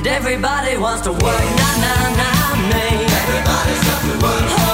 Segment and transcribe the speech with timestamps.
[0.00, 3.04] And everybody wants to work, nah, nah, nah, me.
[3.04, 4.69] Everybody's got to work.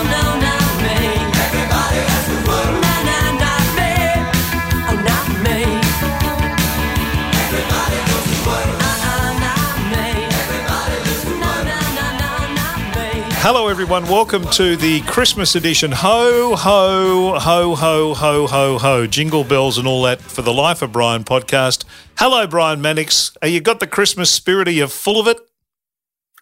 [13.48, 14.02] Hello, everyone.
[14.08, 15.92] Welcome to the Christmas edition.
[15.92, 19.06] Ho, ho, ho, ho, ho, ho, ho.
[19.06, 21.84] Jingle bells and all that for the Life of Brian podcast.
[22.18, 23.36] Hello, Brian Mannix.
[23.42, 24.66] Are you got the Christmas spirit?
[24.66, 25.38] Are you full of it?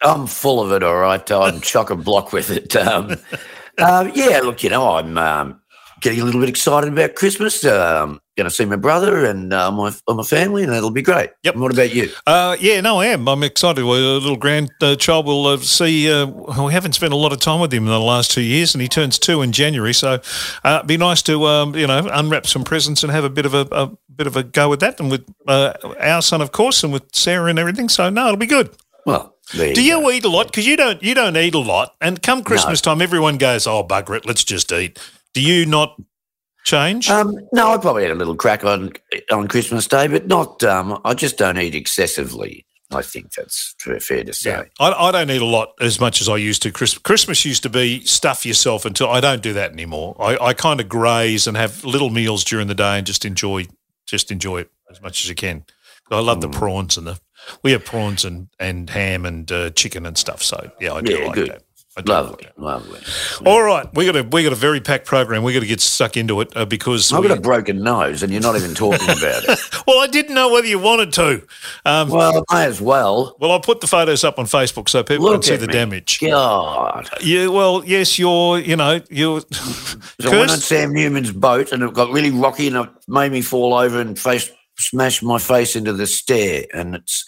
[0.01, 1.31] I'm full of it, all right.
[1.31, 2.75] I'm chock a block with it.
[2.75, 3.19] Um,
[3.79, 5.61] uh, yeah, look, you know, I'm um,
[6.01, 7.65] getting a little bit excited about Christmas.
[7.65, 11.31] Um, going to see my brother and uh, my, my family, and that'll be great.
[11.45, 11.55] Yep.
[11.55, 12.11] And what about you?
[12.27, 13.29] Uh, yeah, no, I am.
[13.29, 13.85] I'm excited.
[13.85, 16.11] Well, a little grandchild will uh, see.
[16.11, 18.75] Uh, we haven't spent a lot of time with him in the last two years,
[18.75, 19.95] and he turns two in January.
[19.95, 20.21] So,
[20.65, 23.47] uh, it'd be nice to um, you know unwrap some presents and have a bit
[23.47, 26.53] of a, a bit of a go with that, and with uh, our son, of
[26.53, 27.89] course, and with Sarah and everything.
[27.89, 28.75] So, no, it'll be good.
[29.07, 30.47] Well, there Do you you eat a lot?
[30.47, 31.03] Because you don't.
[31.03, 31.95] You don't eat a lot.
[32.01, 34.99] And come Christmas time, everyone goes, "Oh, bugger it, let's just eat."
[35.35, 36.01] Do you not
[36.65, 37.11] change?
[37.11, 38.93] Um, no, I probably had a little crack on
[39.31, 40.63] on Christmas Day, but not.
[40.65, 42.65] Um, I just don't eat excessively.
[42.91, 44.51] I think that's fair to say.
[44.51, 46.71] Yeah, I, I don't eat a lot as much as I used to.
[46.71, 50.15] Christmas, Christmas used to be stuff yourself until I don't do that anymore.
[50.21, 53.67] I, I kind of graze and have little meals during the day and just enjoy
[54.07, 55.65] just enjoy it as much as you can.
[56.11, 56.43] I love Mm.
[56.43, 57.19] the prawns and the
[57.63, 60.43] we have prawns and, and ham and uh, chicken and stuff.
[60.43, 61.51] So yeah, I do Yeah, like good.
[61.51, 61.63] that.
[61.97, 63.01] I do like Lovely, lovely.
[63.47, 65.45] All right, we got a we got a very packed program.
[65.45, 68.23] We got to get stuck into it uh, because I've we- got a broken nose,
[68.23, 69.59] and you're not even talking about it.
[69.87, 71.47] well, I didn't know whether you wanted to.
[71.85, 73.37] Um, well, I may as well.
[73.39, 75.73] Well, I'll put the photos up on Facebook so people can see the me.
[75.73, 76.19] damage.
[76.19, 77.09] God.
[77.23, 79.43] Yeah, well, yes, you're, you know, you're.
[79.53, 83.31] So I went on Sam Newman's boat and it got really rocky and it made
[83.31, 87.25] me fall over and face smash my face into the stair and it's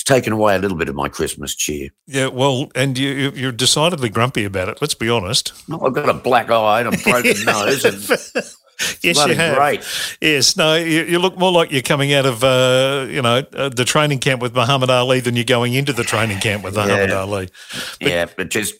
[0.00, 1.90] it's taken away a little bit of my Christmas cheer.
[2.06, 4.78] yeah, well, and you, you- you're decidedly grumpy about it.
[4.80, 5.52] Let's be honest.
[5.68, 7.96] No, I've got a black eye and a broken nose and
[9.02, 9.56] Yes, bloody you have.
[9.58, 9.84] great.
[10.22, 13.68] Yes, no, you, you look more like you're coming out of, uh, you know, uh,
[13.68, 17.10] the training camp with Muhammad Ali than you're going into the training camp with Muhammad
[17.10, 17.16] Yeah.
[17.20, 17.48] Ali.
[18.00, 18.72] yeah, but just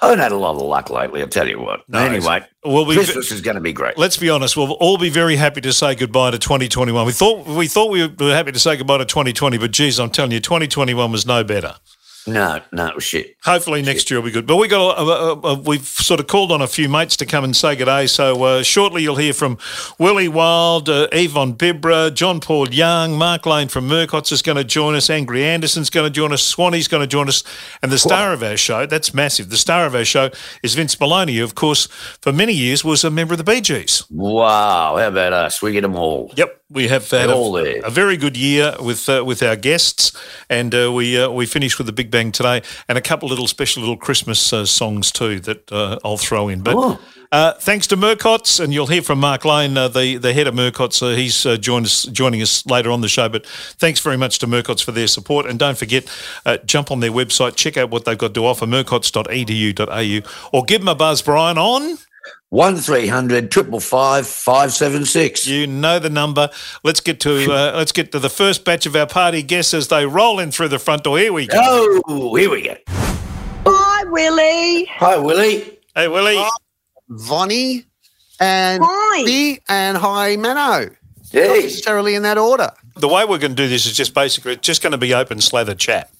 [0.00, 1.80] haven't had a lot of luck lately, I'll tell you what.
[1.88, 3.96] No, anyway, well, we- Christmas is going to be great.
[3.96, 4.56] Let's be honest.
[4.56, 7.06] We'll all be very happy to say goodbye to 2021.
[7.06, 10.10] We thought we thought we were happy to say goodbye to 2020, but geez, I'm
[10.10, 11.76] telling you, 2021 was no better.
[12.26, 13.36] No, no, shit.
[13.44, 14.46] Hopefully next year will be good.
[14.46, 17.26] But we got a, a, a, we've sort of called on a few mates to
[17.26, 18.06] come and say good day.
[18.06, 19.58] So uh, shortly you'll hear from
[19.98, 24.56] Willie Wild, uh, Eve von Bibra, John Paul Young, Mark Lane from Murcott's is going
[24.56, 27.44] to join us, Angry Anderson's going to join us, Swanee's going to join us,
[27.82, 29.50] and the star of our show, that's massive.
[29.50, 30.30] The star of our show
[30.62, 31.86] is Vince Melouney, who of course
[32.20, 34.04] for many years was a member of the Bee Gees.
[34.10, 35.62] Wow, how about us?
[35.62, 36.32] We get them all.
[36.36, 37.80] Yep, we have had all a, there.
[37.84, 40.12] a very good year with uh, with our guests,
[40.50, 43.46] and uh, we uh, we finished with the Big Bang today, and a couple little
[43.46, 46.62] special little Christmas uh, songs too that uh, I'll throw in.
[46.62, 46.98] But Oh.
[47.30, 50.54] uh, thanks to Murcott's, and you'll hear from Mark Lane, uh, the the head of
[50.54, 51.02] Murcott's.
[51.02, 53.28] Uh, he's uh, joined us joining us later on the show.
[53.28, 56.08] But thanks very much to Murcott's for their support, and don't forget,
[56.46, 60.80] uh, jump on their website, check out what they've got to offer, murcotts.edu.au, or give
[60.80, 61.98] them a buzz, Brian, on.
[62.50, 65.46] One three hundred triple five five seven six.
[65.46, 66.48] You know the number.
[66.84, 69.88] Let's get to uh, let's get to the first batch of our party guests as
[69.88, 71.18] they roll in through the front door.
[71.18, 71.56] Here we go.
[72.06, 72.76] Oh, here we go.
[73.66, 74.86] Hi, Willie.
[74.86, 75.78] Hi, Willie.
[75.94, 76.36] Hey Willie.
[76.38, 76.48] Hi,
[77.08, 77.84] Vonnie
[78.40, 79.22] and Hi.
[79.22, 80.90] Lee and Hi Mano.
[80.90, 80.92] Not
[81.32, 81.62] Hey.
[81.62, 82.70] necessarily in that order.
[82.96, 85.14] The way we're going to do this is just basically it's just going to be
[85.14, 86.10] open slather chat.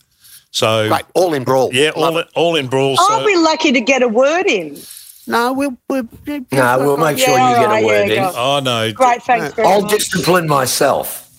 [0.51, 1.71] So Right, all in brawl.
[1.73, 2.97] yeah, all in, all in brawl.
[2.99, 4.77] I'll So be lucky to get a word in.
[5.27, 5.77] No, we'll.
[5.89, 6.09] we'll
[6.53, 8.33] No, we'll make sure Yeah, you get alright, a word yeah, in.
[8.35, 9.91] oh no, Great, thanks very I'll much.
[9.91, 11.31] discipline myself,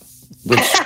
[0.45, 0.83] which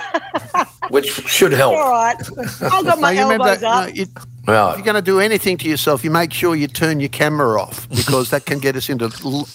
[0.91, 1.75] which should help.
[1.75, 2.15] All right.
[2.61, 3.87] I've got my No, elbows that, up.
[3.89, 4.05] no, you,
[4.47, 4.71] Right.
[4.71, 7.61] if you're going to do anything to yourself, you make sure you turn your camera
[7.61, 9.05] off because that can get us into,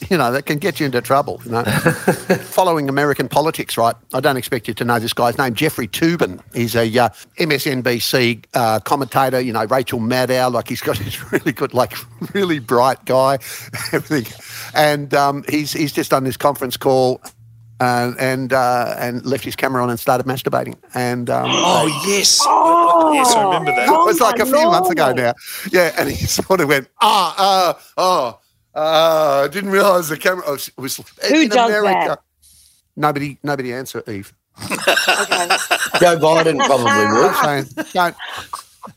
[0.09, 1.41] you know, that can get you into trouble.
[1.45, 1.65] You know,
[2.45, 3.97] following American politics, right?
[4.15, 5.55] I don't expect you to know this guy's name.
[5.55, 6.41] Jeffrey Toobin.
[6.55, 7.09] He's a uh,
[7.39, 9.41] MSNBC uh, commentator.
[9.41, 10.53] You know, Rachel Maddow.
[10.53, 11.95] Like he's got this really good, like
[12.33, 13.35] really bright guy,
[13.93, 14.33] everything,
[14.75, 17.21] and um, he's he's just done this conference call.
[17.79, 20.75] Uh, and uh, and left his camera on and started masturbating.
[20.95, 23.87] And um, oh yes, oh, yes, I remember that.
[23.87, 25.35] it was Oh, like a few months ago now.
[25.71, 28.39] Yeah, and he sort of went, ah, uh, oh,
[28.75, 30.71] uh, I didn't realise the camera was.
[30.79, 30.97] was
[31.29, 32.09] Who in does America.
[32.09, 32.21] that?
[32.97, 34.33] Nobody, nobody answer, Eve.
[34.71, 34.79] Okay.
[36.01, 37.93] Joe Biden probably would.
[37.93, 38.17] Don't.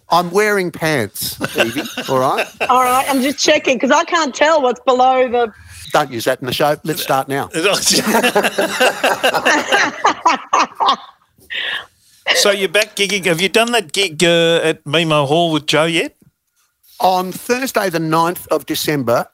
[0.09, 1.81] I'm wearing pants, Evie.
[2.07, 2.47] All right.
[2.69, 3.05] All right.
[3.09, 5.51] I'm just checking because I can't tell what's below the.
[5.91, 6.75] Don't use that in the show.
[6.83, 7.49] Let's start now.
[12.35, 13.25] So you're back gigging.
[13.25, 16.15] Have you done that gig uh, at Memo Hall with Joe yet?
[16.99, 19.27] On Thursday, the 9th of December,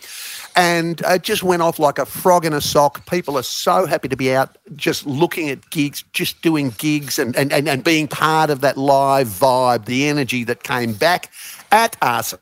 [0.56, 3.06] And it just went off like a frog in a sock.
[3.10, 7.36] People are so happy to be out just looking at gigs, just doing gigs and,
[7.36, 11.32] and, and, and being part of that live vibe, the energy that came back
[11.72, 12.34] at us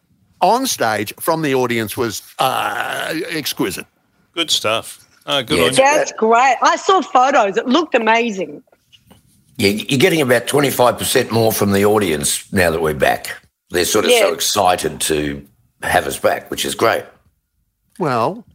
[0.42, 3.86] on stage from the audience was uh, exquisite.
[4.34, 5.06] Good stuff.
[5.26, 5.76] Oh, good Yeah, on you.
[5.76, 6.58] That's great.
[6.62, 7.58] I saw photos.
[7.58, 8.64] It looked amazing.
[9.58, 13.36] Yeah, you're getting about 25% more from the audience now that we're back.
[13.72, 15.46] They're sort of so excited to
[15.84, 17.04] have us back, which is great.
[18.00, 18.46] Well,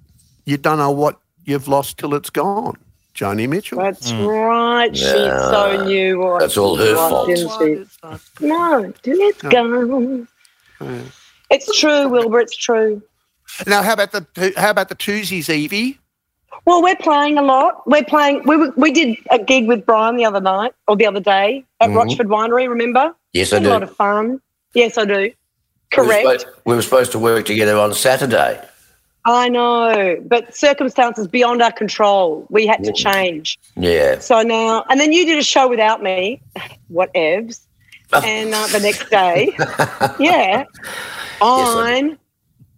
[0.46, 2.76] you don't know what you've lost till it's gone.
[3.14, 3.78] Joni Mitchell.
[3.78, 4.96] That's right.
[4.96, 5.50] She Yeah.
[5.50, 7.28] so knew what That's all her she was, fault.
[7.28, 8.46] didn't she?
[8.46, 10.28] No, it's gone.
[11.50, 12.40] It's true, Wilbur.
[12.40, 13.00] It's true.
[13.68, 16.00] Now, how about the how about the Tuesdays, Evie?
[16.64, 17.86] Well, we're playing a lot.
[17.86, 18.42] We're playing.
[18.46, 21.90] We we did a gig with Brian the other night or the other day at
[21.90, 21.96] Mhm.
[21.96, 22.68] Rochford Winery.
[22.68, 23.14] Remember?
[23.32, 24.40] Yes, I Had a lot of fun.
[24.74, 25.14] Yes, I do.
[25.14, 25.32] We were,
[26.04, 26.22] Correct.
[26.40, 28.58] supposed, we were supposed to work together on Saturday.
[29.26, 32.46] I know, but circumstances beyond our control.
[32.50, 33.58] We had to change.
[33.76, 34.18] Yeah.
[34.18, 36.42] So now, and then you did a show without me.
[36.88, 37.60] What evs?
[38.12, 39.52] And uh, the next day,
[40.20, 40.66] yeah,
[41.40, 42.16] on,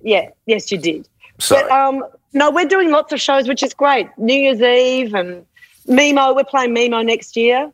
[0.00, 1.06] yeah, yes, you did.
[1.38, 1.62] Sorry.
[1.62, 4.08] But um, no, we're doing lots of shows, which is great.
[4.16, 5.44] New Year's Eve and
[5.86, 6.32] Memo.
[6.34, 7.70] We're playing Memo next year.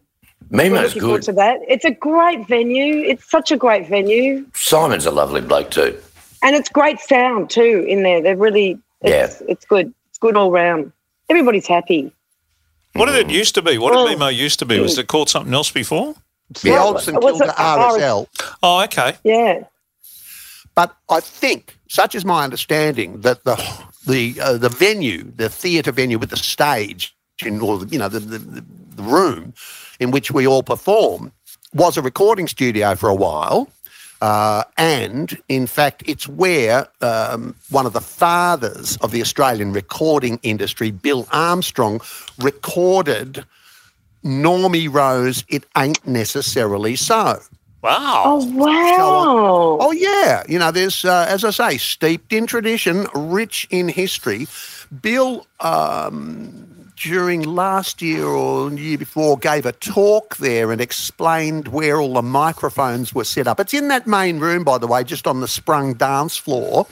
[0.51, 1.23] Memo's good.
[1.23, 1.61] to that.
[1.69, 3.05] It's a great venue.
[3.05, 5.97] It's such a great venue, Simon's a lovely bloke too.
[6.43, 8.21] And it's great sound too in there.
[8.21, 9.93] They're really, it's, it's good.
[10.09, 10.93] It's good all round.
[11.29, 12.12] Everybody's happy.
[12.94, 13.79] What did it used to be?
[13.79, 14.79] What did Well, Memo used to be?
[14.79, 16.15] Was it called something else before?
[16.62, 16.83] The Yeah.
[16.83, 18.27] old St What's Kilda oh, RSL.
[18.62, 19.17] Oh, okay.
[19.25, 19.65] Yeah.
[20.75, 23.56] But I think, such is my understanding, that the
[24.06, 27.15] the uh, the venue, the theatre venue with the stage,
[27.45, 28.65] in, or you know the, the
[28.97, 29.55] the room
[30.00, 31.33] in which we all perform,
[31.75, 33.69] was a recording studio for a while.
[34.23, 40.39] Uh, and in fact, it's where um, one of the fathers of the Australian recording
[40.45, 42.01] industry, Bill Armstrong,
[42.39, 43.45] recorded
[44.25, 47.41] Normie Rowe, It Ain't Necessarily So.
[47.83, 48.23] Wow.
[48.25, 49.79] Oh wow.
[49.81, 54.47] Oh yeah, you know, there's uh, as I say, steeped in tradition, rich in history.
[55.01, 56.72] Bill, um,
[57.02, 62.14] during last year or the year before, gave a talk there and explained where all
[62.14, 63.58] the microphones were set up.
[63.58, 66.87] It's in that main room, by the way, just on the sprung dance floor.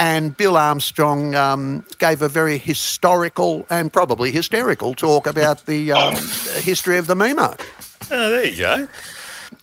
[0.00, 6.14] And Bill Armstrong um, gave a very historical and probably hysterical talk about the um,
[6.62, 7.54] history of the Memo
[8.10, 8.88] Oh, there you go.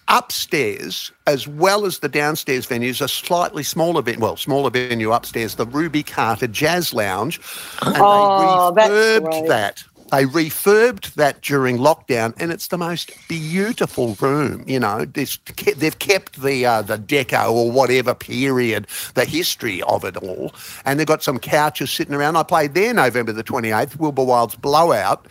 [0.08, 5.56] Upstairs as well as the downstairs venues a slightly smaller venue well smaller venue upstairs
[5.56, 7.40] the ruby carter jazz lounge
[7.82, 14.16] and Oh, they refurbed that they refurbed that during lockdown and it's the most beautiful
[14.16, 15.06] room you know.
[15.06, 20.54] They've kept the uh, the deco or whatever period the history of it all.
[20.86, 22.36] And they've got some couches sitting around.
[22.36, 25.28] I played there november the 28th wilbur wilde's blowout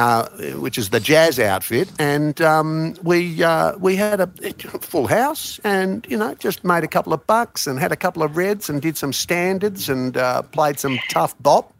[0.00, 4.26] uh, which is the jazz outfit, and um, we uh, we had a
[4.80, 8.22] full house, and you know just made a couple of bucks and had a couple
[8.22, 11.74] of reds and did some standards and uh, played some tough bop.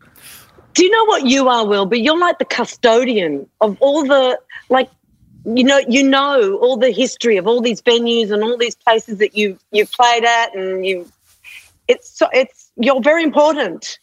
[0.75, 1.87] Do you know what you are, Will?
[1.87, 4.89] But You're like the custodian of all the like
[5.45, 9.19] you know you know all the history of all these venues and all these places
[9.19, 11.11] that you you've played at and you
[11.89, 13.99] it's so it's you're very important.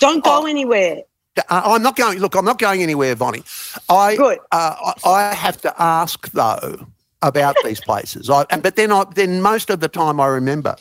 [0.00, 0.46] Don't go Oh.
[0.46, 1.02] anywhere.
[1.36, 2.18] Uh, I'm not going.
[2.18, 3.42] Look, I'm not going anywhere, Vonnie.
[3.88, 4.38] I Good.
[4.50, 6.86] Uh, I, I have to ask though
[7.22, 8.28] about these places.
[8.28, 10.74] I, but then, I, then most of the time, I remember,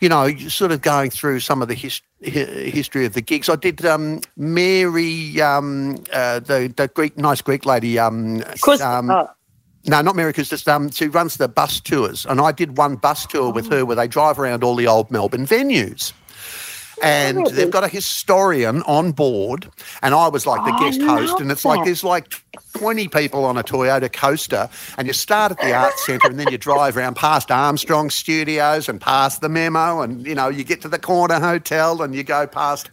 [0.00, 3.48] you know, sort of going through some of the his, history of the gigs.
[3.48, 7.98] I did um, Mary, um, uh, the the Greek, nice Greek lady.
[7.98, 9.28] Um, Chris, um, oh,
[9.86, 12.96] no, not Mary because Just Um, she runs the bus tours, and I did one
[12.96, 16.12] bus tour with her where they drive around all the old Melbourne venues.
[17.02, 17.50] And Oh.
[17.50, 19.68] they've got a historian on board,
[20.02, 21.40] and I was like the I guest host.
[21.40, 22.32] And it's like there's like
[22.78, 26.48] 20 people on a Toyota Coaster, and you start at the Arts Centre, and then
[26.50, 30.80] you drive around past Armstrong Studios and past the Memo, and you know you get
[30.82, 32.90] to the Corner Hotel, and you go past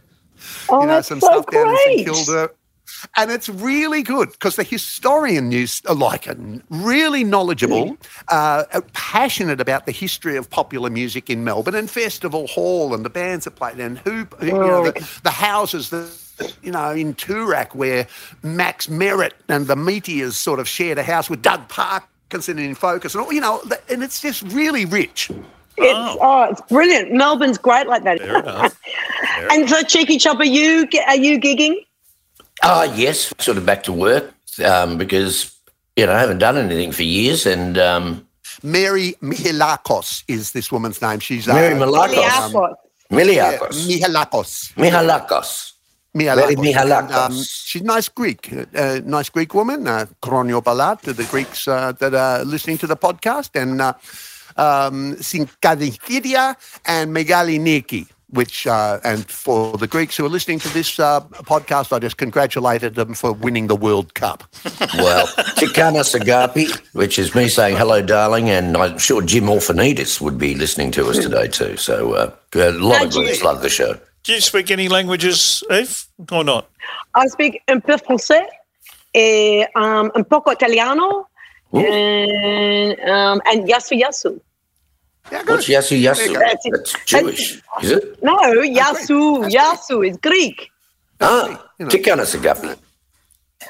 [0.69, 2.05] oh you know that's some so stuff down in great.
[2.05, 2.49] St Kilda.
[3.15, 6.37] And it's really good because the historian news uh, like it,
[6.69, 7.97] really knowledgeable, mm.
[8.29, 13.05] uh, uh, passionate about the history of popular music in Melbourne and Festival Hall and
[13.05, 16.09] the bands that played and who, you know, the, the houses that.
[16.63, 18.07] You know, in Toorak, where
[18.41, 23.13] Max Merritt and the Meteors sort of shared a house with Doug Parkinson in Focus,
[23.13, 25.29] and all, you know, and it's just really rich.
[25.29, 25.39] It's,
[25.77, 26.17] oh.
[26.21, 26.43] oh.
[26.49, 27.11] it's brilliant.
[27.11, 28.19] Melbourne's great like that.
[28.19, 28.79] Fair enough.
[29.51, 31.85] and so, Cheeky Chop, are you are you gigging?
[32.63, 35.51] Ah, yes, sort of back to work um, because
[35.97, 38.25] you know I haven't done anything for years, and um,
[38.63, 41.19] Mary Mihalakos is this woman's name.
[41.19, 42.71] She's Mary uh, Malakos, Airport.
[43.11, 44.73] yeah, Miliakos, Mihalakos.
[44.75, 45.73] Mihalakos.
[46.15, 46.35] Mihalakos.
[46.37, 47.25] Mary Mihalakos.
[47.25, 49.85] And, um, she's a nice Greek, uh, nice Greek woman.
[49.85, 53.93] Uh, Kronio Balat to the Greeks uh, that are listening to the podcast, and uh,
[54.55, 56.55] um, Sinkadithidia
[56.85, 58.07] and Megaliniki.
[58.33, 62.17] Which uh, and for the Greeks who are listening to this uh, podcast, I just
[62.17, 64.43] congratulated them for winning the World Cup.
[64.97, 70.39] Well, Tikana Sagapi, which is me saying hello, darling, and I'm sure Jim Orphanidis would
[70.39, 71.77] be listening to us today too.
[71.77, 73.23] So uh, a lot of Thank you.
[73.25, 73.99] Greeks love the show.
[74.23, 76.69] Do you speak any languages, Eve, or not?
[77.13, 78.47] I speak un peu français,
[79.13, 81.27] eh, um, un poco italiano,
[81.73, 84.39] and um, and yasu yasu.
[85.31, 85.43] Yeah.
[85.45, 86.33] What's Yasu Yasu?
[86.37, 86.65] That's.
[86.69, 88.21] That's Jewish, is it?
[88.23, 90.69] No, yasu yasu is Greek.
[91.21, 91.89] Ah, You know.
[91.91, 92.77] Tikana Sagapi.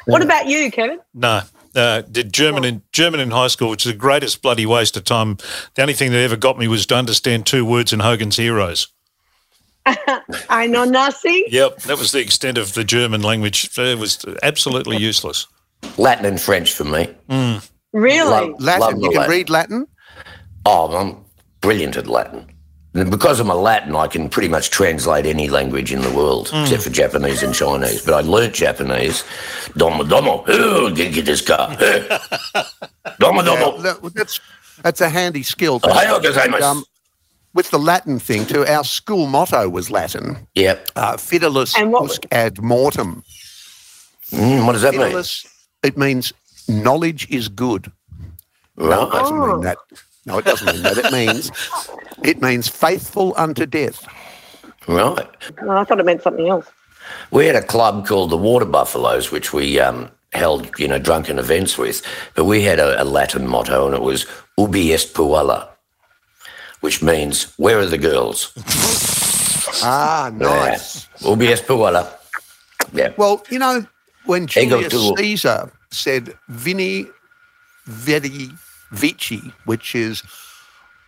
[0.05, 0.99] What about you, Kevin?
[1.13, 1.41] No.
[1.75, 5.03] Uh, did German in German in high school, which is the greatest bloody waste of
[5.03, 5.37] time.
[5.75, 8.87] The only thing that ever got me was to understand two words in Hogan's Heroes.
[10.49, 11.43] I know nothing.
[11.49, 13.69] Yep, that was the extent of the German language.
[13.77, 15.47] It was absolutely useless.
[15.97, 17.09] Latin and French for me.
[17.91, 18.29] Really?
[18.29, 18.79] Love- Latin.
[18.81, 19.31] love you can Latin.
[19.31, 19.87] read Latin.
[20.65, 21.22] Oh, I'm
[21.63, 22.45] brilliant at Latin.
[22.95, 26.51] And because I'm a Latin, I can pretty much translate any language in the world,
[26.53, 28.05] except for Japanese and Chinese.
[28.05, 29.23] But I learnt Japanese.
[29.75, 30.43] Domo domo.
[30.47, 31.75] Oh, get this car.
[33.19, 33.77] Domo Yeah, domo.
[33.81, 34.39] that- that's
[34.83, 35.79] that's a handy skill.
[35.83, 36.83] And, um,
[37.53, 40.47] with the Latin thing too, our school motto was Latin.
[40.55, 40.89] Yep.
[40.95, 43.23] Uh, fidelis And usque ad mortem.
[44.31, 45.23] Mm, what does that mean?
[45.83, 46.33] It means
[46.67, 47.91] knowledge is good.
[48.77, 49.11] No, it Right.
[49.11, 49.47] doesn't Oh.
[49.47, 49.77] mean that.
[50.25, 50.97] No, it doesn't mean that.
[50.97, 51.51] It means
[52.23, 54.05] it means faithful unto death.
[54.87, 55.27] Right.
[55.61, 56.67] Oh, I thought it meant something else.
[57.31, 61.39] We had a club called the Water Buffaloes, which we um, held, you know, drunken
[61.39, 62.01] events with.
[62.35, 64.25] But we had a, a Latin motto, and it was
[64.57, 65.67] "Ubi est puella,"
[66.81, 68.53] which means "Where are the girls?"
[69.81, 71.07] Ah, nice.
[71.19, 71.29] Yeah.
[71.29, 72.07] Ubi est puella.
[72.93, 73.11] Yeah.
[73.17, 73.85] Well, you know,
[74.25, 74.93] when Julius.
[75.17, 77.07] Caesar said "Vini,
[77.89, 78.51] Vedi,
[78.93, 80.23] Vici," which is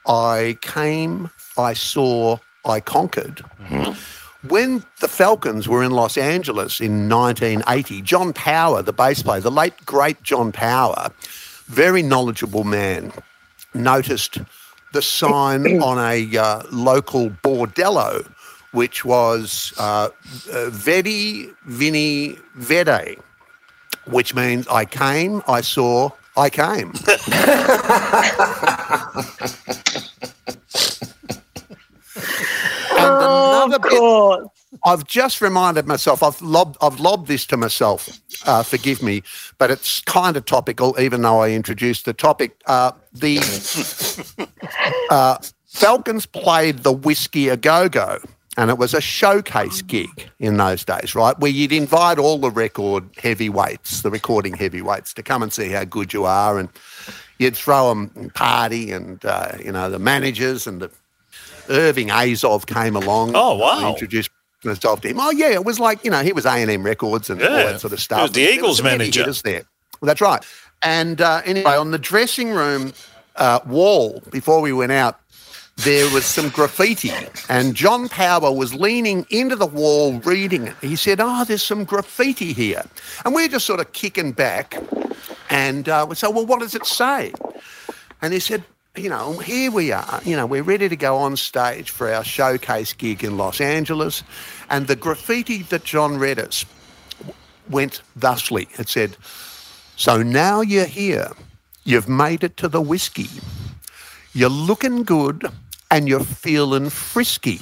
[0.06, 3.44] "I came, I saw, I conquered."
[4.48, 9.50] When the Falcons were in Los Angeles in 1980, John Power, the bass player, the
[9.50, 11.10] late great John Power,
[11.66, 13.12] very knowledgeable man,
[13.74, 14.38] noticed
[14.94, 18.26] the sign on a uh, local bordello,
[18.72, 20.10] which was uh,
[20.52, 23.18] uh, Vedi Vini Vede,
[24.06, 26.94] which means I came, I saw, I came.
[32.92, 33.16] and
[33.70, 34.52] another of bit.
[34.84, 36.22] I've just reminded myself.
[36.22, 36.78] I've lobbed.
[36.82, 38.10] I've lobbed this to myself.
[38.46, 39.24] Uh, forgive me,
[39.58, 42.62] but it's kind of topical, even though I introduced the topic.
[42.66, 43.40] Uh, the
[45.10, 45.38] uh,
[45.68, 48.20] Falcons played the Whiskey a Go Go,
[48.58, 51.38] and it was a showcase gig in those days, right?
[51.40, 55.84] Where you'd invite all the record heavyweights, the recording heavyweights, to come and see how
[55.84, 56.70] good you are, and
[57.38, 60.92] you'd throw them party, and uh, you know the managers and the
[61.70, 63.32] Irving Azoff came along.
[63.36, 63.90] Oh, wow.
[63.90, 64.30] Introduced
[64.64, 65.20] myself to him.
[65.20, 67.50] Oh yeah, it was like you know he was A and M Records and all
[67.50, 68.22] that sort of stuff.
[68.22, 69.32] was the Eagles heavy manager.
[69.44, 69.64] there.
[70.02, 70.44] Well, that's right.
[70.82, 72.94] And uh, anyway, on the dressing room
[73.38, 75.20] uh, wall before we went out,
[75.78, 77.12] there was some graffiti,
[77.50, 80.76] and John Power was leaning into the wall reading it.
[80.82, 82.84] He said, "Oh, there's some graffiti here,"
[83.24, 84.82] and we're just sort of kicking back,
[85.50, 87.34] and uh, we said, "Well, what does it say?"
[88.22, 88.64] And he said,
[88.98, 92.24] you know, here we are, you know, we're ready to go on stage for our
[92.24, 94.24] showcase gig in Los Angeles.
[94.70, 96.66] And the graffiti that John read us
[97.70, 98.70] went thusly.
[98.80, 99.18] It said,
[99.98, 101.32] So now you're here.
[101.84, 103.28] You've made it to the whiskey.
[104.34, 105.52] You're looking good
[105.96, 107.62] and you're feeling frisky.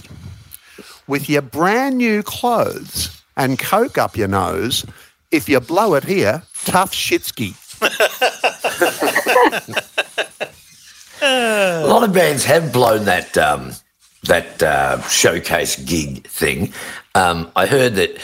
[1.05, 4.83] With your brand new clothes and coke up your nose,
[5.29, 7.53] if you blow it here, tough shitsky.
[11.21, 13.73] A lot of bands have blown that um,
[14.23, 16.73] that uh, showcase gig thing.
[17.13, 18.17] Um, I heard that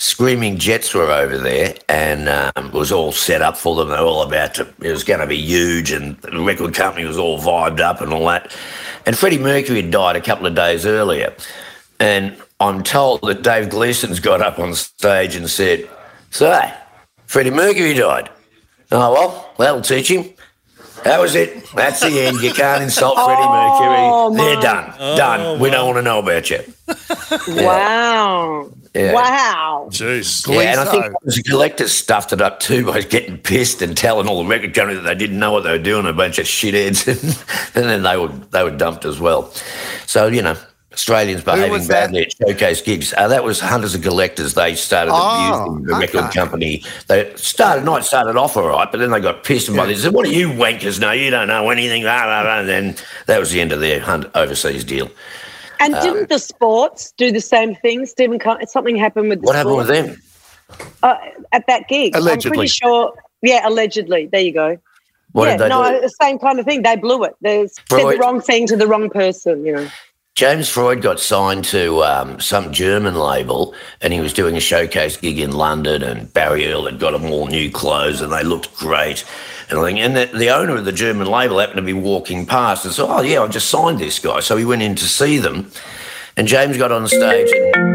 [0.00, 3.90] Screaming Jets were over there, and um, it was all set up for them.
[3.90, 4.66] They were all about to.
[4.80, 8.10] It was going to be huge, and the record company was all vibed up and
[8.10, 8.56] all that.
[9.04, 11.34] And Freddie Mercury had died a couple of days earlier,
[11.98, 15.86] and I'm told that Dave Gleeson's got up on stage and said,
[16.30, 16.58] "So,
[17.26, 18.30] Freddie Mercury died.
[18.90, 20.30] Oh well, that'll teach him."
[21.04, 21.64] That was it.
[21.74, 22.40] That's the end.
[22.40, 24.44] You can't insult Freddie Oh, Mercury.
[24.44, 24.62] They're my.
[24.62, 25.16] done.
[25.16, 25.60] done.
[25.60, 26.60] We don't oh, want to know about you.
[27.48, 28.70] Wow.
[28.94, 29.12] Yeah.
[29.14, 29.88] Wow.
[29.92, 30.48] Jeez.
[30.52, 31.10] Yeah, and I think so.
[31.10, 34.48] it was the collectors stuffed it up too by getting pissed and telling all the
[34.48, 37.06] record companies that they didn't know what they were doing, a bunch of shitheads,
[37.76, 39.52] and then they were they were dumped as well.
[40.06, 40.56] So you know,
[41.00, 43.14] Australians behaving badly at showcase gigs.
[43.16, 44.52] Uh, that was Hunters and Collectors.
[44.52, 46.84] They started Oh, abusing the record company.
[47.08, 49.94] They started not started off all right, but then they got pissed and by they
[49.96, 51.12] said, "What are you wankers know?
[51.12, 52.58] You don't know anything." Blah, blah, blah.
[52.60, 55.10] And then that was the end of their hunt overseas deal.
[55.80, 58.04] And didn't the sports do the same thing?
[58.04, 60.16] Stephen, Con- something happened with the What happened with them?
[61.02, 61.16] uh,
[61.52, 62.14] at that gig?
[62.14, 62.58] I'm Allegedly.
[62.58, 63.14] pretty sure.
[63.40, 64.26] Yeah, allegedly.
[64.30, 64.76] There you go.
[65.32, 65.68] What yeah, did they do?
[65.70, 66.00] no, do?
[66.02, 66.82] the same kind of thing.
[66.82, 67.34] They blew it.
[67.40, 69.64] They said the wrong thing to the wrong person.
[69.64, 69.88] You know.
[70.36, 75.16] James Freud got signed to um, some German label and he was doing a showcase
[75.16, 78.74] gig in London and Barry Earl had got them all new clothes and they looked
[78.76, 79.24] great.
[79.68, 82.46] And, I think, and the, the owner of the German label happened to be walking
[82.46, 84.40] past and said, oh, yeah, I just signed this guy.
[84.40, 85.70] So he went in to see them
[86.36, 87.90] and James got on the stage and...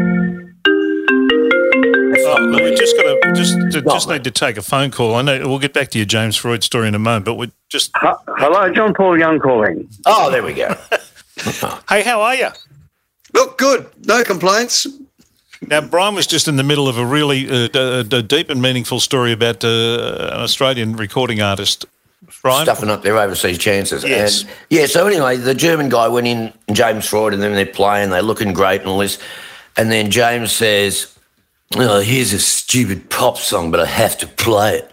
[2.28, 5.14] Oh, look, we just got to just to, just need to take a phone call.
[5.14, 7.52] I know we'll get back to your James Freud story in a moment, but we
[7.68, 9.88] just Hello, John Paul Young calling.
[10.06, 10.76] Oh, there we go.
[11.88, 12.48] hey, how are you?
[13.34, 13.86] Look, good.
[14.06, 14.86] No complaints.
[15.68, 18.60] Now, Brian was just in the middle of a really uh, d- d- deep and
[18.60, 21.86] meaningful story about uh, an Australian recording artist.
[22.42, 24.04] Brian, stuffing up their overseas chances.
[24.04, 24.42] Yes.
[24.42, 28.10] And yeah, so anyway, the German guy went in, James Freud, and then they're playing,
[28.10, 29.18] they're looking great and all this.
[29.76, 31.16] And then James says,
[31.76, 34.90] oh, here's a stupid pop song, but I have to play it.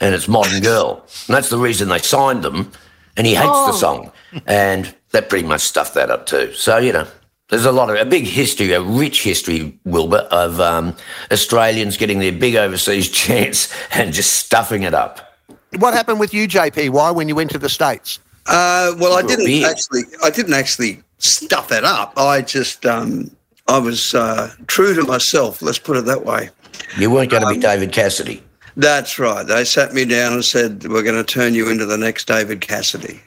[0.00, 1.04] And it's Modern Girl.
[1.28, 2.72] And that's the reason they signed them.
[3.16, 4.12] And he hates the song.
[4.46, 6.52] And that pretty much stuffed that up too.
[6.52, 7.06] So, you know,
[7.48, 10.96] there's a lot of a big history, a rich history, Wilbur, of um,
[11.32, 15.38] Australians getting their big overseas chance and just stuffing it up.
[15.78, 16.90] What happened with you, JP?
[16.90, 18.18] Why when you went to the States?
[18.46, 19.68] Uh, well, I didn't beer.
[19.68, 20.02] actually.
[20.22, 22.12] I didn't actually stuff it up.
[22.16, 22.86] I just.
[22.86, 23.30] Um,
[23.68, 25.60] I was uh, true to myself.
[25.60, 26.50] Let's put it that way.
[26.98, 28.40] You weren't going to Um, be David Cassidy.
[28.76, 29.44] That's right.
[29.44, 32.60] They sat me down and said, "We're going to turn you into the next David
[32.60, 33.20] Cassidy."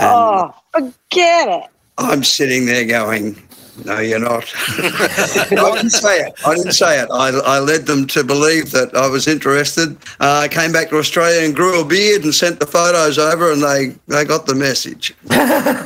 [0.00, 1.70] And Oh, forget it.
[1.98, 3.36] I'm sitting there going,
[3.84, 6.32] "No, you're not." I didn't say it.
[6.46, 7.08] I didn't say it.
[7.12, 9.98] I, I led them to believe that I was interested.
[10.18, 13.52] Uh, I came back to Australia and grew a beard and sent the photos over,
[13.52, 15.14] and they they got the message.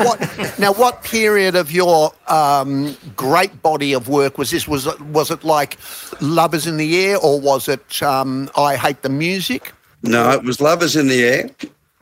[0.04, 4.68] What, now, what period of your um, great body of work was this?
[4.68, 5.78] Was it, was it like
[6.20, 9.72] Love Is in the Air or was it um, I Hate the Music?
[10.02, 11.50] No, it was Love Is in the Air.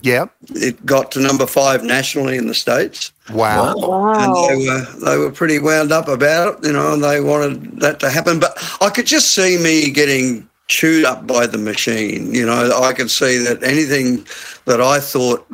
[0.03, 0.27] Yeah.
[0.51, 3.75] It got to number five nationally in the states, Wow.
[3.77, 4.49] Oh, wow.
[4.49, 7.81] and they were they were pretty wound up about it, you know, and they wanted
[7.81, 8.41] that to happen.
[8.41, 12.35] But I could just see me getting chewed up by the machine.
[12.35, 14.27] You know, I could see that anything
[14.65, 15.47] that I thought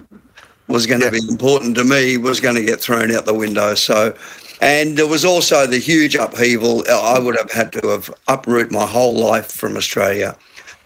[0.66, 3.74] was going to be important to me was going to get thrown out the window.
[3.74, 4.16] So.
[4.60, 6.82] And there was also the huge upheaval.
[6.90, 10.36] I would have had to have uproot my whole life from Australia,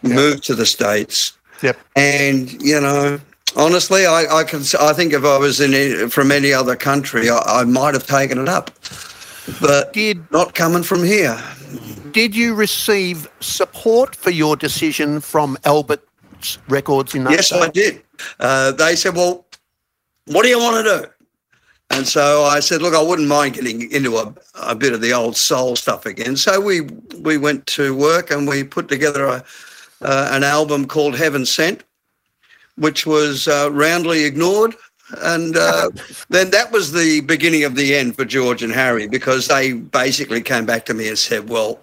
[0.03, 1.79] moved to the States, Yep.
[1.97, 3.19] and you know,
[3.57, 4.63] honestly, I, I can.
[4.81, 8.39] I think if I was in from any other country, I, I might have taken
[8.39, 8.71] it up,
[9.61, 11.41] but Did not coming from here.
[12.13, 18.03] Did you receive support for your decision from Albert's Records in Yes, I did.
[18.39, 19.47] Uh, they said, "Well,
[20.27, 21.07] what do you want to do?"
[21.91, 25.13] And so I said, "Look, I wouldn't mind getting into a, a bit of the
[25.13, 26.83] old soul stuff again." So we
[27.21, 29.45] we went to work and we put together a,
[30.03, 31.85] uh, an album called Heaven Sent,
[32.77, 34.75] which was uh, roundly ignored.
[35.19, 35.91] And uh,
[36.29, 40.43] then that was the beginning of the end for George and Harry because they basically
[40.43, 41.81] came back to me and said, "Well,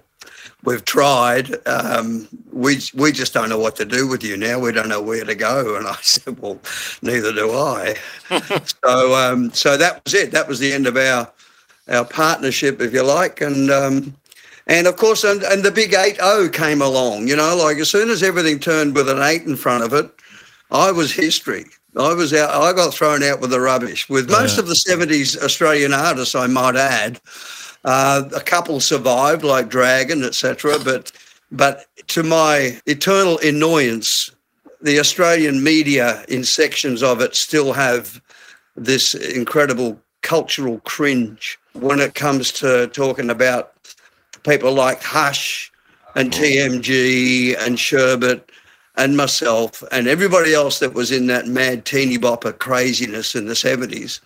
[0.64, 1.56] we've tried.
[1.68, 4.60] Um, we we just don't know what to do with you now.
[4.60, 6.60] We don't know where to go." And I said, "Well,
[7.02, 7.96] neither do I."
[8.86, 10.32] so um, so that was it.
[10.32, 11.32] That was the end of our
[11.88, 13.70] our partnership, if you like, and.
[13.70, 14.16] Um,
[14.68, 17.90] and of course, and, and the big 8 0 came along, you know, like as
[17.90, 20.12] soon as everything turned with an eight in front of it,
[20.72, 21.66] I was history.
[21.98, 24.08] I was out, I got thrown out with the rubbish.
[24.10, 27.20] With most of the 70s Australian artists, I might add,
[27.84, 30.78] uh, a couple survived, like Dragon, etc.
[30.84, 31.12] But,
[31.52, 34.30] but to my eternal annoyance,
[34.82, 38.22] the Australian media in sections of it still have
[38.76, 43.74] this incredible cultural cringe when it comes to talking about
[44.44, 45.72] people like Hush
[46.16, 48.50] and TMG and Sherbet
[48.98, 53.54] and myself and everybody else that was in that mad teeny bopper craziness in the
[53.54, 54.20] 70s,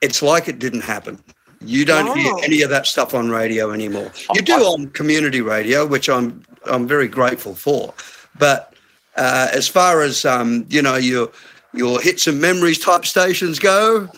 [0.00, 1.18] it's like it didn't happen.
[1.60, 4.12] You don't hear any of that stuff on radio anymore.
[4.34, 7.94] You do on community radio, which I'm I'm very grateful for.
[8.38, 8.74] But
[9.16, 11.30] uh, as far as um, you know, your
[11.72, 14.08] your hits and memories type stations go,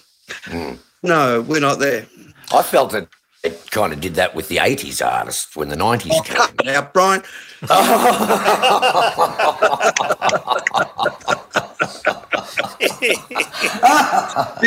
[1.02, 2.06] no, we're not there.
[2.52, 3.08] I felt that
[3.44, 6.36] it kind of did that with the 80s artists when the 90s came.
[6.56, 7.22] Cut out, Brian.
[7.60, 7.68] You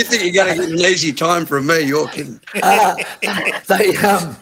[0.04, 1.82] think you're going to get an easy time from me?
[1.82, 2.40] You're kidding.
[2.54, 4.36] they um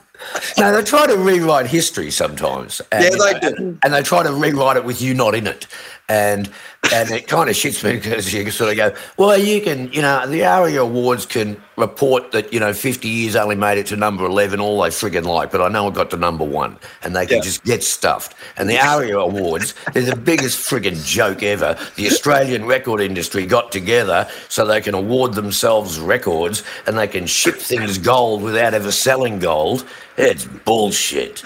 [0.58, 2.82] no, they try to rewrite history sometimes.
[2.92, 3.78] And, Yeah, they do.
[3.84, 5.68] And they try to rewrite it with you not in it.
[6.10, 6.50] And
[6.92, 10.02] and it kind of shits me because you sort of go, well, you can, you
[10.02, 13.96] know, the ARIA Awards can report that, you know, 50 years only made it to
[13.96, 16.78] number 11, all they friggin' like, but I know it got to number one.
[17.04, 17.44] And they can Yeah.
[17.44, 18.34] just get stuffed.
[18.58, 21.78] And the ARIA Awards, they're the biggest friggin' joke ever.
[21.96, 27.28] The Australian record industry got together so they can award themselves records and they can
[27.28, 29.86] ship things gold without ever selling gold.
[30.18, 31.44] It's bullshit.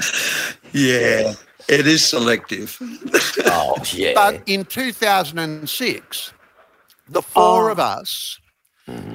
[0.71, 1.34] Yeah,
[1.67, 2.78] it is selective.
[3.45, 4.13] Oh, yeah.
[4.15, 6.34] But in 2006,
[7.10, 8.39] the four of us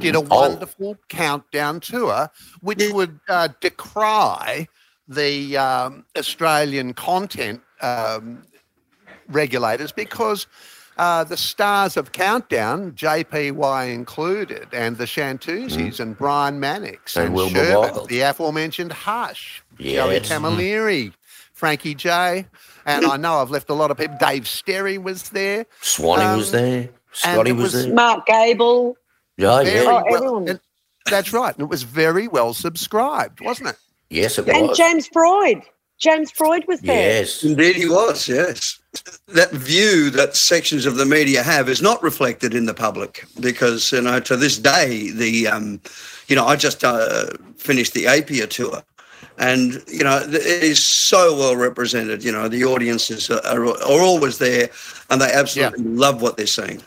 [0.01, 2.29] did a wonderful countdown tour,
[2.61, 4.69] which would uh, decry
[5.09, 8.43] the um, Australian content um,
[9.29, 10.47] regulators because
[10.99, 17.35] uh, the stars of Countdown, JPY included, and the Shantoozies and Brian Mannix And and,
[17.35, 18.09] Wilbur Sherbet, Wilde.
[18.09, 20.29] the aforementioned Hush, Joey Yes.
[20.31, 21.13] Camilleri,
[21.59, 22.47] Frankie J.
[22.87, 24.17] And I know I've left a lot of people.
[24.21, 25.67] Dave Sterry was there.
[25.81, 26.89] Swanee um, was there.
[27.13, 27.95] Scotty was, was there.
[27.95, 28.97] Mark Gable.
[29.37, 29.83] Yeah, yeah.
[29.85, 30.49] Oh, well- everyone.
[30.49, 30.61] and
[31.07, 31.53] that's right.
[31.55, 33.77] And it was very well subscribed, wasn't it?
[34.09, 34.55] Yes, it was.
[34.55, 34.75] And.
[34.75, 35.63] James Freud.
[35.99, 37.19] James Freud was there.
[37.19, 37.43] Yes.
[37.43, 38.29] Indeed, he was.
[38.29, 38.79] Yes,
[39.27, 43.91] that view that sections of the media have is not reflected in the public because
[43.91, 45.81] you know to this day the um,
[46.29, 48.85] you know I just uh, finished the Apia tour.
[49.39, 52.25] And you know it is so well represented.
[52.25, 54.71] You know the audiences are, are, are always there,
[55.11, 56.83] and they absolutely love what they're seeing.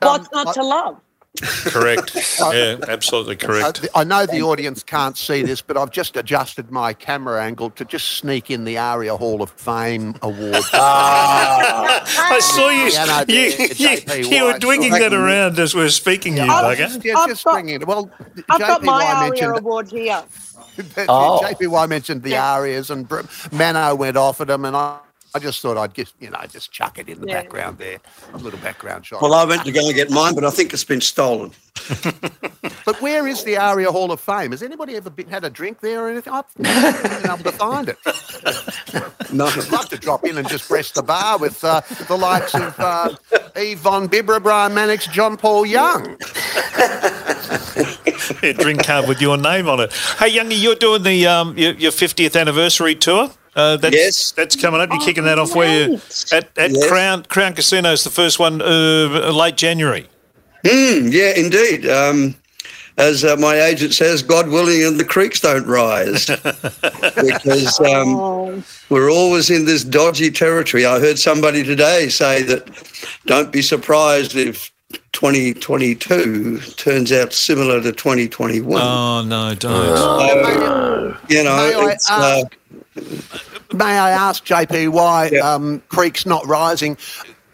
[0.00, 1.00] What's Um, not to love?
[1.40, 2.14] Correct.
[2.40, 3.80] yeah, absolutely correct.
[3.80, 7.70] th- I know the audience can't see this, but I've just adjusted my camera angle
[7.70, 10.62] to just sneak in the ARIA Hall of Fame award.
[10.72, 12.04] Ah.
[12.32, 12.88] I saw you.
[12.88, 15.00] Yeah, no, you, the- the you, you were White dwinging story.
[15.00, 16.78] that around as we were speaking, you I've bugger.
[16.78, 17.86] just, yeah, I've just got- bring it.
[17.86, 18.10] Well,
[18.48, 20.22] I've got my JPY ARIA mentioned award here.
[21.08, 21.40] Oh.
[21.42, 24.98] JPY mentioned the Arias and Br- Mano went off at them, and I,
[25.34, 27.42] I just thought I'd just you know just chuck it in the Yeah.
[27.42, 27.98] background there,
[28.32, 29.22] a little background shot.
[29.22, 31.52] Well, I went to go and get mine, but I think it's been stolen.
[32.84, 34.50] but where is the Aria Hall of Fame?
[34.50, 36.32] Has anybody ever been, had a drink there or anything?
[36.32, 37.98] I've never been able to find it.
[39.30, 39.46] No.
[39.46, 42.80] I'd love to drop in and just press the bar with uh, the likes of
[42.80, 43.14] uh,
[43.60, 46.16] Eve Von Bibra, Brian Mannix, John Paul Young.
[48.42, 49.92] A drink card with your name on it.
[50.18, 53.30] Hey, Youngie, you're doing the um, your, your 50th anniversary tour.
[53.58, 54.30] Uh, that's, Yes.
[54.32, 54.88] that's coming up.
[54.90, 56.32] You're kicking that off where you great.
[56.32, 56.88] at, at Yes.
[56.88, 60.06] Crown Crown Is the first one uh, late January.
[60.64, 61.88] Mm, yeah, indeed.
[61.88, 62.36] Um,
[62.98, 66.26] as uh, my agent says, God willing, and the creeks don't rise,
[67.02, 70.84] because um, Oh, we're always in this dodgy territory.
[70.86, 72.68] I heard somebody today say that
[73.26, 74.72] don't be surprised if
[75.12, 78.80] 2022 turns out similar to 2021.
[78.82, 79.96] Oh no, don't.
[79.96, 82.42] So, you know, May I it's, uh,
[83.72, 85.40] May I ask, JP, why Yeah.
[85.40, 86.96] um, Creek's not rising?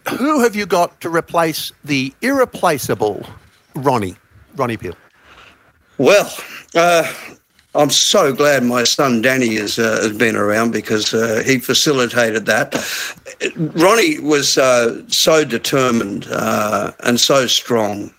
[0.08, 3.26] Who have you got to replace the irreplaceable
[3.74, 4.16] Ronnie,
[4.56, 4.94] Ronnie Peel?
[5.98, 6.32] Well,
[6.74, 7.10] uh,
[7.74, 12.46] I'm so glad my son Danny has, uh, has been around because uh, he facilitated
[12.46, 12.74] that.
[13.56, 18.12] Ronnie was uh, so determined uh, and so strong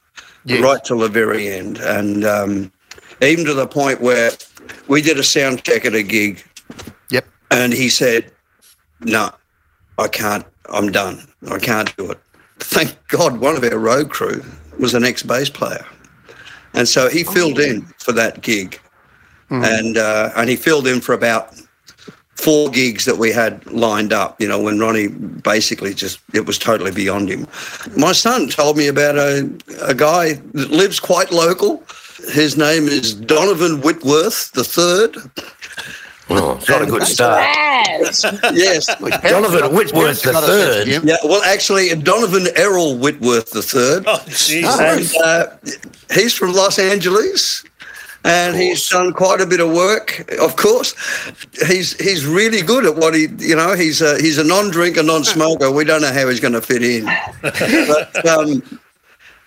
[0.48, 0.62] Yes.
[0.62, 1.78] right till the very end.
[1.80, 2.72] And um,
[3.22, 4.30] even to the point where
[4.88, 6.44] we did a sound check at a gig.
[7.52, 8.32] And he said,
[9.02, 9.32] No,
[9.98, 10.46] I can't.
[10.72, 11.28] I'm done.
[11.50, 12.20] I can't do it.
[12.60, 14.44] Thank God one of our road crew
[14.80, 15.86] was an ex bass player.
[16.74, 18.80] And so he filled in for that gig.
[19.50, 21.56] And uh, and he filled in for about
[22.36, 26.58] four gigs that we had lined up, you know, when Ronnie basically just, it was
[26.58, 27.48] totally beyond him.
[27.98, 29.50] My son told me about a,
[29.82, 31.84] a guy that lives quite local.
[32.32, 35.16] His name is Donovan Whitworth the third.
[36.30, 37.42] Oh, it's not a good start.
[37.42, 38.26] Yes.
[38.54, 38.88] Yes.
[39.22, 40.88] Donovan Whitworth the third.
[40.88, 44.06] Yeah, well, actually, Donovan Errol Whitworth the third.
[44.08, 44.80] Oh, Jesus.
[44.80, 45.48] And, uh,
[46.14, 47.64] he's from Los Angeles,
[48.24, 50.32] and he's done quite a bit of work.
[50.40, 50.96] Of course,
[51.68, 55.72] he's he's really good at what he you know he's a, he's a non-drinker, non-smoker.
[55.72, 57.06] We don't know how he's going to fit in,
[57.42, 58.64] but um,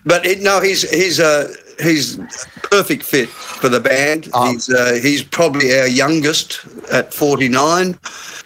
[0.05, 1.49] but it, no, he's he's a
[1.81, 2.19] he's
[2.63, 4.29] perfect fit for the band.
[4.35, 4.51] Oh.
[4.53, 7.99] He's uh, he's probably our youngest at 49,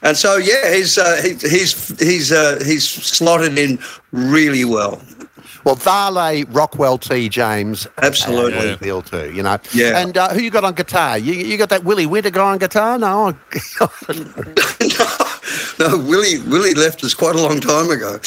[0.03, 3.79] and so yeah, he's uh, he, he's he's uh, he's slotted in
[4.13, 5.01] really well.
[5.65, 7.29] Well, Varley, Rockwell, T.
[7.29, 8.71] James, Absolutely.
[8.71, 9.33] uh, Bill too.
[9.33, 9.59] You know.
[9.73, 10.01] Yeah.
[10.01, 11.19] And uh, who you got on guitar?
[11.19, 12.99] You you got that Willie Winter guy on guitar?
[12.99, 13.31] No.
[14.11, 15.32] no,
[15.79, 18.19] Willie Willie left us quite a long time ago.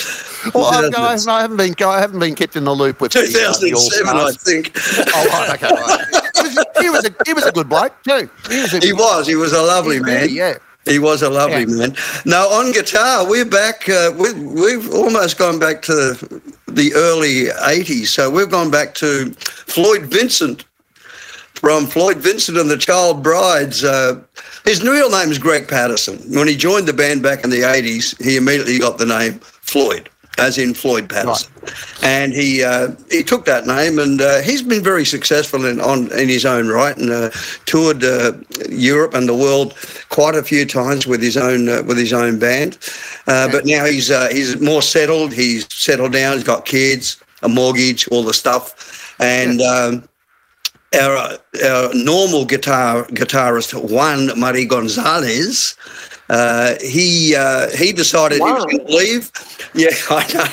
[0.54, 3.24] well, I, I haven't been I haven't been kept in the loop with the, uh,
[3.60, 4.72] the 2007, I think.
[5.14, 5.74] Oh, right, okay.
[5.74, 6.06] Right.
[6.36, 8.30] He, was, he was a he was a good bloke too.
[8.50, 9.28] He was He was.
[9.28, 10.30] He was a lovely man.
[10.30, 10.58] Yeah.
[10.86, 11.88] He was a lovely Yeah.
[11.88, 11.96] man.
[12.26, 13.90] Now on guitar, we're back.
[13.90, 16.14] Uh, we, we've almost gone back to
[16.68, 18.08] the early '80s.
[18.08, 20.66] So we've gone back to Floyd Vincent
[21.56, 23.84] from Floyd Vincent and the Child Brides.
[23.84, 24.22] Uh,
[24.65, 26.17] his real name is Greg Patterson.
[26.36, 30.10] When he joined the band back in the '80s, he immediately got the name Floyd,
[30.38, 31.51] as in Floyd Patterson,
[32.01, 36.12] and he uh, he took that name, and uh, he's been very successful in on
[36.13, 37.30] in his own right, and uh,
[37.65, 38.34] toured uh,
[38.69, 39.75] Europe and the world
[40.10, 42.78] quite a few times with his own uh, with his own band.
[43.28, 45.32] Uh, but now he's uh, he's more settled.
[45.32, 46.34] He's settled down.
[46.34, 49.62] He's got kids, a mortgage, all the stuff, and.
[49.62, 50.10] Um,
[51.02, 55.76] our, our normal guitar guitarist Juan Marie Gonzalez,
[56.30, 59.32] uh, he uh, he decided he was going to leave.
[59.78, 60.46] Yeah, I know.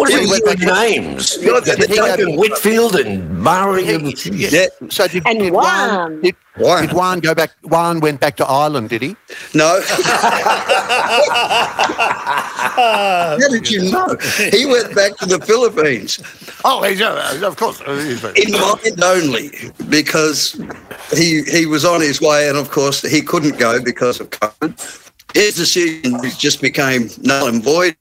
[0.00, 1.36] What He are was- the names?
[1.38, 3.86] Yeah, Duncan Duncan- Whitfield and Murray.
[3.94, 6.22] and- Yeah, So did, And did Juan.
[6.22, 6.86] Did, Juan.
[6.86, 7.50] did Juan go back?
[7.62, 9.16] Juan went back to Ireland, did he?
[9.54, 9.80] no.
[12.76, 14.16] How did you know?
[14.52, 16.20] He went back to the Philippines.
[16.64, 17.80] Oh, he's, uh, of course.
[17.80, 19.50] uh, in mind only
[19.88, 20.60] because
[21.12, 25.00] he he was on his way and of course he couldn't go because of COVID.
[25.34, 27.96] His decision just became null and void,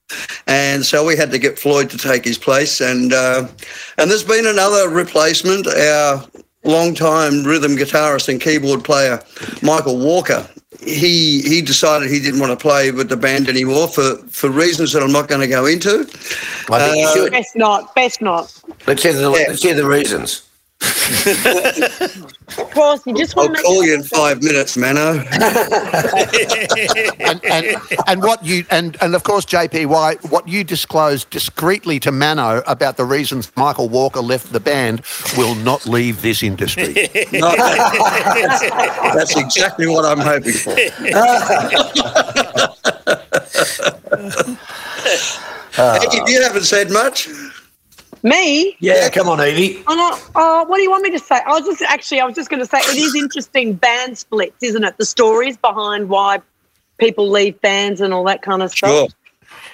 [0.45, 2.79] and so we had to get Floyd to take his place.
[2.79, 3.47] And uh,
[3.97, 5.65] and there's been another replacement.
[5.65, 6.23] Our
[6.63, 9.21] longtime rhythm guitarist and keyboard player,
[9.61, 10.47] Michael Walker.
[10.81, 14.91] He he decided he didn't want to play with the band anymore for, for reasons
[14.91, 16.01] that I'm not going to go into.
[16.69, 17.31] I think you Uh, should.
[17.31, 17.95] Best not.
[17.95, 18.53] Best not.
[18.85, 20.41] Let's hear the, let's hear the reasons.
[22.57, 25.19] Of course, you just I'll want to call you in five minutes, Mano.
[27.19, 31.99] and, and and what you and and of course JP White, what you disclosed discreetly
[32.01, 35.01] to Mano about the reasons Michael Walker left the band
[35.37, 36.93] will not leave this industry.
[37.33, 38.69] No, that's,
[39.15, 40.75] that's exactly what I'm hoping for.
[45.77, 47.27] Eddie, you haven't said much.
[48.23, 48.75] Me.
[48.79, 49.83] Yeah, come on, Evie.
[49.85, 51.35] Oh, oh, what do you want me to say?
[51.45, 54.63] I was just actually, I was just going to say, it is interesting band splits,
[54.63, 54.97] isn't it?
[54.97, 56.41] The stories behind why
[56.97, 58.89] people leave bands and all that kind of stuff.
[58.89, 59.07] Sure.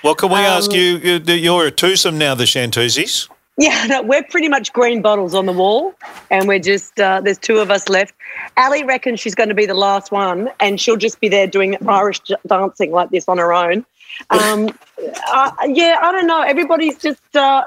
[0.04, 0.98] Well, can we ask Um, you?
[0.98, 3.30] you- You're a twosome now, the Shantoozies.
[3.58, 5.94] Yeah, no, we're pretty much green bottles on the wall,
[6.32, 8.16] and we're just uh, there's two of us left.
[8.56, 11.76] Ali reckons she's going to be the last one, and she'll just be there doing
[11.86, 13.86] Irish dancing like this on her own.
[14.30, 14.70] Um,
[15.34, 16.42] uh, yeah, I don't know.
[16.42, 17.66] Everybody's just uh,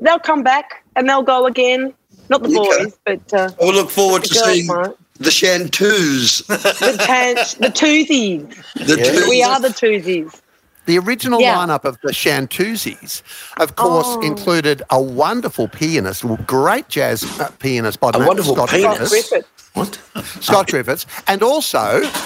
[0.00, 1.94] they'll come back and they'll go again.
[2.28, 2.84] Not the Okay.
[2.84, 4.90] boys, but uh, We'll look forward to seeing might.
[5.18, 6.46] the Shantoos.
[6.46, 8.54] The, tan- the twosies.
[8.74, 9.28] The twos.
[9.28, 10.40] We are the twosies.
[10.84, 11.56] The original Yeah.
[11.56, 13.22] lineup of the Shantoozies,
[13.58, 14.20] of course, Oh.
[14.20, 18.68] included a wonderful pianist, great jazz uh, pianist by the A name of wonderful Scott
[18.70, 19.10] pianist?
[19.10, 20.00] Griffiths, What?
[20.40, 21.78] Scott Griffiths, and also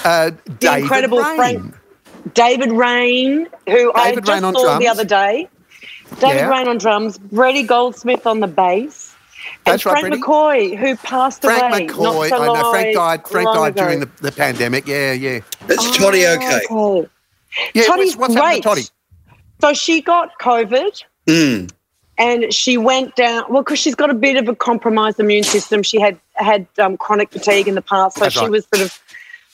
[0.05, 1.35] uh, The David incredible Rain.
[1.35, 1.75] Frank
[2.33, 4.79] David Rain, who I just Rain saw drums.
[4.79, 5.49] the other day.
[6.19, 6.49] David Yeah.
[6.49, 9.13] Rain on drums, Brady Goldsmith on the bass,
[9.65, 10.21] and That's Frank Brady.
[10.21, 11.87] McCoy, who passed Frank away.
[11.87, 13.27] McCoy, not so I know Frank died.
[13.27, 13.83] Frank died ago.
[13.83, 14.87] during the, the pandemic.
[14.87, 16.61] Yeah, yeah, Is Toddy Oh, okay?
[16.69, 17.09] okay.
[17.73, 17.83] yeah.
[17.85, 18.63] Toddy's what's, what's happened to great.
[18.63, 18.81] Toddy?
[19.61, 21.71] So she got COVID Mm.
[22.17, 23.45] and she went down.
[23.49, 25.83] Well, because she's got a bit of a compromised immune system.
[25.83, 28.51] She had had um, chronic fatigue in the past, so That's she right.
[28.51, 28.99] was sort of.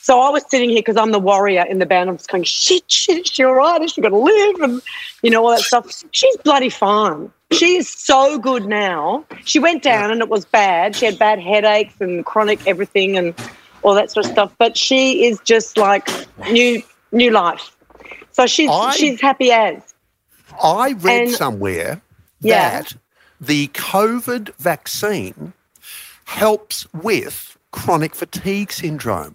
[0.02, 2.08] So I was sitting here because I'm the warrior in the band.
[2.08, 3.80] I'm just going, shit, shit, is she all right?
[3.82, 4.60] Is she going to live?
[4.60, 4.80] And
[5.22, 6.02] you know all that stuff.
[6.10, 7.30] She's bloody fine.
[7.52, 9.24] She is so good now.
[9.44, 10.96] She went down and it was bad.
[10.96, 13.34] She had bad headaches and chronic everything and
[13.82, 14.54] all that sort of stuff.
[14.56, 16.08] But she is just like
[16.50, 16.82] new
[17.12, 17.76] new life.
[18.32, 19.82] So she's I- she's happy as.
[20.62, 22.00] I read And- somewhere
[22.40, 22.80] Yeah.
[22.82, 22.94] that
[23.40, 25.52] the COVID vaccine
[26.24, 29.34] helps with chronic fatigue syndrome.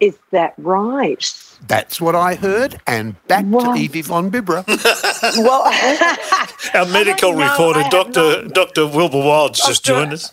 [0.00, 1.24] Is that right?
[1.66, 2.80] That's what I heard.
[2.86, 3.72] And back Wow.
[3.74, 4.64] to Evie von Bibra.
[5.38, 5.62] Well,
[6.74, 10.32] Our medical reporter, I have Doctor Doctor Wilbur Wilde's just joined us.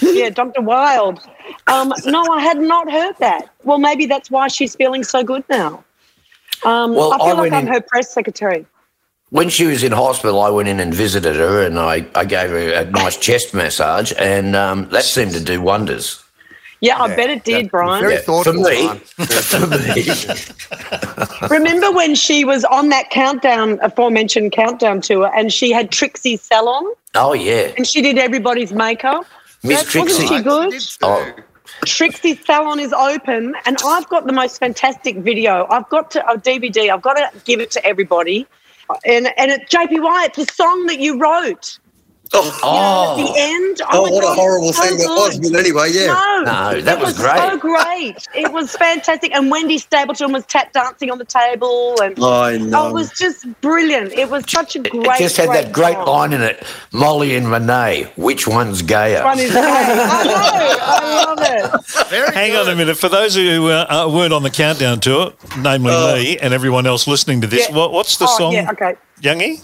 [0.00, 0.60] yeah, Dr.
[0.60, 1.20] Wilde.
[1.66, 3.48] Um, no, I had not heard that.
[3.64, 5.82] Well, maybe that's why she's feeling so good now.
[6.64, 8.66] Um, Well, I feel I like I'm in- her press secretary.
[9.30, 12.50] When she was in hospital, I went in and visited her, and I, I gave
[12.50, 16.21] her a nice chest massage, and um, that seemed to do wonders.
[16.82, 18.02] Yeah, I bet it did, Brian.
[18.02, 18.54] Very Yeah, thoughtful.
[18.54, 18.88] for me.
[21.48, 21.56] For me.
[21.56, 26.84] Remember when she was on that countdown, aforementioned countdown tour, and she had Trixie's salon
[27.14, 29.24] Oh yeah, and she did everybody's makeup?
[29.62, 30.36] Miss That- wasn't Trixie.
[30.36, 30.70] she good?
[30.72, 30.82] Did.
[31.02, 31.32] Oh,
[31.86, 35.66] Trixie's salon is open, and I've got the most fantastic video.
[35.70, 36.90] I've got to oh, a DVD.
[36.92, 38.46] I've got to give it to everybody.
[39.06, 41.78] And and it, JP Wyatt, the song that you wrote
[42.34, 43.80] Oh, at the oh, end.
[43.92, 45.38] oh my what a horrible it's so thing that was.
[45.38, 46.06] But anyway, yeah.
[46.06, 47.36] No, No, that it was great.
[47.38, 48.26] So great.
[48.34, 49.32] It was fantastic.
[49.34, 52.88] And Wendy Stapleton was tap dancing on the table, and I oh, know.
[52.88, 54.12] it was just brilliant.
[54.12, 55.18] It was such a it great.
[55.18, 56.06] just had that great song.
[56.06, 56.64] line in it.
[56.92, 59.24] Molly and Renee, which one's gayer?
[59.24, 59.60] One is gay.
[59.60, 60.78] I know.
[60.80, 62.08] I love it.
[62.08, 62.96] Very Hang on a minute.
[62.96, 66.14] For those who uh, uh, weren't on the countdown tour, namely Oh.
[66.14, 67.76] me and everyone else listening to this, Yeah.
[67.76, 68.70] what, what's the oh, song, yeah.
[68.70, 68.94] Okay.
[69.20, 69.62] Youngie?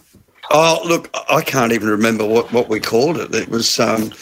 [0.51, 3.35] Oh, look, I can't even remember what, what we called it.
[3.35, 3.79] It was.
[3.79, 4.13] Um,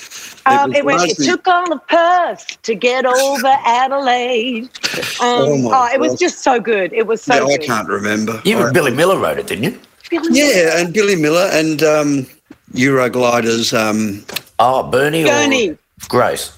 [0.49, 4.69] Um, was it, went, it took all of Perth to get over Adelaide.
[5.21, 6.93] Um, Oh, oh, my it was just so good.
[6.93, 8.41] It was so yeah, I can't remember.
[8.45, 9.81] You and Billy Miller wrote it, didn't you?
[10.31, 12.27] Yeah, and Billy Miller and um,
[12.73, 13.73] Eurogliders.
[13.77, 14.25] Um,
[14.59, 15.25] Oh, Bernie.
[15.25, 15.77] or Bernie.
[16.09, 16.53] Grace.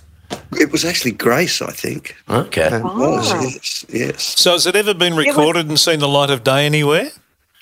[0.52, 2.14] it was actually Grace, I think.
[2.28, 2.68] Okay.
[2.76, 3.40] It was, Ah.
[3.42, 4.22] yes, yes.
[4.38, 7.11] So has it ever been was- recorded and seen the light of day anywhere?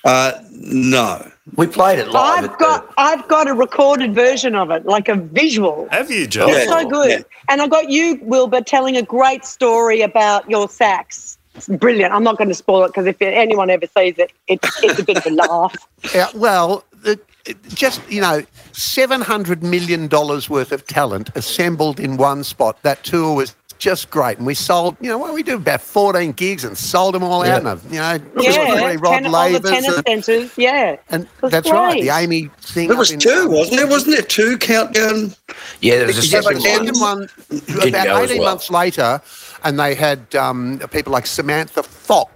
[0.03, 1.31] Uh, no.
[1.55, 2.43] We played it live.
[2.43, 5.87] I've at got I've got a recorded version of it, like a visual.
[5.91, 6.47] Have you, Joe?
[6.47, 6.65] Yeah.
[6.65, 7.09] So good.
[7.09, 7.19] Yeah.
[7.49, 11.37] And I got you, Wilbur, telling a great story about your sax.
[11.55, 12.13] It's brilliant.
[12.13, 15.03] I'm not going to spoil it because if anyone ever sees it, it's, it's a
[15.03, 15.75] bit of a laugh.
[16.13, 22.43] Yeah, well, it, it- just, you know, $700 million worth of talent assembled in one
[22.43, 22.79] spot.
[22.83, 24.37] That tour was just great.
[24.37, 27.43] And we sold, you know, what we do about 14 gigs and sold them all
[27.43, 27.65] out.
[27.65, 30.51] And, you know, Yeah, Rod ten, all the Lavers tennis and, centres.
[30.57, 32.87] Yeah, and was that's right, the Amy thing.
[32.87, 33.87] There was in- two, wasn't there?
[33.87, 35.33] Wasn't there two countdown?
[35.81, 36.61] Yeah, there was a Yeah, second one.
[36.61, 38.51] second one, about 18 well.
[38.51, 39.21] months later,
[39.63, 42.31] and they had um, people like Samantha Fox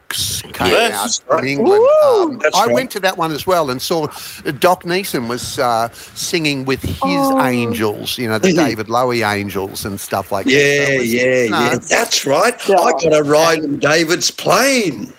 [0.54, 1.46] came Yes, out from.
[1.48, 1.82] England.
[2.06, 2.74] Um, I right.
[2.74, 4.08] went to that one as well and saw
[4.60, 7.44] Doc Neeson was uh, singing with his Oh.
[7.46, 10.52] angels, you know, the David Lowy angels and stuff like that.
[10.52, 11.76] So Yeah, was, yeah, you yeah.
[11.78, 12.56] That's right.
[12.68, 12.76] Yeah.
[12.80, 15.14] I got a ride in David's plane.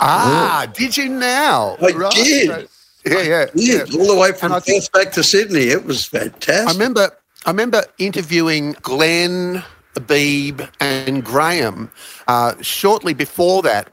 [0.00, 1.76] Ah, did you now?
[1.80, 2.46] I did.
[2.50, 2.66] So-
[3.06, 3.98] yeah, yeah, Yeah, yeah.
[4.00, 5.68] all the way from And I think- Perth back to Sydney.
[5.68, 6.68] It was fantastic.
[6.68, 7.10] I remember
[7.46, 9.62] I remember interviewing Glenn,
[10.06, 11.90] Beebe, and Graham
[12.26, 13.88] uh, shortly before that.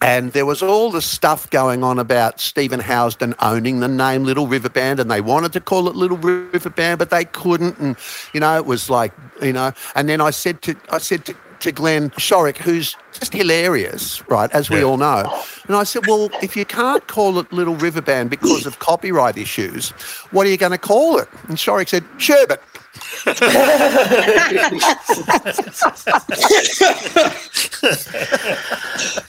[0.00, 4.46] And there was all the stuff going on about Stephen Housden owning the name Little
[4.46, 7.78] River Band, and they wanted to call it Little River Band, but they couldn't.
[7.78, 7.96] And
[8.34, 9.72] you know, it was like you know.
[9.94, 14.50] And then I said to I said to, to Glenn Shorrock, who's just hilarious, right,
[14.52, 14.84] as we Yeah.
[14.84, 15.32] all know.
[15.68, 19.38] And I said, well, if you can't call it Little River Band because of copyright
[19.38, 19.90] issues,
[20.32, 21.28] what are you going to call it?
[21.48, 22.60] And Shorrock said, Sherbet.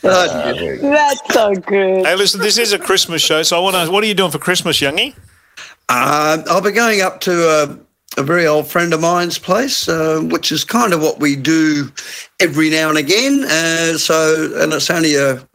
[0.03, 2.05] Uh, that's so good.
[2.05, 3.91] Hey, listen, this is a Christmas show, so I want to.
[3.91, 5.15] What are you doing for Christmas, Youngie?
[5.89, 7.79] Uh, I'll be going up to a,
[8.17, 11.91] a very old friend of mine's place, uh, which is kind of what we do
[12.39, 13.43] every now and again.
[13.43, 15.45] Uh, so, and it's only a,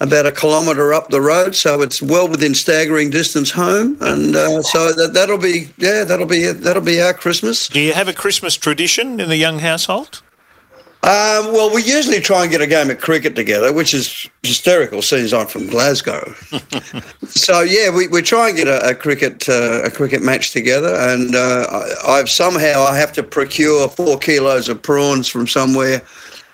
[0.00, 3.96] about a kilometre up the road, so it's well within staggering distance home.
[4.00, 7.68] And uh, so that, that'll be, yeah, that'll be that'll be our Christmas.
[7.68, 10.22] Do you have a Christmas tradition in the Young household?
[11.02, 14.98] Um, well, we usually try and get a game of cricket together, which is hysterical,
[14.98, 16.34] as I'm from Glasgow.
[17.26, 20.94] so yeah, we, we try and get a, a cricket uh, a cricket match together,
[20.94, 21.66] and uh,
[22.06, 26.02] I, I've somehow I have to procure four kilos of prawns from somewhere.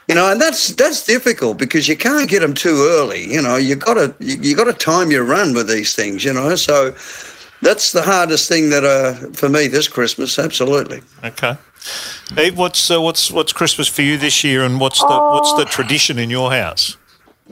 [0.06, 3.24] You know, and that's that's difficult because you can't get them too early.
[3.24, 6.24] You know, you got to you, you got to time your run with these things.
[6.24, 6.94] You know, so
[7.62, 10.38] that's the hardest thing that uh, for me this Christmas.
[10.38, 11.02] Absolutely.
[11.24, 11.56] Okay.
[12.38, 15.58] Eve, what's uh, what's what's Christmas for you this year, and what's the what's Oh.
[15.58, 16.96] the tradition in your house?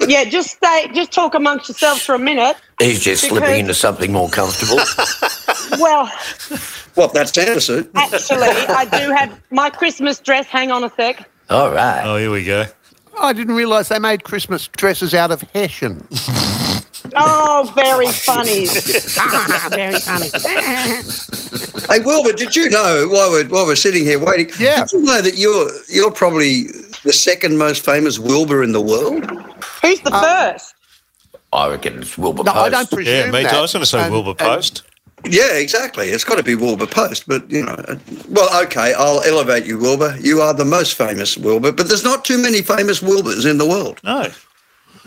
[0.08, 2.56] Yeah, just stay, just talk amongst yourselves for a minute.
[2.80, 4.78] He's just Because- slipping into something more comfortable.
[5.78, 6.06] Well,
[6.94, 7.90] What that's Santa suit?
[7.96, 10.46] actually, I do have my Christmas dress.
[10.46, 11.28] Hang on a sec.
[11.50, 12.02] All right.
[12.04, 12.66] Oh, here we go.
[13.20, 16.06] I didn't realise they made Christmas dresses out of Hessian.
[17.16, 18.66] Oh, very funny.
[19.70, 20.28] very funny.
[21.88, 24.50] Hey Wilbur, did you know while we're while we're sitting here waiting?
[24.58, 24.80] Yeah.
[24.84, 26.64] Did you know that you're you're probably
[27.04, 29.24] the second most famous Wilbur in the world?
[29.82, 30.74] Who's the first?
[31.52, 32.64] I reckon it's Wilbur No, Post.
[32.64, 33.42] I don't presume Yeah, mate.
[33.44, 33.54] that.
[33.54, 34.82] I was going to say And- Wilbur and- Post.
[35.26, 36.08] Yeah, exactly.
[36.10, 37.96] It's got to be Wilbur Post, but you know, uh,
[38.28, 40.18] well, okay, I'll elevate you, Wilbur.
[40.20, 43.64] You are the most famous Wilbur, but there's not too many famous Wilburs in the
[43.66, 44.00] world.
[44.04, 44.28] No.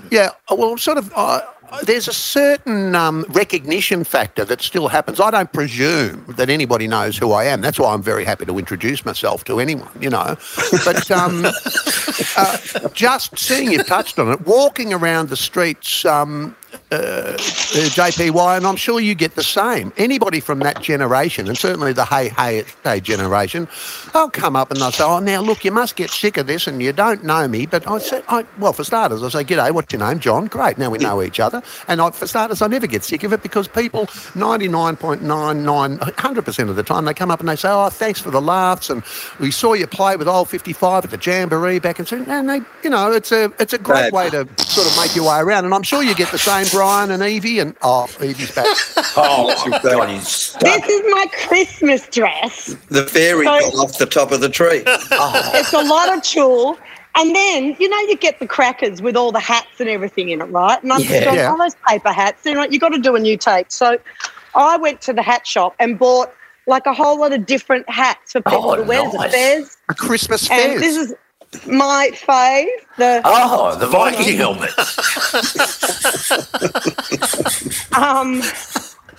[0.10, 1.12] Yeah, well, sort of.
[1.16, 1.41] Uh,
[1.84, 5.20] there's a certain um, recognition factor that still happens.
[5.20, 7.61] I don't presume that anybody knows who I am.
[7.61, 10.38] That's why I'm very happy to introduce myself to anyone, you know.
[10.86, 11.45] But um,
[12.38, 12.57] uh,
[12.93, 16.55] just seeing you touched on it, walking around the streets, um,
[16.91, 19.91] uh, uh, JPY, and I'm sure you get the same.
[19.97, 23.68] Anybody from that generation, and certainly the hey, hey, hey generation,
[24.13, 26.65] they'll come up and they'll say, oh, now look, you must get sick of this
[26.65, 27.65] and you don't know me.
[27.65, 30.20] But I say, I, well, for starters, I say, g'day, what's your name?
[30.20, 30.47] John.
[30.47, 31.61] Great, now we know each other.
[31.88, 36.76] And I, for starters, I never get sick of it because people, 99.99, 100% of
[36.76, 38.89] the time, they come up and they say, oh, thanks for the laughs.
[38.89, 39.03] And
[39.39, 42.89] we saw you play with Ol' 55 at the Jamboree back in, and they, you
[42.89, 45.65] know, it's a, it's a great way to sort of make your way around.
[45.65, 48.66] And I'm sure you get the same, Brian and Evie, and oh, Evie's back.
[49.20, 50.62] Oh, God, he's stuck.
[50.62, 52.76] This is my Christmas dress.
[52.89, 54.84] The fairy So- got off the top of the tree.
[54.86, 56.78] It's a lot of tulle.
[57.16, 60.39] And then, you know, you get the crackers with all the hats and everything in
[60.39, 60.82] it, right?
[60.84, 61.08] And I'm Yeah.
[61.08, 61.51] just going, Yeah.
[61.51, 63.72] oh, those paper hats, you know, you got to do a new take.
[63.72, 63.97] So
[64.53, 66.32] I went to the hat shop and bought
[66.68, 69.78] like a whole lot of different hats for people Oh, to wear as a fairs.
[69.89, 70.82] A Christmas And fairs.
[70.82, 71.16] this is
[71.66, 72.68] my fave.
[72.98, 74.70] The Oh, the Viking helmet.
[77.95, 78.41] um,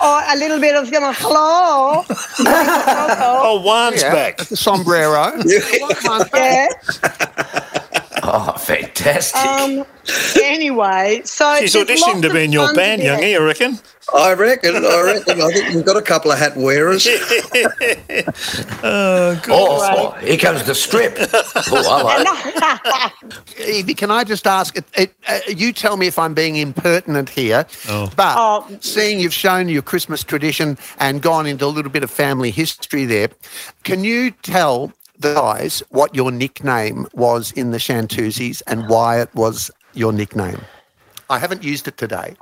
[0.01, 2.05] oh, a little bit of you know, hello.
[2.41, 4.39] Oh, Juan's yeah, back.
[4.39, 5.33] the sombrero.
[6.35, 6.69] yeah.
[8.31, 9.41] Oh, fantastic.
[9.41, 9.85] Um.
[10.43, 13.21] Anyway, so She's there's auditioning to be in your band, to get.
[13.21, 13.79] youngie, you reckon?
[14.15, 14.77] I reckon.
[14.77, 15.41] I reckon.
[15.43, 17.07] I think we've got a couple of hat wearers.
[18.83, 19.53] Oh, good.
[19.53, 21.17] oh, here comes the strip.
[21.71, 23.69] Oh, hello.
[23.69, 24.77] Evie, can I just ask?
[24.77, 27.67] It, it, uh, you tell me if I'm being impertinent here.
[27.89, 28.11] Oh.
[28.17, 28.67] But Oh.
[28.81, 33.05] seeing you've shown your Christmas tradition and gone into a little bit of family history
[33.05, 33.29] there,
[33.85, 39.35] can you tell the guys what your nickname was in the Shantoozies and why it
[39.35, 40.61] was your nickname?
[41.31, 42.37] I haven't used it today.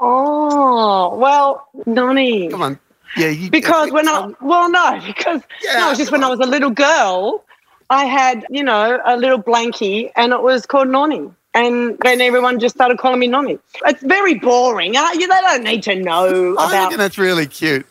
[0.00, 2.48] Oh well, Nonny.
[2.48, 2.78] Come on.
[3.16, 6.40] Yeah, you, Because when I well no because no, it was just when I was
[6.40, 7.44] a little girl,
[7.90, 11.30] I had you know a little blankie and it was called Nonny.
[11.54, 13.58] And then everyone just started calling me Nonny.
[13.84, 14.96] It's very boring.
[14.96, 16.96] Uh, you, they don't need to know I about.
[16.96, 17.84] that's really cute.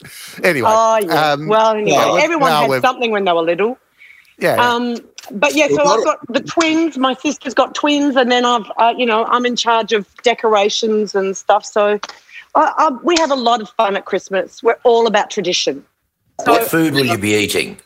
[0.43, 0.67] Anyway.
[0.67, 1.33] Oh yeah.
[1.33, 3.77] um, well, anyway, well, everyone had something when they were little.
[4.41, 4.55] Yeah.
[4.55, 4.73] yeah.
[4.73, 4.97] Um,
[5.31, 6.97] but yeah, so I've got the twins.
[6.97, 11.15] My sister's got twins, and then I've, uh, you know, I'm in charge of decorations
[11.15, 11.65] and stuff.
[11.65, 11.99] So
[12.55, 14.61] I, I, we have a lot of fun at Christmas.
[14.63, 15.85] We're all about tradition.
[16.43, 17.77] So, What food will you be eating?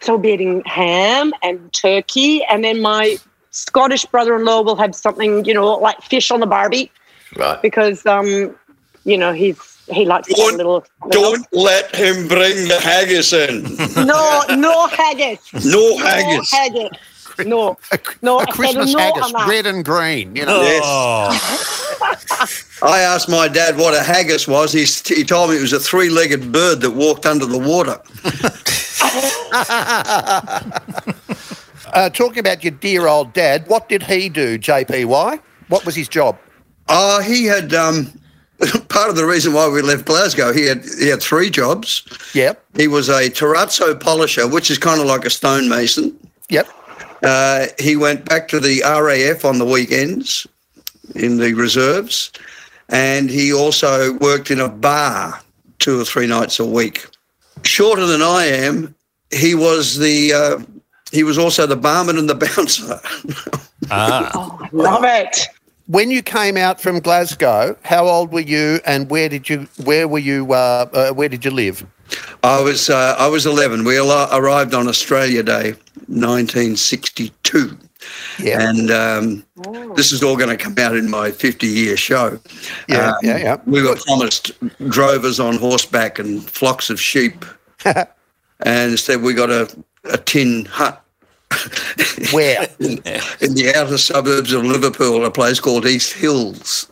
[0.00, 3.16] so we'll be eating ham and turkey, and then my
[3.50, 6.92] Scottish brother-in-law will have something, you know, like fish on the barbie
[7.34, 7.60] Right.
[7.62, 8.54] because, um,
[9.04, 10.84] you know, he's he likes to have a Don't- little.
[11.10, 13.64] Don't let him bring the haggis in.
[14.06, 15.38] No, no haggis.
[15.64, 15.96] No haggis.
[15.96, 16.50] No haggis.
[16.50, 16.90] haggis.
[17.46, 18.38] No, a, no.
[18.38, 20.34] a I said Christmas no haggis, red and green.
[20.34, 20.62] You know.
[20.62, 20.82] Yes.
[20.84, 22.48] Oh,
[22.88, 24.72] I asked my dad what a haggis was.
[24.72, 24.84] He,
[25.14, 28.00] he told me it was a three legged bird that walked under the water.
[31.92, 35.40] Uh, talking about your dear old dad, what did he do, JPY?
[35.68, 36.36] What was his job?
[36.88, 38.12] Uh, he had um,
[38.88, 40.52] part of the reason why we left Glasgow.
[40.52, 42.02] He had he had three jobs.
[42.34, 46.16] Yep, He was a terrazzo polisher, which is kind of like a stonemason.
[46.48, 46.68] yep.
[47.22, 50.46] Uh, he went back to the RAF on the weekends
[51.14, 52.30] in the reserves,
[52.90, 55.40] and he also worked in a bar
[55.78, 57.06] two or three nights a week.
[57.62, 58.94] Shorter than I am,
[59.30, 60.58] he was the uh,
[61.10, 63.00] he was also the barman and the bouncer.
[63.90, 64.30] ah.
[64.34, 65.38] Oh, I love it.
[65.86, 70.08] When you came out from Glasgow, how old were you, and where did you where
[70.08, 71.86] were you uh, uh, where did you live?
[72.42, 73.84] I was uh, I was eleven.
[73.84, 75.74] We al- arrived on Australia Day,
[76.08, 77.78] nineteen sixty two.
[78.38, 79.44] Yeah, And um,
[79.96, 82.38] this is all going to come out in my 50 year show.
[82.88, 83.56] yeah, Um, yeah, yeah.
[83.66, 84.52] We were promised
[84.88, 87.44] drovers on horseback and flocks of sheep.
[87.84, 88.06] and
[88.92, 89.68] instead, we got a,
[90.04, 91.02] a tin hut
[92.32, 92.68] Where?
[92.80, 92.98] in,
[93.40, 96.88] in the outer suburbs of Liverpool, a place called East Hills.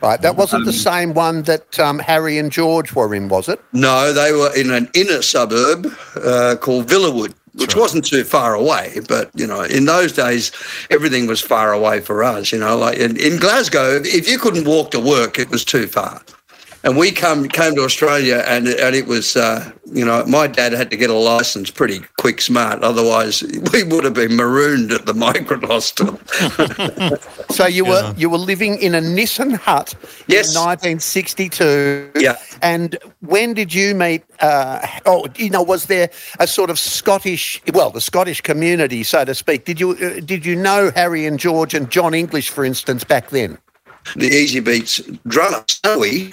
[0.00, 3.60] Right, that wasn't the same one that um, Harry and George were in, was it?
[3.72, 9.00] No, they were in an inner suburb uh, called Villawood, which wasn't too far away.
[9.08, 10.52] But, you know, in those days,
[10.90, 12.52] everything was far away for us.
[12.52, 15.88] You know, like in, in Glasgow, if you couldn't walk to work, it was too
[15.88, 16.22] far.
[16.84, 20.72] And we come came to Australia, and and it was uh, you know my dad
[20.72, 22.82] had to get a license pretty quick, smart.
[22.84, 26.20] Otherwise, we would have been marooned at the migrant hostel.
[27.50, 29.94] So you were you were living in a Nissen hut
[30.28, 30.54] Yes.
[30.54, 32.10] in 1962.
[32.14, 32.36] Yeah.
[32.62, 34.22] And when did you meet?
[34.40, 39.24] Uh, oh, you know, was there a sort of Scottish, well, the Scottish community, so
[39.24, 39.64] to speak?
[39.64, 43.30] Did you uh, did you know Harry and George and John English, for instance, back
[43.30, 43.58] then?
[44.16, 46.32] the Easybeats drummer Snowy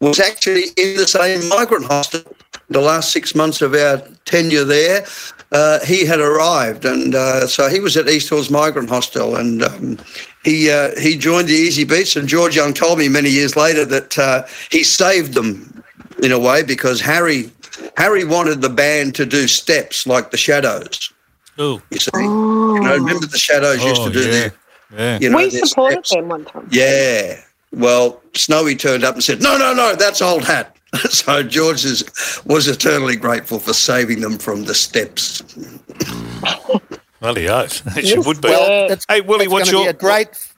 [0.00, 2.22] was actually in the same migrant hostel.
[2.68, 5.04] The last six months of our tenure there,
[5.52, 9.62] uh, he had arrived, and uh, so he was at East Hills Migrant Hostel, and
[9.62, 9.98] um,
[10.44, 12.16] he uh, he joined the Easybeats.
[12.16, 15.82] And George Young told me many years later that uh, he saved them
[16.22, 17.50] in a way because Harry
[17.96, 21.12] Harry wanted the band to do steps like the Shadows.
[21.58, 24.30] Oh, You see, you know, remember the Shadows used Oh, to do yeah.
[24.30, 24.52] their
[24.96, 25.18] yeah.
[25.20, 26.10] you know we supported steps.
[26.14, 26.68] them one time.
[26.70, 27.40] Yeah.
[27.72, 30.76] Well, Snowy turned up and said, "No, no, no, that's old hat."
[31.10, 32.04] so George is,
[32.44, 35.42] was eternally grateful for saving them from the steps.
[37.20, 37.82] Bloody oath.
[38.04, 38.48] She would be.
[38.48, 40.49] Well, hey, Willie, what's gonna be your a great?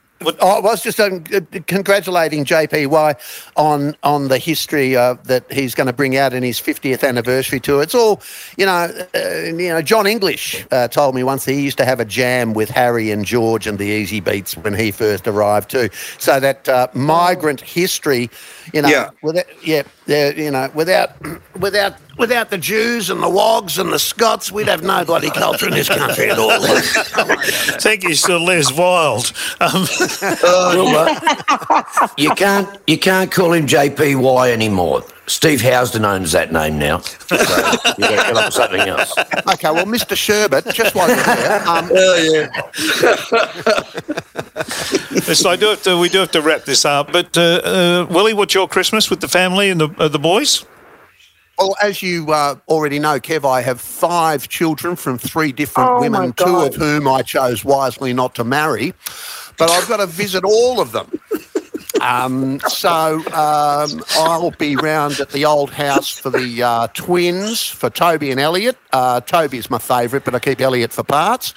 [0.43, 1.23] I was just um,
[1.67, 3.17] congratulating JPY
[3.57, 7.61] on on the history uh, that he's going to bring out in his 50th anniversary
[7.61, 7.83] tour.
[7.83, 8.21] It's all,
[8.57, 9.83] you know, uh, you know.
[9.83, 13.11] John English uh, told me once that he used to have a jam with Harry
[13.11, 15.89] and George and the Easybeats when he first arrived too.
[16.19, 18.31] So that uh, migrant history,
[18.73, 19.11] you know, Yeah.
[19.23, 21.11] without, yeah, yeah, you know, without
[21.61, 25.67] without without the Jews and the Wogs and the Scots, we'd have no bloody culture
[25.67, 26.51] in this country at all.
[27.81, 29.33] Thank you, Sir Les Wilde.
[29.61, 29.87] Um,
[32.17, 35.05] You can't you can't call him JPY anymore.
[35.27, 36.99] Steve Housden owns that name now.
[36.99, 39.15] So you got to get up with something else.
[39.19, 40.17] Okay, well, Mr.
[40.17, 42.51] Sherbet, just while you're there, um, Oh yeah.
[45.35, 47.13] so I do have to, we do have to wrap this up.
[47.13, 50.65] But uh, uh, Willie, what's your Christmas with the family and the uh, the boys?
[51.59, 56.01] Well, as you uh, already know, Kev, I have five children from three different Oh,
[56.01, 58.95] women, two of whom I chose wisely not to marry,
[59.59, 61.21] but I've got to visit all of them.
[62.03, 67.91] Um, so um, I'll be round at the old house for the uh, twins, for
[67.91, 68.77] Toby and Elliot.
[68.93, 71.55] Uh, Toby's my favourite, but I keep Elliot for parts.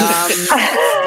[0.00, 0.30] Um,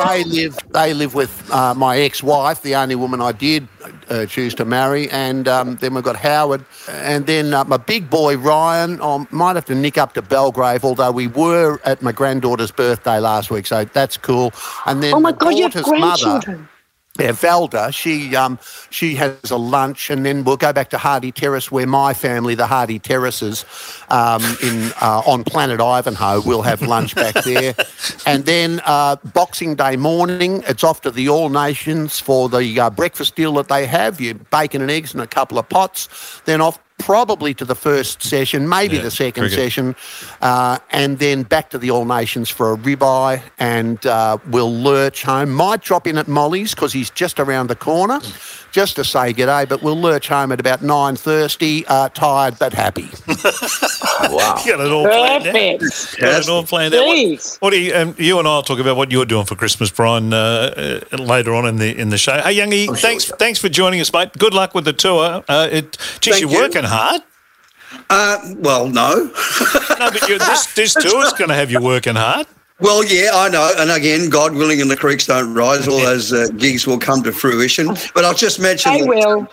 [0.07, 0.57] they live.
[0.69, 3.67] They live with uh, my ex-wife, the only woman I did
[4.09, 8.09] uh, choose to marry, and um, then we've got Howard, and then uh, my big
[8.09, 9.01] boy Ryan.
[9.01, 13.19] I might have to nick up to Belgrave, although we were at my granddaughter's birthday
[13.19, 14.53] last week, so that's cool.
[14.86, 16.67] And then Oh my God, you have daughter's mother.
[17.22, 18.57] Yeah, Valda, she um,
[18.89, 22.55] she has a lunch, and then we'll go back to Hardy Terrace, where my family,
[22.55, 23.63] the Hardy Terraces,
[24.09, 27.76] um, in uh, on Planet Ivanhoe, we'll have lunch back there,
[28.26, 32.89] and then uh, Boxing Day morning, it's off to the All Nations for the uh,
[32.89, 34.19] breakfast deal that they have.
[34.19, 36.80] You bacon and eggs and a couple of pots, then off.
[37.04, 39.58] Probably to the first session, maybe Yeah, the second cricket.
[39.60, 39.95] session,
[40.41, 45.24] uh, and then back to the All Nations for a ribeye, and uh, we'll lurch
[45.24, 45.52] home.
[45.52, 48.20] Might drop in at Molly's because he's just around the corner,
[48.72, 49.67] just to say g'day.
[49.67, 53.09] But we'll lurch home at about nine thirty, uh, tired but happy.
[54.24, 54.61] Wow.
[54.63, 55.80] You got it all planned out.
[55.80, 56.22] Perfect.
[56.22, 57.05] Got it all planned out.
[57.05, 59.89] What, what do you, um, you and I'll talk about what you're doing for Christmas,
[59.89, 62.39] Brian, uh, uh, later on in the in the show.
[62.39, 63.38] Hey, Youngie, sure, thanks sure.
[63.38, 64.32] thanks for joining us, mate.
[64.38, 65.43] Good luck with the tour.
[65.49, 66.57] Uh, it, geez, Thank you're you.
[66.59, 67.22] working hard.
[68.09, 69.32] Uh, well, no.
[69.99, 72.47] No, but you this this tour's going to have you working hard.
[72.82, 73.71] Well, yeah, I know.
[73.77, 77.23] And again, God willing, and the creeks don't rise, all those uh, gigs will come
[77.23, 77.88] to fruition.
[78.13, 78.91] But I'll just mention.
[78.91, 79.47] I that- will.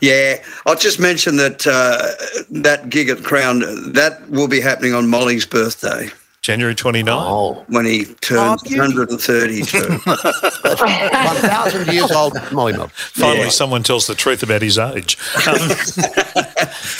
[0.00, 2.12] Yeah, I'll just mention that uh,
[2.50, 3.60] that gig at Crown
[3.92, 6.10] that will be happening on Molly's birthday
[6.44, 7.08] January 29.
[7.10, 9.78] Oh, when he turns oh, 132.
[10.04, 12.90] 1,000 years old, Molly Milk.
[12.90, 15.16] Finally, someone tells the truth about his age.
[15.48, 15.54] Um,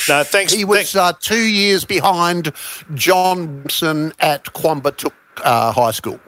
[0.08, 0.50] no, thanks.
[0.50, 2.54] He was uh, two years behind
[2.94, 5.12] Johnson at Quambatook
[5.44, 6.20] uh, High School.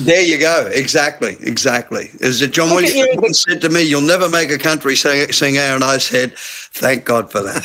[0.00, 0.66] there you go.
[0.72, 1.36] Exactly.
[1.40, 2.10] Exactly.
[2.20, 3.34] Is it John Look Williams you.
[3.34, 7.30] said to me, "You'll never make a country sing- singer," and I said, "Thank God
[7.32, 7.62] for that."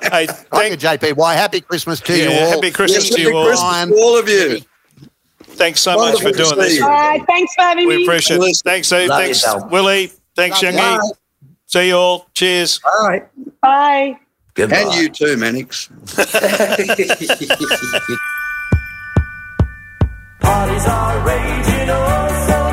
[0.12, 1.34] hey, Thank thank, you, JPY.
[1.34, 2.50] Happy Christmas to you all.
[2.50, 3.46] happy Christmas to Merry you all.
[3.46, 4.60] Christmas to all of you.
[5.56, 6.76] Thanks so much for doing this.
[6.76, 6.84] you.
[6.84, 7.24] All right.
[7.26, 8.04] Thanks for having We me.
[8.04, 8.56] appreciate it.
[8.64, 9.08] Thanks, Eve.
[9.08, 9.70] Love Thanks, yourself.
[9.70, 10.12] Willie.
[10.36, 10.74] Thanks, Love.
[10.74, 11.10] Youngie.
[11.66, 12.26] See you all.
[12.34, 12.80] Cheers.
[12.84, 13.26] All right.
[13.62, 14.18] Bye.
[14.56, 14.76] Goodbye.
[14.76, 15.88] And you too, Mannix.
[20.40, 22.65] Parties are raging oh so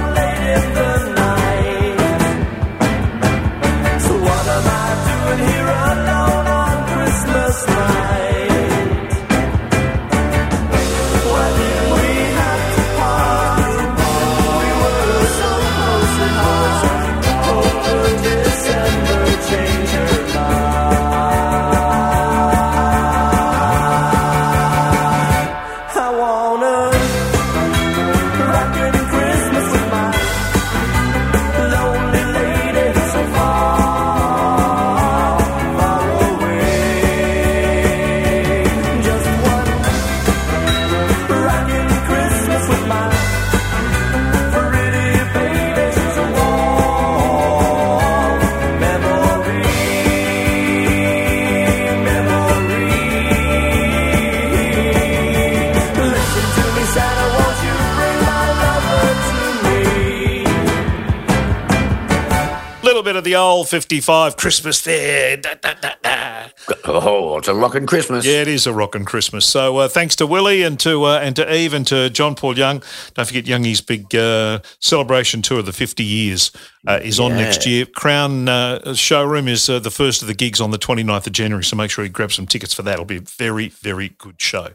[63.33, 65.37] the Ol' 55 Christmas there.
[65.37, 65.73] Da, da,
[66.03, 66.47] da.
[66.85, 68.25] Oh, it's a rocking Christmas.
[68.25, 69.45] Yeah, it is a rockin' Christmas.
[69.45, 72.57] So uh, thanks to Willie and to uh, and to Eve and to John Paul
[72.57, 72.83] Young.
[73.15, 76.51] Don't forget Youngie's big uh, celebration tour of the 50 years
[76.87, 77.85] uh, is on next year.
[77.87, 81.63] Crown uh, showroom is uh, the first of the gigs on the 29th of January.
[81.63, 82.93] So make sure you grab some tickets for that.
[82.93, 84.69] It'll be a very, very good show.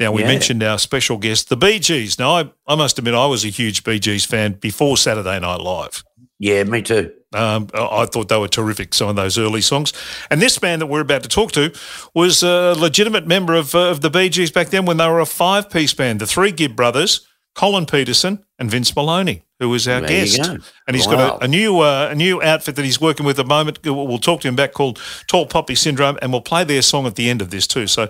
[0.00, 0.28] Now, we Yeah.
[0.28, 2.18] mentioned our special guest, the Bee Gees.
[2.18, 5.60] Now, I, I must admit, I was a huge Bee Gees fan before Saturday Night
[5.60, 6.02] Live.
[6.40, 7.12] Yeah, me too.
[7.34, 9.92] Um, I I thought they were terrific, some of those early songs.
[10.30, 11.72] And this band that we're about to talk to
[12.14, 15.20] was a legitimate member of, uh, of the Bee Gees back then when they were
[15.20, 16.20] a five piece band.
[16.20, 20.38] The three Gibb brothers, Colin Peterson and Vince Melouney, who was our There guest.
[20.86, 21.12] And he's Wow.
[21.14, 23.78] got a, a new uh, a new outfit that he's working with at the moment.
[23.84, 27.06] We'll we'll talk to him about called Tall Poppy Syndrome, and we'll play their song
[27.06, 27.86] at the end of this too.
[27.86, 28.08] So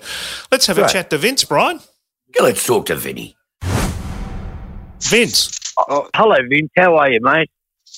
[0.53, 1.81] let's have a chat to Vince, Brian.
[2.35, 3.37] Yeah, let's talk to Vinny.
[5.01, 5.59] Vince.
[5.79, 6.71] Oh, Hello, Vince.
[6.77, 7.51] How are you, mate?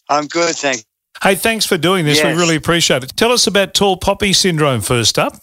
[0.09, 0.85] I'm good, thank
[1.23, 2.19] Hey, thanks for doing this.
[2.19, 2.27] Yes.
[2.27, 3.17] We really appreciate it.
[3.17, 5.35] Tell us about Tall Poppy Syndrome first up.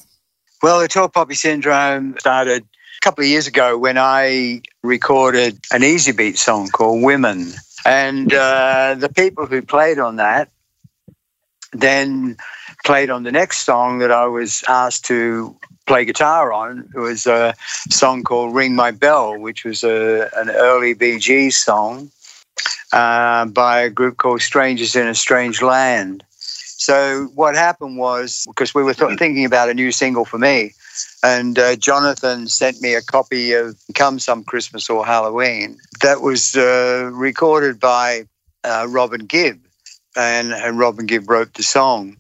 [0.62, 5.82] Well, the Tall Poppy Syndrome started a couple of years ago when I recorded an
[5.82, 7.52] Easybeat song called Women.
[7.86, 10.50] And uh, the people who played on that
[11.74, 12.38] then
[12.86, 15.56] played on the next song that I was asked to
[15.86, 16.90] play guitar on.
[16.96, 17.56] It was a
[17.90, 22.12] song called Ring My Bell, which was a, an early BG song
[22.92, 26.24] uh, by a group called Strangers in a Strange Land.
[26.84, 30.74] So what happened was because we were th- thinking about a new single for me,
[31.24, 36.56] and uh, Jonathan sent me a copy of "Come Some Christmas or Halloween" that was
[36.56, 38.28] uh, recorded by
[38.64, 39.60] uh, Robin Gibb,
[40.18, 42.18] and, and Robin Gibb wrote the song.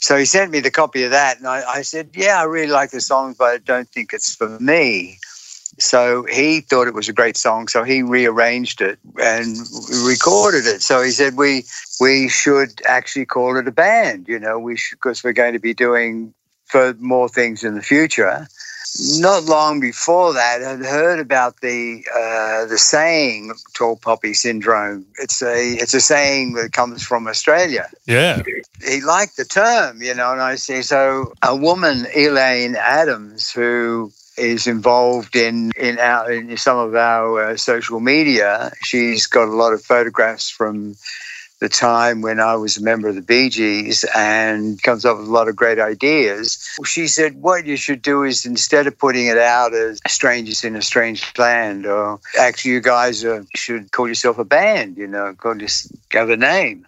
[0.00, 2.72] So he sent me the copy of that, and I, I said, "Yeah, I really
[2.72, 5.18] like the song, but I don't think it's for me."
[5.80, 9.56] So he thought it was a great song, so he rearranged it and
[10.04, 10.82] recorded it.
[10.82, 11.64] So he said, "We
[12.00, 15.58] we should actually call it a band, you know, we should because we're going to
[15.58, 16.34] be doing
[16.66, 18.46] for more things in the future."
[19.18, 25.40] Not long before that, I'd heard about the uh, the saying "tall poppy syndrome." It's
[25.42, 28.42] a it's a saying that comes from Australia Yeah.
[28.86, 31.32] he liked the term, you know, and I say so.
[31.42, 37.56] A woman, Elaine Adams, who is involved in in our in some of our uh,
[37.56, 40.96] social media, she's got a lot of photographs from
[41.60, 45.28] the time when I was a member of the Bee Gees and comes up with
[45.28, 46.66] a lot of great ideas.
[46.86, 50.74] She said, What you should do is instead of putting it out as strangers in
[50.74, 55.34] a strange land, or actually, you guys uh, should call yourself a band, you know,
[55.34, 55.54] call
[56.12, 56.86] have a name.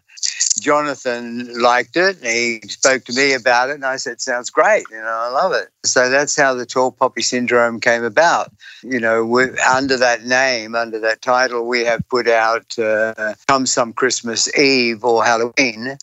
[0.61, 2.17] Jonathan liked it.
[2.23, 4.85] He spoke to me about it, and I said, "Sounds great.
[4.91, 8.53] You know, I love it." So that's how the Tall Poppy Syndrome came about.
[8.83, 13.93] You know, under that name, under that title, we have put out uh, "Come Some
[13.93, 15.97] Christmas Eve" or Halloween.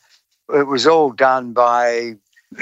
[0.53, 2.15] It was all done by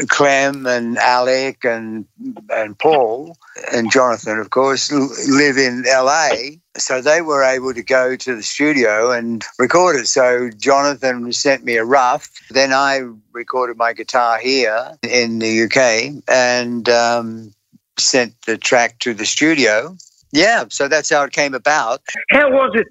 [0.07, 2.05] Clem and Alec and
[2.49, 3.37] and Paul
[3.71, 6.29] and Jonathan, of course, live in LA.
[6.77, 10.07] So they were able to go to the studio and record it.
[10.07, 12.29] So Jonathan sent me a rough.
[12.49, 17.53] Then I recorded my guitar here in the UK and um,
[17.97, 19.95] sent the track to the studio.
[20.31, 22.01] Yeah, so that's how it came about.
[22.29, 22.87] How was it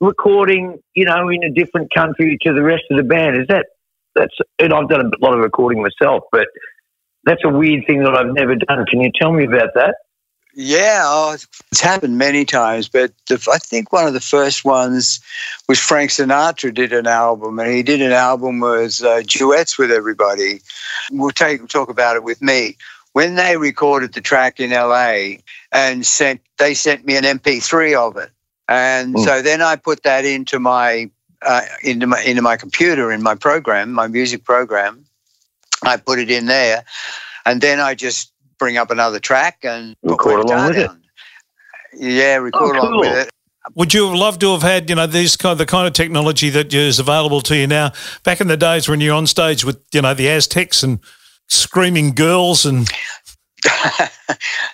[0.00, 3.36] recording, you know, in a different country to the rest of the band?
[3.36, 3.66] Is that,
[4.14, 6.46] that's, and I've done a lot of recording myself, but
[7.24, 8.86] that's a weird thing that I've never done.
[8.86, 9.96] Can you tell me about that?
[10.54, 11.36] Yeah, oh,
[11.70, 15.20] it's happened many times, but the, I think one of the first ones
[15.68, 19.92] was Frank Sinatra did an album, and he did an album with uh, duets with
[19.92, 20.60] everybody.
[21.12, 22.76] We'll take talk about it with me.
[23.12, 25.36] When they recorded the track in LA
[25.70, 28.30] and sent, they sent me an MP3 of it,
[28.68, 29.24] and Mm.
[29.24, 31.10] so then I put that into my
[31.42, 35.04] uh, into my into my computer in my program, my music program.
[35.82, 36.84] I put it in there,
[37.46, 40.90] and then I just bring up another track and Record along guitar with it.
[41.94, 43.30] Yeah, record Oh, along with it.
[43.74, 45.92] Would you have loved to have had, you know, these kind of, the kind of
[45.92, 47.92] technology that is available to you now?
[48.24, 50.98] Back in the days when you're on stage with, you know, the Aztecs and
[51.46, 52.88] screaming girls and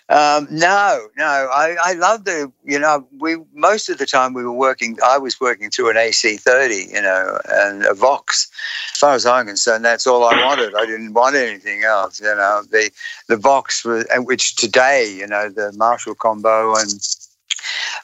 [0.09, 1.25] um, no, no.
[1.53, 5.19] I, I love the, you know, we most of the time we were working, I
[5.19, 8.49] was working through an AC30, you know, and a Vox.
[8.93, 10.75] As far as I'm concerned, that's all I wanted.
[10.75, 12.63] I didn't want anything else, you know.
[12.71, 12.91] The
[13.29, 16.93] the Vox, was, which today, you know, the Marshall combo and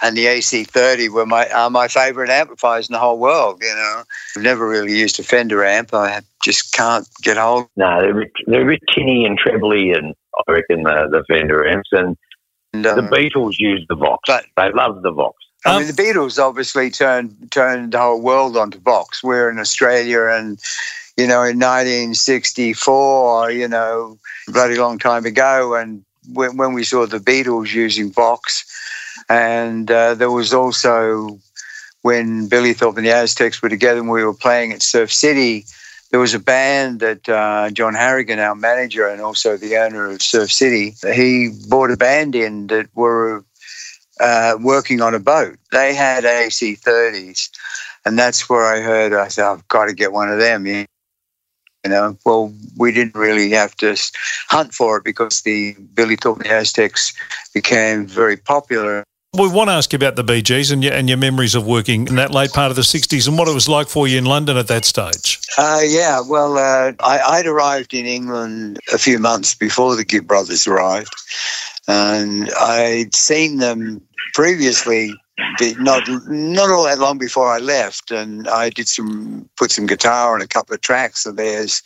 [0.03, 3.63] and the AC30 were my are my favorite amplifiers in the whole world.
[3.63, 4.03] You know,
[4.37, 5.95] I've never really used a Fender amp.
[5.95, 7.69] I just can't get hold.
[7.77, 11.89] No, they're, they're a bit tinny and trebly, and I reckon the, the Fender amps.
[11.93, 12.17] And
[12.73, 14.21] And, the um, Beatles used the Vox.
[14.27, 15.37] but- they loved the Vox.
[15.65, 19.23] I Um, mean, the Beatles obviously turned turned the whole world onto Vox.
[19.23, 20.59] We're in Australia, and
[21.17, 24.19] you know, in 1964, you know,
[24.49, 28.65] a bloody long time ago, and when, when we saw the Beatles using Vox,
[29.29, 31.39] and uh, there was also
[32.03, 35.65] when Billy Thorpe and the Aztecs were together, and we were playing at Surf City.
[36.13, 40.21] There was a band that uh, John Harrigan, our manager, and also the owner of
[40.21, 43.47] Surf City, he bought a band in that were
[44.21, 45.59] uh, working on a boat.
[45.73, 47.49] They had AC30s,
[48.05, 49.15] and that's where I heard.
[49.15, 50.85] I said, "I've got to get one of them." You
[51.87, 53.97] know, well, we didn't really have to
[54.49, 57.15] hunt for it because the Billy Thorpe Aztecs
[57.55, 59.03] became very popular.
[59.35, 61.67] We want to ask you about the Bee Gees and your, and your memories of
[61.67, 64.19] working in that late part of the 60s and what it was like for you
[64.19, 65.41] in London at that stage.
[65.57, 70.27] Uh, yeah, well, uh, I, I'd arrived in England a few months before the Gibb
[70.27, 71.15] brothers arrived,
[71.89, 74.03] and I'd seen them
[74.35, 75.15] previously,
[75.79, 80.35] not not all that long before I left, and I did some put some guitar
[80.35, 81.83] on a couple of tracks of theirs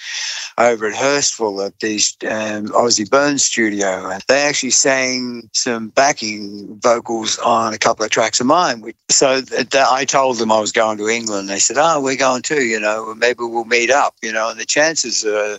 [0.59, 1.95] over at Hurstville at the
[2.29, 8.11] um, Ossie Byrne's studio, and they actually sang some backing vocals on a couple of
[8.11, 8.83] tracks of mine.
[9.11, 11.49] So th- th- I told them I was going to England.
[11.49, 12.65] They said, "Oh, we're going too.
[12.65, 15.59] You know, maybe we'll meet up." You know, and the chances, uh,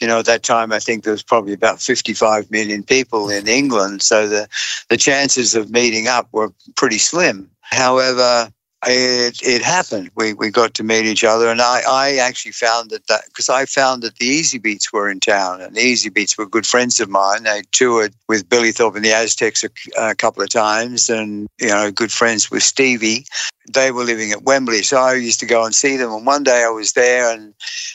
[0.00, 3.46] you know, at that time I think there was probably about fifty-five million people in
[3.46, 4.48] England, so the
[4.88, 7.25] the chances of meeting up were pretty slim.
[7.70, 8.50] However,
[8.84, 10.10] it, it happened.
[10.14, 13.64] We, we got to meet each other, and I, I actually found that because I
[13.64, 17.42] found that the Easybeats were in town, and the Easybeats were good friends of mine.
[17.42, 21.68] They toured with Billy Thorpe and the Aztecs a, a couple of times, and you
[21.68, 23.24] know, good friends with Stevie.
[23.72, 26.12] They were living at Wembley, so I used to go and see them.
[26.12, 27.54] And one day I was there, and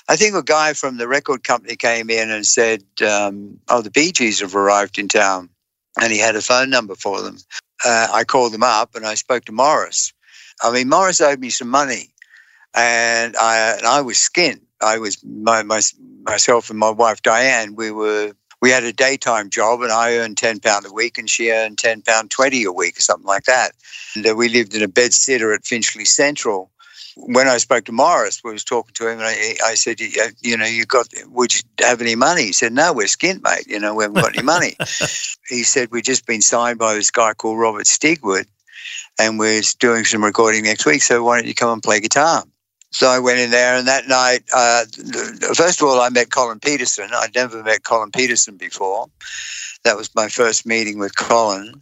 [0.10, 3.92] I think a guy from the record company came in and said, um, "Oh, the
[3.92, 5.50] Bee Gees have arrived in town,"
[6.02, 7.38] and he had a phone number for them.
[7.86, 10.14] Uh, I called them up, and I spoke to Maurice.
[10.62, 12.14] I mean, Maurice owed me some money,
[12.76, 14.62] and I and I was skint.
[14.82, 15.82] I was my, my
[16.24, 17.76] myself and my wife Diane.
[17.76, 21.30] We were we had a daytime job, and I earned ten pound a week, and
[21.30, 23.72] she earned ten pound twenty a week, or something like that.
[24.16, 26.70] And uh, we lived in a bed sitter at Finchley Central.
[27.16, 30.10] When I spoke to Maurice, we was talking to him, and I, I said, "You
[30.42, 31.08] you know, you got?
[31.28, 33.68] Would you have any money?" He said, "No, we're skint, mate.
[33.68, 34.76] You know, we haven't got any money."
[35.50, 38.46] he said, "We've just been signed by this guy called Robert Stigwood."
[39.20, 41.02] and we're doing some recording next week.
[41.02, 42.44] So why don't you come and play guitar?
[42.92, 44.84] So I went in there, and that night, uh,
[45.54, 47.10] first of all, I met Colin Peterson.
[47.14, 49.08] I'd never met Colin Peterson before.
[49.86, 51.80] That was my first meeting with Colin.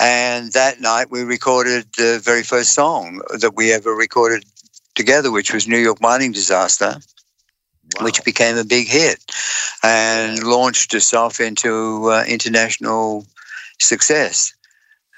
[0.00, 4.44] And that night, we recorded the very first song that we ever recorded
[4.98, 6.96] together, which was New York Mining Disaster,
[8.02, 9.24] which became a big hit
[9.82, 13.24] and launched us off into uh, international
[13.80, 14.52] success.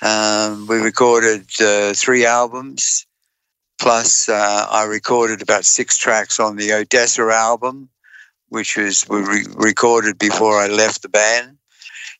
[0.03, 3.07] Um, we recorded uh, three albums,
[3.78, 7.89] plus uh, I recorded about six tracks on the Odessa album,
[8.51, 11.57] which was we re- recorded before I left the band.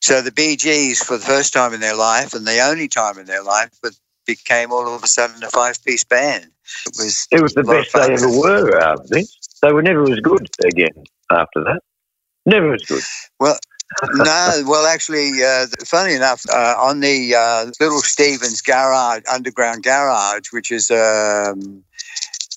[0.01, 3.19] So the Bee Gees, for the first time in their life and the only time
[3.19, 3.93] in their life, but
[4.25, 6.51] became all of a sudden a five-piece band.
[6.85, 9.37] It was It was the a lot of best they ever were, uh, Vince.
[9.61, 11.81] They were never as good again after that.
[12.45, 13.03] Never as good.
[13.39, 13.57] Well,
[14.13, 20.47] no, well, actually, uh, funny enough, uh, on the uh, Little Stevens Garage, underground garage,
[20.51, 21.83] which is um,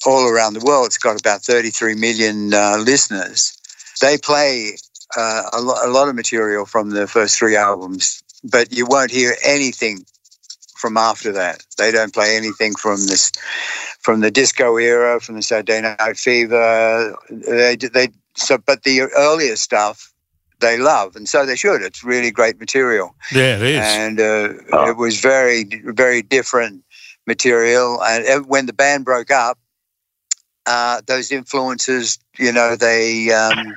[0.06, 3.56] all around the world, it's got about 33 million uh, listeners.
[4.00, 4.76] They play
[5.16, 9.10] uh, a, lo- a lot of material from the first three albums, but you won't
[9.10, 10.04] hear anything
[10.84, 11.64] from after that.
[11.78, 13.32] They don't play anything from this,
[14.00, 17.16] from the disco era, from the Saturday Night Fever.
[17.30, 20.12] They, they so, but the earlier stuff
[20.60, 21.80] they love, and so they should.
[21.80, 23.78] It's really great material, Yeah, it is.
[23.80, 24.90] and uh, Oh.
[24.90, 26.84] it was very, very different
[27.26, 28.02] material.
[28.04, 29.58] And when the band broke up,
[30.66, 33.74] uh, those influences, you know, they um,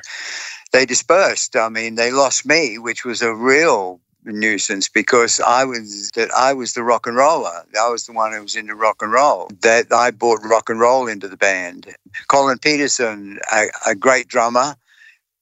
[0.74, 1.56] they dispersed.
[1.56, 4.02] I mean, they lost me, which was a real
[4.34, 7.64] nuisance because I was that I was the rock and roller.
[7.80, 9.50] I was the one who was into rock and roll.
[9.62, 11.94] That I brought rock and roll into the band.
[12.28, 14.76] Colin Peterson, a, a great drummer,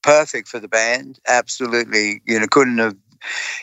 [0.02, 1.18] perfect for the band.
[1.28, 2.96] Absolutely, you know, couldn't have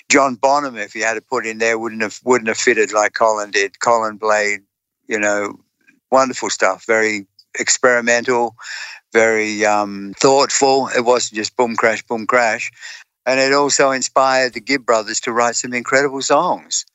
[0.09, 3.13] John Bonham, if he had to put in there, wouldn't have wouldn't have fitted like
[3.13, 3.80] Colin did.
[3.80, 4.61] Colin Blade,
[5.07, 5.59] you know,
[6.11, 6.86] wonderful stuff.
[6.86, 7.26] Very
[7.59, 8.55] experimental,
[9.11, 10.89] very um, thoughtful.
[10.95, 12.71] It wasn't just boom crash, boom crash,
[13.26, 16.86] and it also inspired the Gibb brothers to write some incredible songs.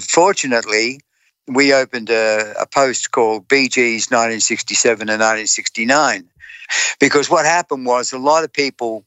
[0.00, 1.00] Fortunately,
[1.46, 6.28] we opened a, a post called Bee Gees 1967 and 1969
[7.00, 9.04] because what happened was a lot of people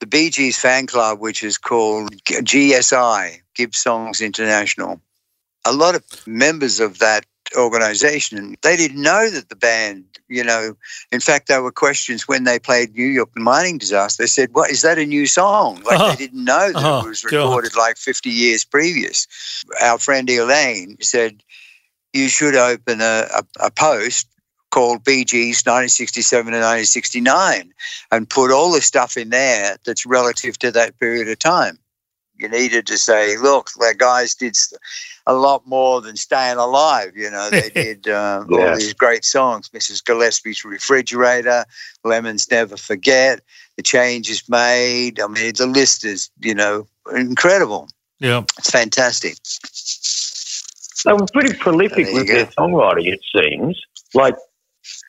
[0.00, 5.00] the Bee Gees fan club, which is called GSI, Gibb Songs International.
[5.64, 7.24] A lot of members of that
[7.56, 10.76] organization, And they didn't know that the band, you know,
[11.12, 14.22] in fact, there were questions when they played New York the Mining Disaster.
[14.22, 15.82] They said, What is that a new song?
[15.84, 16.10] Like Oh.
[16.10, 17.32] they didn't know that Oh, it was God.
[17.36, 19.26] recorded like 50 years previous.
[19.82, 21.42] Our friend Elaine said,
[22.12, 24.28] You should open a, a, a post
[24.70, 27.72] called Gees 1967 and 1969
[28.10, 31.78] and put all the stuff in there that's relative to that period of time.
[32.36, 34.56] You needed to say, look, the guys did
[35.26, 37.12] a lot more than staying alive.
[37.16, 38.70] You know, they did um, Yeah.
[38.70, 40.04] all these great songs Mrs.
[40.04, 41.64] Gillespie's Refrigerator,
[42.04, 43.40] Lemons Never Forget,
[43.76, 45.20] The Change is Made.
[45.20, 47.88] I mean, the list is, you know, incredible.
[48.20, 48.42] Yeah.
[48.58, 49.36] It's fantastic.
[51.04, 52.34] They were pretty prolific with go.
[52.34, 53.80] their songwriting, it seems.
[54.14, 54.36] Like,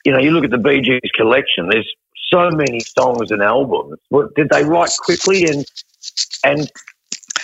[0.04, 1.90] you know, you look at the Bee Gees collection, there's
[2.34, 4.00] so many songs and albums.
[4.10, 5.46] What, did they write quickly?
[5.46, 5.66] And,
[6.44, 6.70] and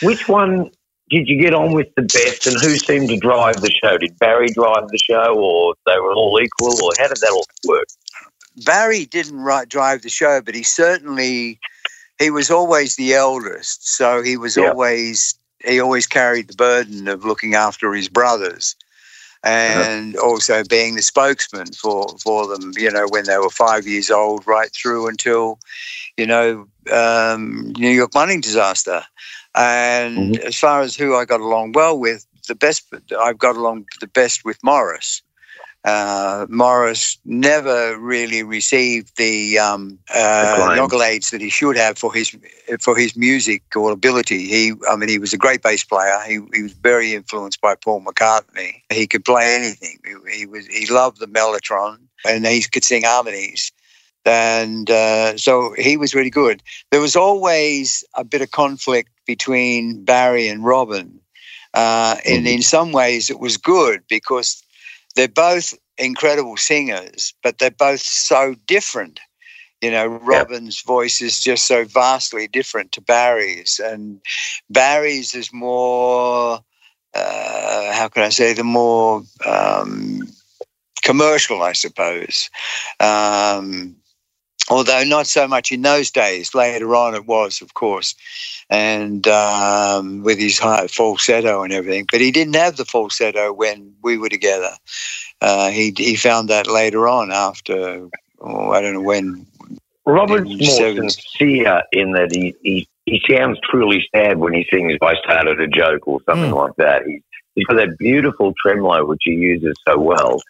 [0.01, 0.71] which one
[1.11, 3.97] did you get on with the best and who seemed to drive the show?
[3.97, 7.45] Did Barry drive the show or they were all equal or how did that all
[7.67, 7.87] work?
[8.65, 11.59] Barry didn't drive the show, but he certainly
[12.19, 14.69] he was always the eldest, so he was Yeah.
[14.69, 15.35] always
[15.65, 18.75] he always carried the burden of looking after his brothers,
[19.43, 22.71] and also being the spokesman for for them.
[22.77, 25.59] You know, when they were five years old, right through until
[26.17, 29.03] you know um, New York mining disaster.
[29.55, 32.85] And as far as who I got along well with, the best
[33.19, 35.21] I've got along the best with Maurice.
[35.83, 42.35] Uh, Maurice never really received the um, uh, accolades that he should have for his
[42.79, 44.47] for his music or ability.
[44.47, 46.19] He, I mean, he was a great bass player.
[46.27, 48.83] He, he was very influenced by Paul McCartney.
[48.91, 49.97] He could play anything.
[50.05, 51.97] He, he was he loved the mellotron
[52.27, 53.71] and he could sing harmonies.
[54.23, 56.61] And uh, so he was really good.
[56.91, 61.17] There was always a bit of conflict between Barry and Robin.
[61.73, 64.61] Uh, and in some ways, it was good because
[65.15, 69.21] they're both incredible singers, but they're both so different.
[69.79, 74.19] You know, Robin's voice is just so vastly different to Barry's, and
[74.69, 76.59] Barry's is more,
[77.13, 80.27] uh, how can I say, the more um,
[81.03, 82.49] commercial, I suppose.
[82.99, 83.95] Um,
[84.71, 86.55] although not so much in those days.
[86.55, 88.15] Later on, it was, of course,
[88.69, 92.05] and um, with his high falsetto and everything.
[92.11, 94.71] But he didn't have the falsetto when we were together.
[95.41, 98.07] Uh, he he found that later on after
[98.39, 99.45] oh, I don't know when.
[100.05, 105.13] Robert's more sincere in that he, he, he sounds truly sad when he sings I
[105.23, 106.57] started a joke or something Mm.
[106.67, 107.03] like that.
[107.05, 107.21] He,
[107.53, 110.41] he's got that beautiful tremolo which he uses so well.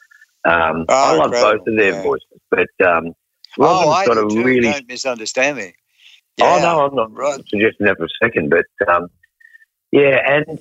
[0.45, 2.01] Um, Oh, I love incredible, both of their yeah.
[2.01, 3.13] voices, but um,
[3.59, 4.43] Oh, I got do a too.
[4.43, 4.61] really.
[4.61, 5.73] Don't misunderstand me.
[6.41, 6.61] Oh Yeah.
[6.61, 7.39] no, I'm not right.
[7.47, 9.07] suggesting that for a second, but um,
[9.91, 10.59] yeah, and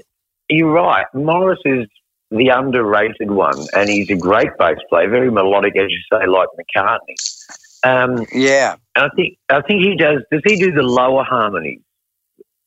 [0.49, 1.07] you're right.
[1.15, 1.87] Maurice is
[2.31, 6.49] the underrated one, and he's a great bass player, very melodic, as you say, like
[6.59, 7.17] McCartney.
[7.83, 8.77] Um, Yeah.
[8.95, 10.23] and I think I think he does.
[10.31, 11.81] Does he do the lower harmonies?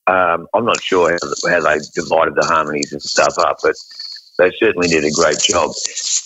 [0.07, 3.75] Um, I'm not sure how, how they divided the harmonies and stuff up, but
[4.37, 5.71] they certainly did a great job.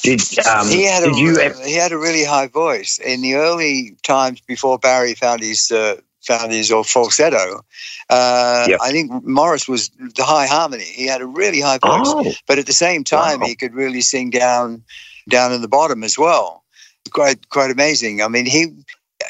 [0.03, 1.39] Did um, he had did a you?
[1.65, 5.95] he had a really high voice in the early times before Barry found his uh,
[6.25, 7.61] found his or falsetto.
[8.09, 8.79] Uh, Yep.
[8.81, 10.83] I think Maurice was the high harmony.
[10.83, 13.47] He had a really high voice, Oh, but at the same time, Wow.
[13.47, 14.83] he could really sing down
[15.29, 16.63] down in the bottom as well.
[17.11, 18.21] Quite quite amazing.
[18.21, 18.73] I mean, he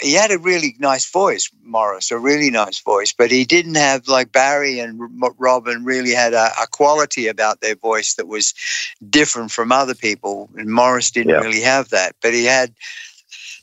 [0.01, 4.07] he had a really nice voice, Maurice, a really nice voice, but he didn't have
[4.07, 4.99] like Barry and
[5.38, 8.53] Robin really had a, a quality about their voice that was
[9.09, 10.49] different from other people.
[10.57, 11.39] And Maurice didn't Yeah.
[11.39, 12.73] really have that, but he had.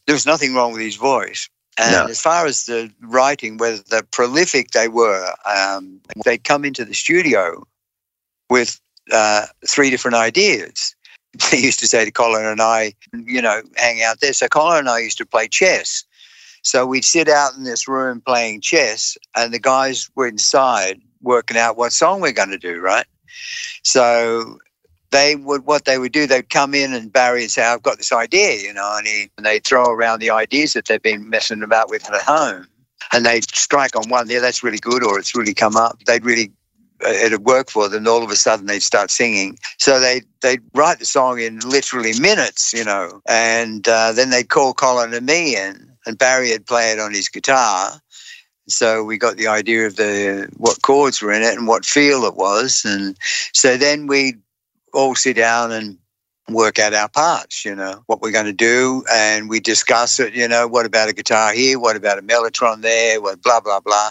[0.07, 1.49] There was nothing wrong with his voice.
[1.79, 2.05] And No.
[2.07, 6.95] as far as the writing, whether the prolific they were, um, they'd come into the
[6.95, 7.66] studio
[8.51, 8.81] with
[9.12, 10.95] uh, three different ideas.
[11.51, 14.33] They used to say to Colin and I, you know, hang out there.
[14.33, 16.05] So Colin and I used to play chess.
[16.65, 21.57] So we'd sit out in this room playing chess, and the guys were inside working
[21.57, 23.07] out what song we're going to do, right?
[23.83, 24.59] So
[25.11, 27.99] they would what they would do they'd come in and Barry would say I've got
[27.99, 31.31] this idea you know and, he, and they'd throw around the ideas that they've been
[31.31, 32.67] messing about with at home
[33.12, 36.25] and they'd strike on one yeah that's really good or it's really come up they'd
[36.25, 36.51] really
[37.07, 38.07] it'd work for them.
[38.07, 39.59] All of a sudden, they'd start singing.
[39.79, 44.49] So they they'd write the song in literally minutes, you know, and uh, then they'd
[44.49, 47.93] call Colin and me in, and Barry had played on his guitar.
[48.67, 52.25] So we got the idea of the what chords were in it and what feel
[52.25, 53.17] it was, and
[53.53, 54.35] so then we
[54.93, 55.99] all sit down and
[56.49, 59.05] work out our parts, you know, what we're going to do.
[59.11, 61.79] And we discuss it, you know, what about a guitar here?
[61.79, 63.21] What about a mellotron there?
[63.21, 64.11] What, blah, blah, blah,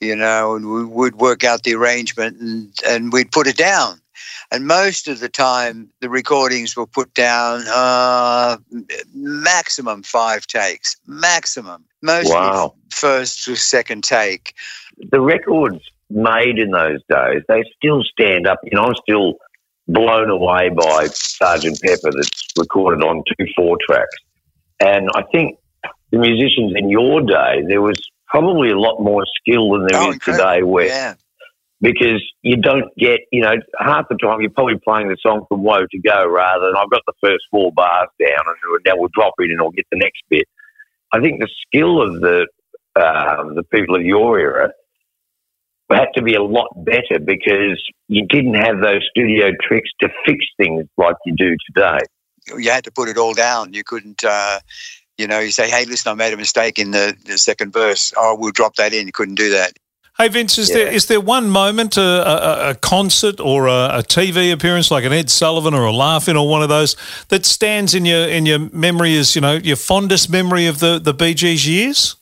[0.00, 4.00] you know, and we would work out the arrangement and, and we'd put it down.
[4.52, 8.56] And most of the time, the recordings were put down uh,
[9.14, 11.84] maximum five takes, maximum.
[12.02, 12.74] Mostly Wow.
[12.90, 14.54] first or second take.
[15.12, 15.78] the records
[16.10, 18.58] made in those days, they still stand up.
[18.64, 19.34] You know, I'm still
[19.86, 24.16] blown away by Sergeant Pepper that's recorded on two four tracks.
[24.80, 25.58] And I think
[26.10, 27.96] the musicians in your day, there was
[28.26, 30.44] probably a lot more skill than there is Oh, incredible.
[30.44, 31.14] today where Yeah.
[31.80, 35.62] Because you don't get, you know, half the time you're probably playing the song from
[35.62, 39.10] woe to go rather than I've got the first four bars down and now we'll
[39.14, 40.46] drop in and I'll get the next bit.
[41.12, 42.46] I think the skill of the
[42.96, 44.70] um, the people of your era
[45.90, 50.44] had to be a lot better because you didn't have those studio tricks to fix
[50.56, 51.98] things like you do today.
[52.58, 53.72] you had to put it all down.
[53.72, 54.60] You couldn't, uh,
[55.18, 58.12] you know, you say, "Hey, listen, I made a mistake in the, the second verse.
[58.16, 59.72] Oh, we'll drop that in." You couldn't do that.
[60.20, 60.92] Hey Vince, is there Yeah.
[60.92, 65.14] is there one moment, a, a, a concert or a, a TV appearance like an
[65.14, 66.94] Ed Sullivan or a Laugh-In or one of those
[67.28, 70.98] that stands in your in your memory as you know your fondest memory of the
[70.98, 72.16] the Bee Gees years?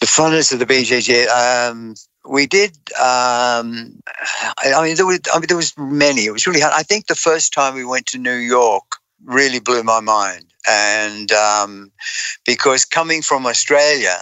[0.00, 1.28] The funness of the Bee Gees.
[1.28, 1.94] Um,
[2.28, 2.72] we did.
[2.98, 4.00] Um,
[4.58, 5.20] I, I mean, there was.
[5.32, 6.26] I mean, there was many.
[6.26, 6.74] It was really hard.
[6.76, 11.30] I think the first time we went to New York really blew my mind, and
[11.30, 11.92] um,
[12.44, 14.16] because coming from Australia.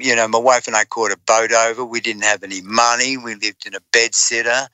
[0.00, 1.84] You know, my wife and I caught a boat over.
[1.84, 3.16] We didn't have any money.
[3.16, 4.68] We lived in a bed sitter.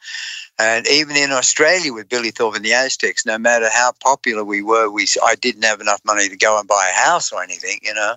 [0.59, 4.63] And even in Australia with Billy Thorpe and the Aztecs, no matter how popular we
[4.63, 7.79] were, we I didn't have enough money to go and buy a house or anything,
[7.83, 8.15] you know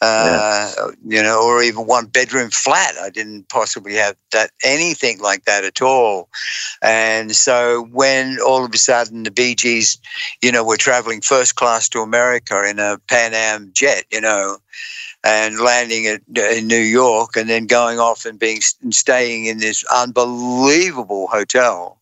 [0.00, 0.72] uh,
[1.06, 2.94] you know, or even one bedroom flat.
[3.00, 6.28] I didn't possibly have that anything like that at all.
[6.82, 9.98] And so when all of a sudden the Bee Gees,
[10.42, 14.58] you know, were traveling first class to America in a Pan Am jet, you know,
[15.24, 19.84] and landing at, in New York and then going off and being staying in this
[19.92, 22.00] unbelievable hotel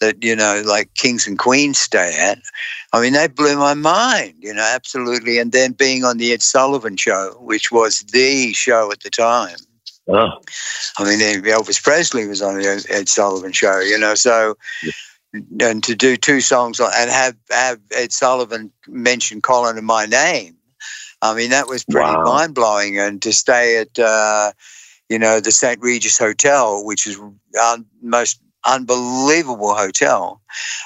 [0.00, 2.38] that you know like kings and queens stay at
[2.92, 5.38] I mean, that blew my mind, you know, absolutely.
[5.38, 9.56] And then being on the Ed Sullivan show, which was the show at the time.
[10.08, 10.30] Oh,
[10.96, 14.56] I mean, Elvis Presley was on the Ed- Ed Sullivan show, you know, so.
[15.60, 20.56] And to do two songs and have, have Ed Sullivan mention Colin and my name,
[21.22, 22.22] I mean, that was pretty Wow.
[22.24, 22.98] mind blowing.
[22.98, 24.52] And to stay at, uh,
[25.08, 25.80] you know, the St.
[25.80, 27.18] Regis Hotel, which is
[27.60, 30.40] un- most unbelievable hotel,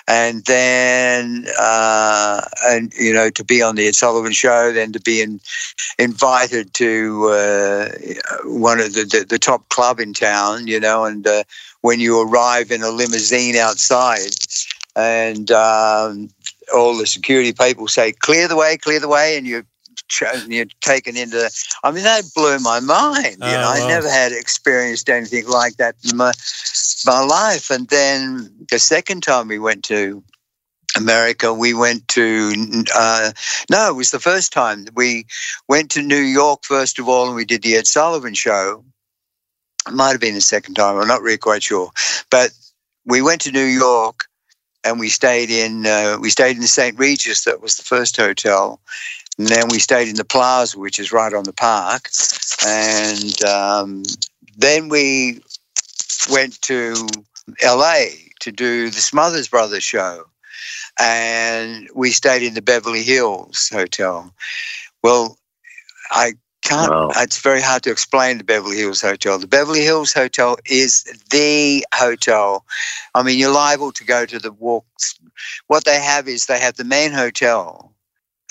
[0.07, 5.01] and then uh, and you know to be on the Ed Sullivan show, then to
[5.01, 5.41] be in,
[5.99, 7.89] invited to uh,
[8.45, 11.43] one of the, the the top club in town, you know, and uh,
[11.81, 14.31] when you arrive in a limousine outside,
[14.97, 16.29] and um,
[16.75, 19.65] all the security people say clear the way, clear the way, and you.
[20.49, 21.51] You're taken into.
[21.83, 23.37] I mean, that blew my mind.
[23.39, 23.89] You Oh, know, I wow.
[23.89, 26.33] never had experienced anything like that in my
[27.07, 27.71] my life.
[27.71, 30.23] And then the second time we went to
[30.97, 32.53] America, we went to,
[32.95, 33.33] uh,
[33.71, 34.87] no, it was the first time.
[34.95, 35.27] We
[35.69, 38.85] went to New York first of all, and we did the Ed Sullivan show.
[39.89, 41.91] It might have been the second time, I'm not really quite sure.
[42.31, 42.53] But
[43.05, 44.27] we went to New York
[44.85, 46.99] and we stayed in, uh, we stayed in the St.
[46.99, 48.81] Regis, that was the first hotel.
[49.39, 52.11] And then we stayed in the Plaza, which is right on the park.
[52.67, 54.03] And um,
[54.57, 55.41] then we
[56.31, 56.95] went to
[57.65, 58.05] LA
[58.41, 60.25] to do the Smothers Brothers show.
[60.99, 64.33] And we stayed in the Beverly Hills Hotel.
[65.03, 65.39] Well,
[66.11, 67.09] I can't, Wow.
[67.17, 69.39] it's very hard to explain the Beverly Hills Hotel.
[69.39, 72.65] The Beverly Hills Hotel is the hotel.
[73.15, 75.19] I mean, you're liable to go to the walks.
[75.67, 77.92] What they have is they have the main hotel,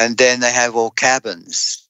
[0.01, 1.87] and then they have all cabins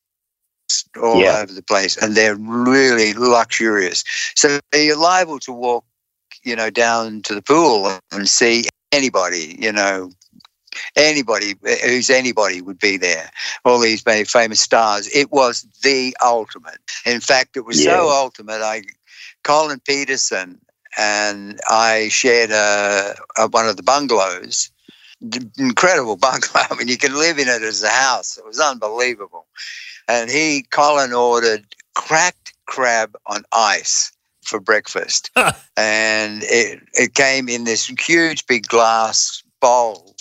[1.01, 1.41] all Yeah.
[1.41, 4.03] over the place, and they're really luxurious.
[4.35, 5.85] So you're liable to walk,
[6.43, 10.11] you know, down to the pool and see anybody, you know,
[10.95, 13.31] anybody who's anybody would be there.
[13.65, 15.09] All these very famous stars.
[15.15, 16.79] It was the ultimate.
[17.05, 18.61] In fact, it was so ultimate.
[18.61, 18.83] I,
[19.43, 20.59] Colin Peterson,
[20.97, 24.71] and I shared a, a one of the bungalows.
[25.57, 26.63] Incredible bungalow.
[26.69, 28.37] I mean, you can live in it as a house.
[28.37, 29.45] It was unbelievable.
[30.07, 31.65] And he, Colin, ordered
[31.95, 34.11] cracked crab on ice.
[34.43, 35.29] for breakfast,
[35.77, 40.15] and it it came in this huge big glass bowl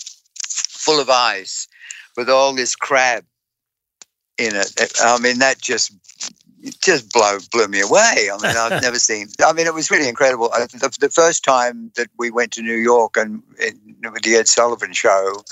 [0.46, 1.66] full of ice
[2.16, 3.24] with all this crab
[4.38, 4.92] in it.
[5.02, 5.92] I mean, that just
[6.62, 8.28] it just blow blew me away.
[8.32, 9.28] I mean, I've never seen.
[9.44, 10.50] I mean, it was really incredible.
[10.52, 13.42] Uh, The, the first time that we went to New York and,
[14.12, 15.42] with the Ed Sullivan show,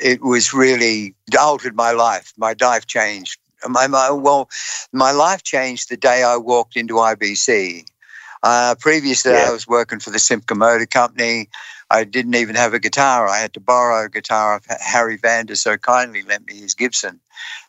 [0.00, 2.32] it was really altered my life.
[2.36, 3.38] My life changed.
[3.68, 4.48] My, my well,
[4.92, 7.84] my life changed the day I walked into IBC.
[8.42, 9.46] Uh, previously, Yeah.
[9.48, 11.48] I was working for the Simca Motor Company.
[11.90, 13.28] I didn't even have a guitar.
[13.28, 17.20] I had to borrow a guitar Harry Vanda so kindly lent me his Gibson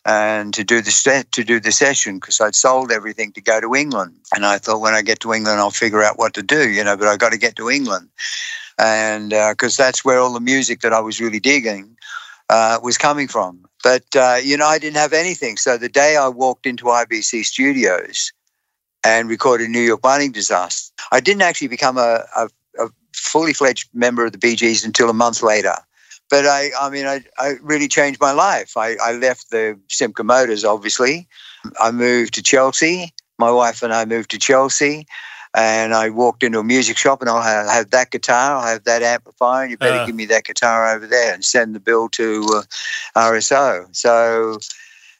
[0.05, 3.61] and to do the se- to do the session because I'd sold everything to go
[3.61, 4.15] to England.
[4.33, 6.83] And I thought when I get to England, I'll figure out what to do, you
[6.83, 6.97] know.
[6.97, 8.09] But I got to get to England,
[8.79, 11.95] and because that's where all the music that I was really digging
[12.49, 13.65] uh, was coming from.
[13.83, 15.57] But uh, you know, I didn't have anything.
[15.57, 18.31] So the day I walked into IBC Studios
[19.03, 22.49] and recorded New York Mining Disaster, I didn't actually become a, a
[23.19, 25.75] fully fledged member of the Bee Gees until a month later.
[26.29, 28.75] But I, I mean, I, I really changed my life.
[28.75, 31.27] I, I left the Simca Motors, obviously.
[31.79, 33.13] I moved to Chelsea.
[33.39, 35.07] My wife and I moved to Chelsea.
[35.53, 38.83] And I walked into a music shop and I'll have, have that guitar, I'll have
[38.83, 40.05] that amplifier, and you better Uh.
[40.05, 42.61] give me that guitar over there and send the bill to
[43.15, 43.87] uh, RSO.
[43.95, 44.59] So,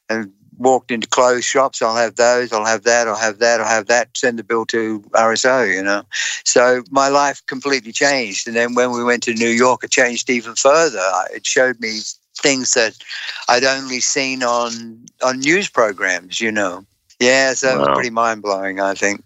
[0.09, 3.67] and walked into clothes shops, I'll have those, I'll have that, I'll have that, I'll
[3.67, 6.03] have that, send the bill to RSO, you know.
[6.43, 8.47] So my life completely changed.
[8.47, 11.03] And then when we went to New York, it changed even further.
[11.31, 11.99] It showed me
[12.37, 12.97] things that
[13.49, 16.85] I'd only seen on on news programs, you know.
[17.19, 19.23] Yeah, so it was pretty mind blowing, I think.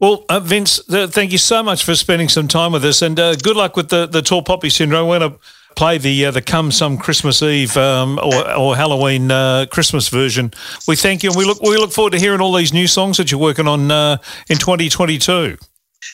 [0.00, 3.18] Well, uh, Vince, uh, thank you so much for spending some time with us, and
[3.18, 5.08] uh, good luck with the, the tall poppy syndrome.
[5.08, 5.38] We're going to
[5.76, 10.52] play the uh, the come some Christmas Eve um, or, or Halloween uh, Christmas version.
[10.88, 13.16] We thank you, and we look we look forward to hearing all these new songs
[13.18, 14.18] that you're working on uh,
[14.48, 15.56] in 2022.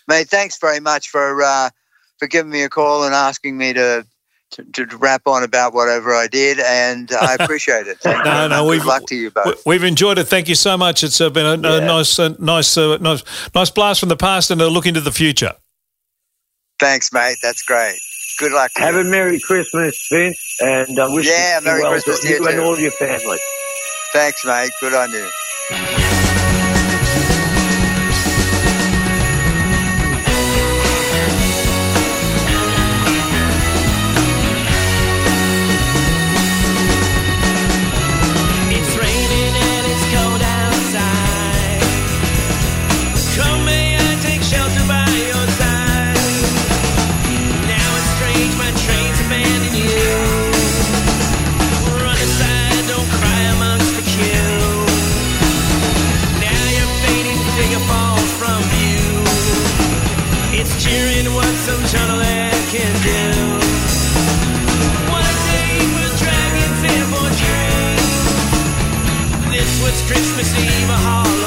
[0.09, 1.71] Mate, thanks very much for uh,
[2.19, 4.05] for giving me a call and asking me to,
[4.53, 7.99] to to rap on about whatever I did, and I appreciate it.
[7.99, 8.49] Thank No, you.
[8.49, 9.65] no, Good we've- luck to you both.
[9.67, 10.25] We've enjoyed it.
[10.25, 11.03] Thank you so much.
[11.05, 13.23] It's uh, been a, a nice, uh, nice, nice,
[13.55, 15.53] nice blast from the past and a look into the future.
[16.79, 17.37] Thanks, mate.
[17.43, 17.99] That's great.
[18.41, 18.71] Good luck.
[18.77, 19.03] Have you.
[19.03, 22.49] a Merry Christmas, Vince, and I wish Yeah, you Merry well Christmas to you you
[22.49, 23.39] and all your family.
[24.15, 24.71] Thanks, mate.
[24.81, 26.00] Good on you.
[70.11, 71.40] Christmas Eve or Halloween.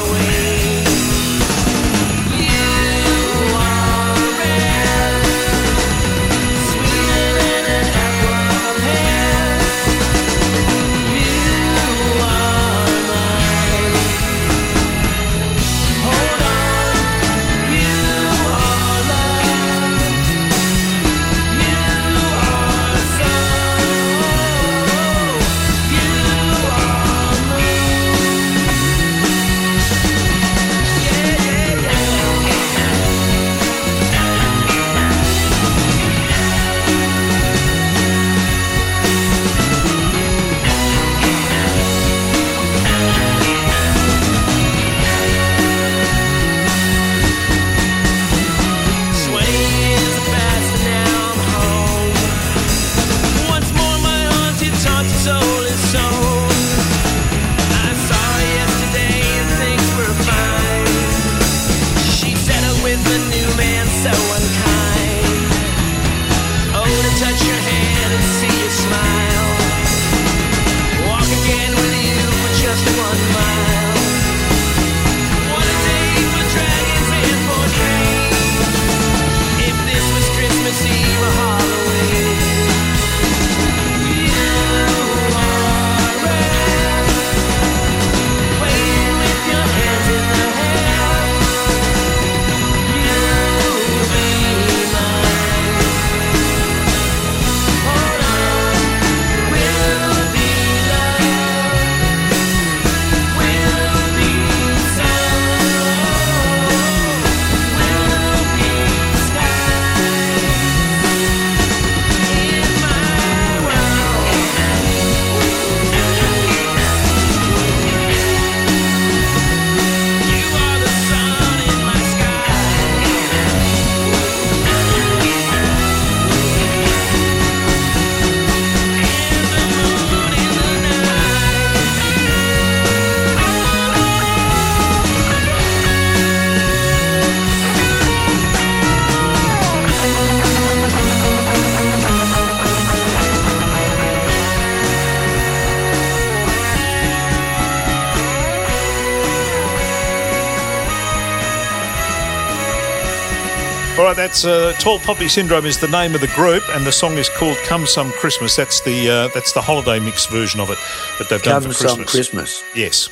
[154.33, 157.29] That's uh, Tall Poppy Syndrome is the name of the group, and the song is
[157.29, 160.77] called "Come Some Christmas." That's the uh, that's the holiday mix version of it
[161.19, 162.63] that they've done Come for some Christmas.
[162.63, 162.63] Christmas.
[162.75, 163.09] Yes,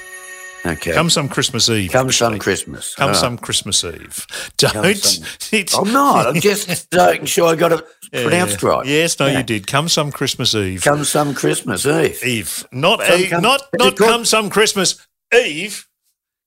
[0.66, 0.94] Okay.
[0.94, 1.92] come some Christmas Eve.
[1.92, 2.40] Come some.
[2.40, 2.96] Christmas.
[2.96, 3.16] Come right.
[3.16, 4.26] some Christmas Eve.
[4.58, 4.96] Don't.
[4.98, 6.26] some- it's- I'm not.
[6.28, 8.24] I'm just making sure I got it Yeah.
[8.24, 8.86] pronounced right.
[8.88, 9.38] Yes, no, Yeah.
[9.40, 9.68] you did.
[9.68, 10.82] Come some Christmas Eve.
[10.84, 12.20] Come some Christmas Eve.
[12.26, 15.88] Eve, not Some Eve, come- not not come some Christmas Eve.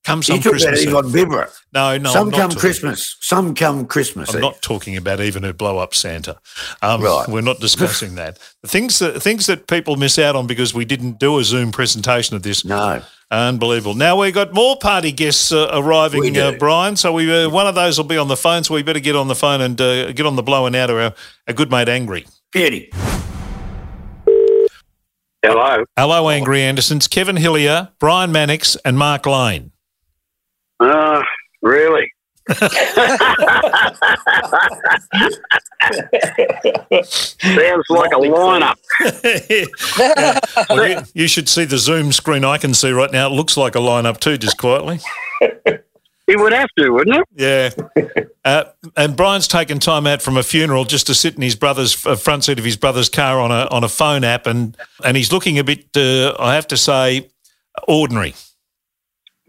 [0.05, 1.31] Come some you talk about Christmas Eve Eve.
[1.33, 3.17] on No, no, some I'm come talking- Christmas.
[3.21, 4.41] Some come Christmas I'm Eve.
[4.43, 6.37] not talking about even who blow up Santa.
[6.83, 7.27] Um, Right.
[7.27, 8.37] We're not discussing that.
[8.61, 11.71] The things that things that people miss out on because we didn't do a Zoom
[11.71, 12.63] presentation of this.
[12.63, 13.01] No.
[13.31, 13.95] Unbelievable.
[13.95, 16.95] Now we've got more party guests uh, arriving, uh, Brian.
[16.95, 18.63] So we uh, one of those will be on the phone.
[18.63, 20.97] So we better get on the phone and uh, get on the blowing out of
[20.97, 21.13] our,
[21.47, 22.27] our good mate Angry.
[22.51, 22.91] Beauty.
[25.43, 25.83] Hello.
[25.97, 27.07] Hello, Angry Andersons.
[27.07, 29.71] Kevin Hillier, Brian Mannix, and Mark Lane.
[30.79, 31.21] Uh,
[31.61, 32.11] really?
[37.03, 38.75] Sounds like a lineup.
[40.69, 43.27] Well, you, you should see the Zoom screen I can see right now.
[43.27, 44.99] It looks like a lineup too, just quietly.
[46.27, 47.23] It would have to, wouldn't it?
[47.35, 47.69] Yeah.
[48.43, 48.63] Uh,
[48.97, 52.15] and Brian's taken time out from a funeral just to sit in his brother's uh,
[52.15, 55.31] front seat of his brother's car on a on a phone app, and and he's
[55.31, 57.29] looking a bit, uh, I have to say,
[57.87, 58.33] ordinary.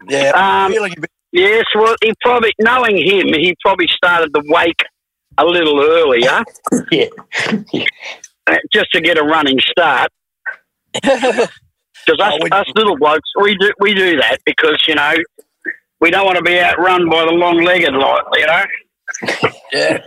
[0.07, 4.41] Yeah, Um, feeling a bit Yes, well, he probably, knowing him, he probably started the
[4.47, 4.81] wake
[5.37, 6.43] a little earlier
[6.91, 7.05] yeah.
[8.47, 10.09] uh, just to get a running start.
[12.05, 15.13] Because us, Oh, us little blokes, we do we do that because you know
[15.99, 18.23] we don't want to be outrun by the long-legged lot.
[18.35, 18.63] You know,
[19.73, 19.97] Yeah.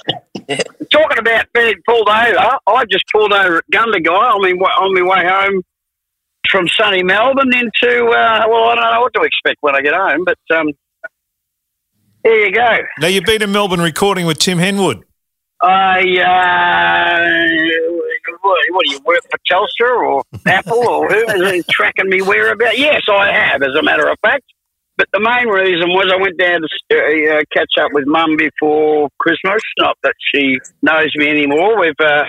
[0.90, 5.02] talking about being pulled over, I just pulled over at Gundagai on my on my
[5.02, 5.62] way home
[6.50, 9.92] from sunny Melbourne into uh, well, I don't know what to expect when I get
[9.92, 10.68] home, but um,
[12.24, 12.76] there you go.
[12.98, 15.02] Now you've been in Melbourne recording with Tim Henwood.
[15.62, 17.20] I uh,
[18.40, 22.78] what, what do you work for Telstra or Apple or who is tracking me whereabouts?
[22.78, 24.44] Yes, I have, as a matter of fact.
[24.96, 26.66] But the main reason was I went down to
[27.38, 29.60] uh, catch up with Mum before Christmas.
[29.78, 31.80] Not that she knows me anymore.
[31.80, 32.24] We've uh,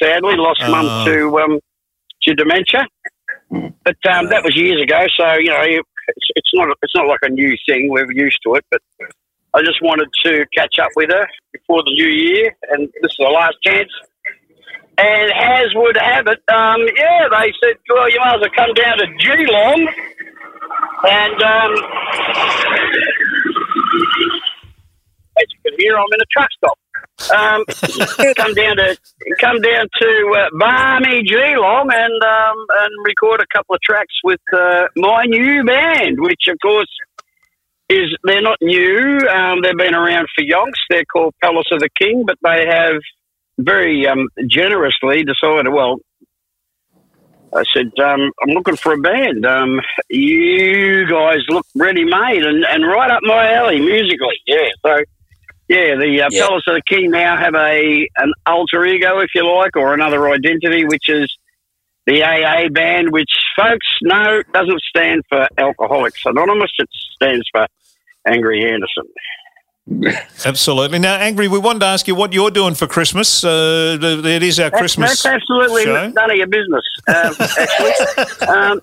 [0.00, 0.70] sadly lost Oh.
[0.70, 1.58] Mum to um,
[2.22, 2.86] to dementia,
[3.50, 5.04] but um, that was years ago.
[5.16, 5.64] So you know,
[6.08, 7.90] it's, it's not it's not like a new thing.
[7.90, 8.80] We're used to it, but
[9.54, 13.16] I just wanted to catch up with her before the new year, and this is
[13.18, 13.90] the last chance.
[14.98, 18.72] And as would have it, um, yeah, they said, well, you might as well come
[18.72, 19.88] down to Geelong.
[21.08, 21.72] And um,
[25.36, 26.78] as you can hear, I'm in a truck stop.
[27.34, 27.64] Um,
[28.36, 28.96] come down to
[29.40, 34.40] come down to uh, balmy Geelong and um, and record a couple of tracks with
[34.52, 36.90] uh, my new band, which of course
[37.88, 39.18] is they're not new.
[39.28, 40.78] Um, they've been around for yonks.
[40.90, 43.00] They're called Palace of the King, but they have
[43.58, 45.72] very um, generously decided.
[45.72, 45.96] Well,
[47.54, 49.46] I said um, I'm looking for a band.
[49.46, 54.36] Um, you guys look ready made and, and right up my alley musically.
[54.46, 54.98] Yeah, so.
[55.68, 56.46] Yeah, the uh, Yeah.
[56.46, 60.28] Palace of the King now have a an alter ego, if you like, or another
[60.30, 61.34] identity, which is
[62.06, 66.70] the AA band, which folks know doesn't stand for Alcoholics Anonymous.
[66.78, 67.66] It stands for
[68.28, 69.04] Angry Anderson.
[70.44, 70.98] Absolutely.
[70.98, 73.44] Now, Angry, we wanted to ask you what you're doing for Christmas.
[73.44, 76.08] Uh, it is our That's, Christmas that's absolutely show.
[76.08, 78.48] none of your business, um, actually.
[78.48, 78.80] um,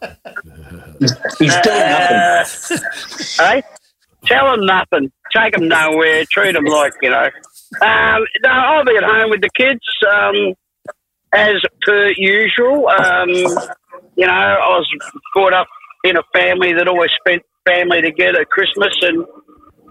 [1.40, 2.18] He's doing nothing.
[2.18, 2.46] uh,
[3.52, 3.64] hey,
[4.26, 5.12] tell him nothing.
[5.36, 6.24] Take them nowhere.
[6.30, 7.30] Treat them like you know.
[7.82, 10.54] Um, no, I'll be at home with the kids um,
[11.34, 11.56] as
[11.86, 12.88] per usual.
[12.88, 14.88] Um, you know, I was
[15.34, 15.68] brought up
[16.04, 19.26] in a family that always spent family together at Christmas, and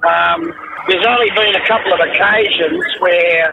[0.04, 0.52] um,
[0.88, 3.52] there's only been a couple of occasions where,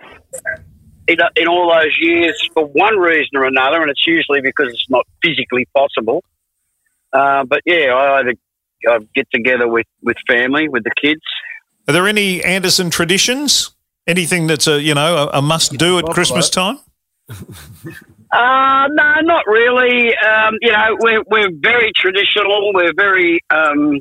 [1.07, 4.89] in, in all those years, for one reason or another, and it's usually because it's
[4.89, 6.23] not physically possible.
[7.11, 8.33] Uh, but yeah, I either
[8.87, 11.21] I get together with, with family, with the kids.
[11.89, 13.71] Are there any Anderson traditions?
[14.05, 16.77] Anything that's a you know a, a must do at Christmas time?
[18.31, 20.15] Uh, no, not really.
[20.15, 22.71] Um, you know, we're, we're very traditional.
[22.75, 23.99] We're very, um,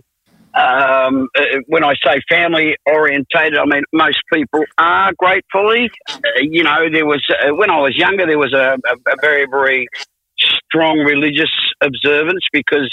[0.52, 5.90] um, uh, when I say family orientated, I mean, most people are gratefully.
[6.10, 9.16] Uh, you know, there was, uh, when I was younger, there was a, a, a
[9.22, 9.88] very, very
[10.36, 11.50] strong religious
[11.80, 12.92] observance because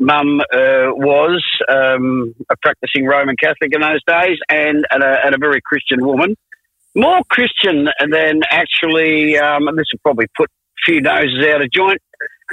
[0.00, 5.34] mum uh, was um, a practicing Roman Catholic in those days and, and, a, and
[5.34, 6.34] a very Christian woman
[6.94, 11.70] more Christian than actually, um, and this will probably put a few noses out of
[11.70, 12.00] joint,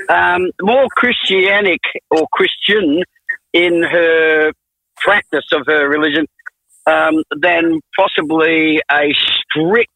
[0.10, 3.04] um, more Christianic or Christian
[3.54, 4.52] in her
[4.98, 6.28] practice of her religion
[6.86, 9.92] um, than possibly a strict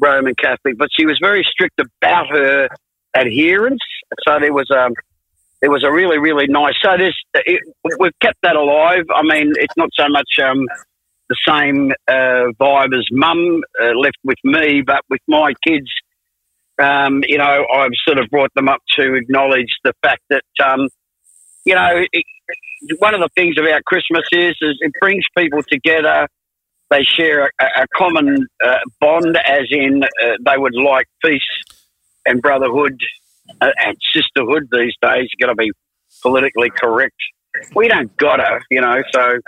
[0.00, 2.68] Roman Catholic, but she was very strict about her
[3.14, 3.82] adherence.
[4.26, 4.94] So there was um,
[5.60, 6.74] there was a really really nice.
[6.82, 6.92] So
[7.34, 7.60] it,
[7.98, 9.04] we've kept that alive.
[9.14, 10.66] I mean, it's not so much um,
[11.28, 15.90] the same uh, vibe as Mum uh, left with me, but with my kids.
[16.82, 20.88] Um, you know, I've sort of brought them up to acknowledge the fact that, um,
[21.66, 22.24] you know, it,
[22.98, 26.26] one of the things about Christmas is, is it brings people together.
[26.90, 31.42] They share a, a common uh, bond, as in uh, they would like peace
[32.24, 32.98] and brotherhood
[33.60, 35.28] and sisterhood these days.
[35.30, 35.70] You've got to be
[36.22, 37.16] politically correct.
[37.74, 39.02] We don't gotta, you know.
[39.12, 39.38] So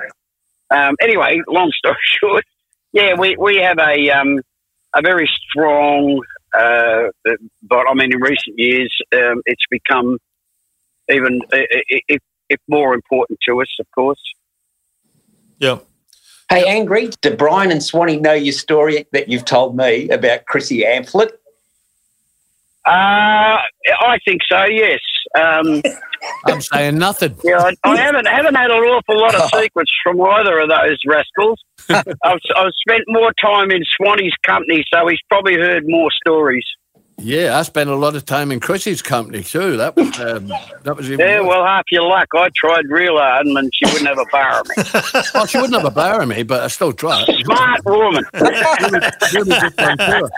[0.74, 2.44] um, anyway, long story short,
[2.92, 4.40] yeah, we, we have a um,
[4.94, 6.20] a very strong,
[6.54, 7.04] uh,
[7.62, 10.18] but I mean, in recent years, um, it's become
[11.10, 14.20] even if, if more important to us, of course.
[15.58, 15.78] Yeah.
[16.48, 20.82] Hey, Angry, do Brian and Swanee know your story that you've told me about Chrissy
[20.82, 21.30] Amphlett?
[22.84, 23.58] Uh,
[24.00, 24.64] I think so.
[24.64, 25.00] Yes.
[25.38, 25.82] Um,
[26.46, 27.36] I'm saying nothing.
[27.44, 30.98] yeah, I, I haven't haven't had an awful lot of secrets from either of those
[31.06, 31.60] rascals.
[31.88, 36.64] I've, I've spent more time in Swanee's company, so he's probably heard more stories.
[37.18, 39.76] Yeah, I spent a lot of time in Chrissy's company too.
[39.76, 40.48] That was um,
[40.82, 41.48] that was even Yeah, worse.
[41.50, 42.26] well, half your luck.
[42.34, 45.22] I tried real hard, and she wouldn't have a bar of me.
[45.34, 47.24] Well, she wouldn't have a bar of me, but I still tried.
[47.44, 48.24] Smart woman.
[48.34, 50.28] Really good one too.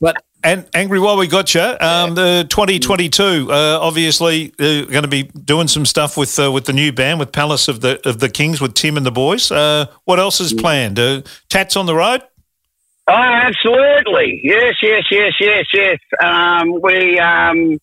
[0.00, 5.08] But And angry while we got you, um, the 2022, uh, obviously uh, going to
[5.08, 8.18] be doing some stuff with uh, with the new band with Palace of the of
[8.18, 9.52] the Kings with Tim and the boys.
[9.52, 10.98] Uh, what else is planned?
[10.98, 12.22] Uh, tats on the road.
[13.08, 14.40] Oh, absolutely.
[14.44, 15.98] Yes, yes, yes, yes, yes.
[16.22, 17.78] Um, we, um,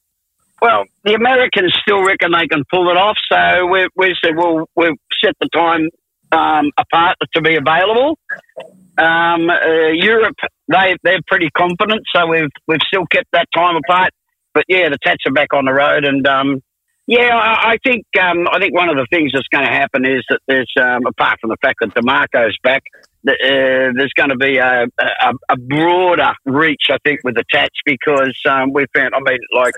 [0.62, 4.70] well, the Americans still reckon they can pull it off, so we, we said we'll,
[4.76, 5.90] we've set the time
[6.32, 8.18] um, apart to be available.
[9.00, 10.36] Um, uh, Europe,
[10.68, 14.12] they, they're pretty confident, so we've, we've still kept that time apart.
[14.54, 16.62] But yeah, the Tats are back on the road, and um,
[17.08, 20.06] yeah, I, I think um, I think one of the things that's going to happen
[20.06, 22.84] is that there's, um, apart from the fact that Demarco's back,
[23.28, 23.32] uh,
[23.96, 28.40] there's going to be a, a, a broader reach, I think, with the Tats because
[28.50, 29.74] um, we found, I mean, like,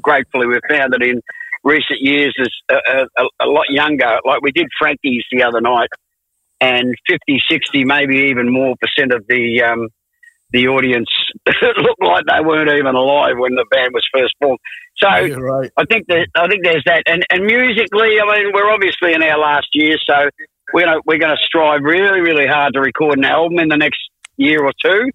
[0.00, 1.20] gratefully, we've found that in
[1.64, 4.18] recent years there's a, a, a lot younger.
[4.24, 5.88] Like, we did Frankie's the other night,
[6.60, 9.88] and 50, 60, maybe even more percent of the um,
[10.50, 11.08] the audience
[11.46, 14.58] looked like they weren't even alive when the band was first formed.
[14.96, 15.70] So you're right.
[15.76, 19.22] I think that I think there's that, and and musically, I mean, we're obviously in
[19.22, 20.30] our last year, so
[20.72, 23.76] we're gonna, we're going to strive really, really hard to record an album in the
[23.76, 24.00] next
[24.36, 25.10] year or two.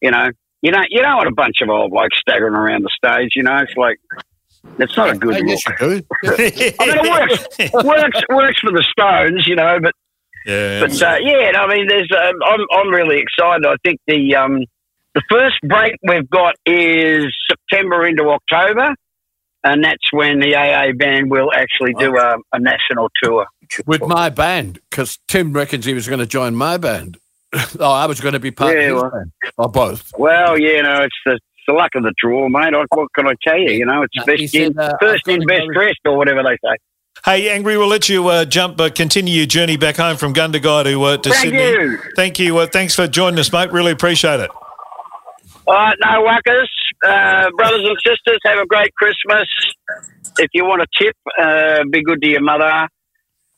[0.00, 0.28] You know,
[0.62, 3.30] you know, you don't want a bunch of old blokes staggering around the stage.
[3.34, 3.98] You know, it's like
[4.78, 5.60] it's not a good I look.
[6.24, 9.92] I mean, it works works works for the Stones, you know, but
[10.46, 10.80] Yeah.
[10.80, 13.66] but uh, yeah, I mean, there's um, I'm I'm really excited.
[13.66, 14.64] I think the um,
[15.14, 18.94] the first break we've got is September into October,
[19.64, 23.46] and that's when the AA band will actually do a, a national tour.
[23.86, 27.16] With my band, because Tim reckons he was going to join my band.
[27.80, 29.32] oh, I was going to be part Yeah, of his well- band.
[29.56, 30.12] Or both.
[30.18, 32.74] Well, you know, it's the, it's the luck of the draw, mate.
[32.74, 33.70] I- What can I tell you?
[33.72, 36.42] You know, it's No, best said, in, uh, first in, best go- dressed, or whatever
[36.42, 36.76] they say.
[37.24, 40.84] Hey, angry, we'll let you uh, jump, uh, continue your journey back home from Gundagai
[40.84, 41.58] to uh, to Thank Sydney.
[41.58, 41.98] you.
[42.16, 42.58] Thank you.
[42.58, 43.72] Uh, thanks for joining us, mate.
[43.72, 44.50] Really appreciate it.
[45.66, 46.68] All right, no wuckers.
[47.02, 49.48] Uh, brothers and sisters, have a great Christmas.
[50.38, 52.88] If you want a tip, uh, be good to your mother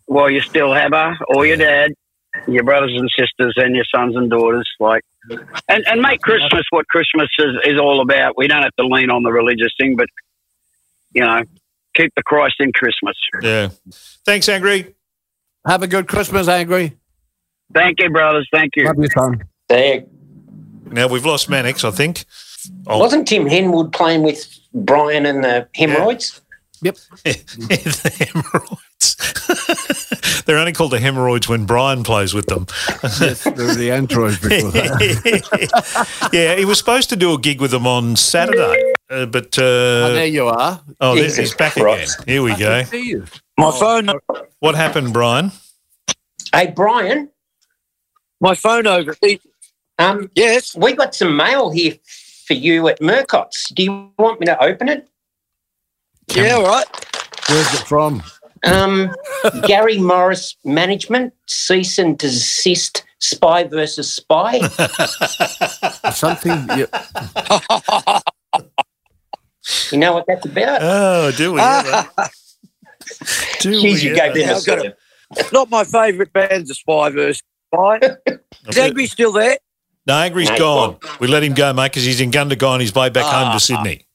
[0.04, 1.90] while you still have her, or your dad,
[2.46, 4.68] your brothers and sisters, and your sons and daughters.
[4.78, 5.02] Like,
[5.68, 8.36] and, and make Christmas what Christmas is, is all about.
[8.36, 10.06] We don't have to lean on the religious thing, but,
[11.12, 11.42] you know,
[11.96, 13.16] keep the Christ in Christmas.
[13.42, 13.68] Yeah.
[14.24, 14.94] Thanks, angry.
[15.66, 16.96] Have a good Christmas, Angry.
[17.74, 18.48] Thank you, brothers.
[18.52, 18.84] Thank you.
[18.84, 19.42] Love you, son.
[19.68, 20.04] There.
[20.84, 22.24] Now we've lost Mannix, I think.
[22.86, 26.40] Oh, Wasn't Tim Henwood playing with Brian and the hemorrhoids?
[26.82, 26.96] Yep.
[27.24, 30.42] the hemorrhoids.
[30.46, 32.66] They're only called the hemorrhoids when Brian plays with them.
[33.02, 34.38] Yes, they're the androids.
[36.32, 40.12] yeah, he was supposed to do a gig with them on Saturday, uh, but oh,
[40.14, 40.80] there uh, you are.
[41.00, 42.20] oh, there- Jesus he's back Christ.
[42.20, 42.34] again.
[42.34, 42.80] Here we I go.
[42.82, 43.24] can see you.
[43.58, 44.10] My phone,
[44.60, 45.52] What happened, Brian?
[46.54, 47.30] Hey, Brian,
[48.40, 49.40] my phone overheated.
[49.98, 50.76] um, Yes.
[50.76, 51.94] we got some mail here
[52.46, 53.68] for you at Murcott's.
[53.70, 55.08] Do you want me to open it?
[56.34, 56.86] Yeah, all right.
[57.48, 58.22] Where's it from?
[58.64, 59.14] Um,
[59.66, 64.58] Gary Morris Management, cease and desist, spy versus spy.
[66.12, 66.66] Something.
[66.76, 68.20] Yeah.
[69.90, 70.78] You know what that's about?
[70.82, 71.60] Oh, do we?
[71.60, 72.08] ever?
[73.60, 74.32] do Jeez, you we gave ever?
[74.38, 75.52] them Yeah, a I've got serve.
[75.52, 77.42] Not my favourite band, the Spy verse.
[77.72, 78.00] Bye.
[78.68, 79.58] Is Angry still there?
[80.06, 80.96] No, Angry's No, gone.
[81.18, 83.54] We let him go, mate, because he's in Gundagai on his way back home Ah.
[83.54, 84.06] to Sydney.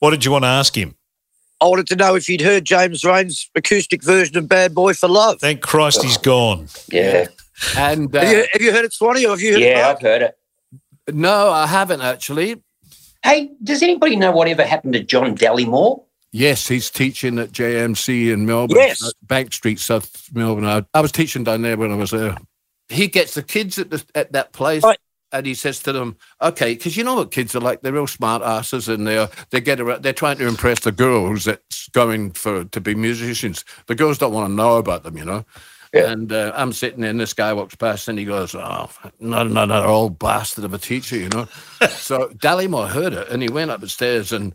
[0.00, 0.96] What did you want to ask him?
[1.60, 5.08] I wanted to know if you'd heard James Reyne's acoustic version of Bad Boy for
[5.08, 5.40] Love.
[5.40, 6.66] Thank Christ he's gone.
[6.88, 7.28] Yeah.
[7.78, 9.68] And Have, uh, you, have you heard it, Swanee, or have you heard it?
[9.68, 9.96] Yeah, Mark?
[9.96, 10.36] I've heard it.
[11.12, 12.60] no, I haven't actually.
[13.26, 16.04] Hey, does anybody know whatever happened to John Dallimore?
[16.30, 19.02] Yes, he's teaching at JMC in Melbourne, Yes.
[19.02, 20.64] uh, Bank Street, South Melbourne.
[20.64, 22.36] I, I was teaching down there when I was there.
[22.88, 24.84] He gets the kids at the, at that place.
[24.84, 24.98] Right.
[25.32, 27.80] And he says to them, "Okay, because you know what kids are like.
[27.80, 31.46] They're real smart asses, and they're they get around, they're trying to impress the girls
[31.46, 33.64] that's going for to be musicians.
[33.86, 35.44] The girls don't want to know about them, you know.
[35.96, 36.12] Yeah.
[36.12, 38.90] And uh, I'm sitting there, and this guy walks past, and he goes, "Oh,
[39.20, 41.48] not another old bastard of a teacher, you know."
[41.90, 44.54] so Dallimore heard it, and he went up the stairs, and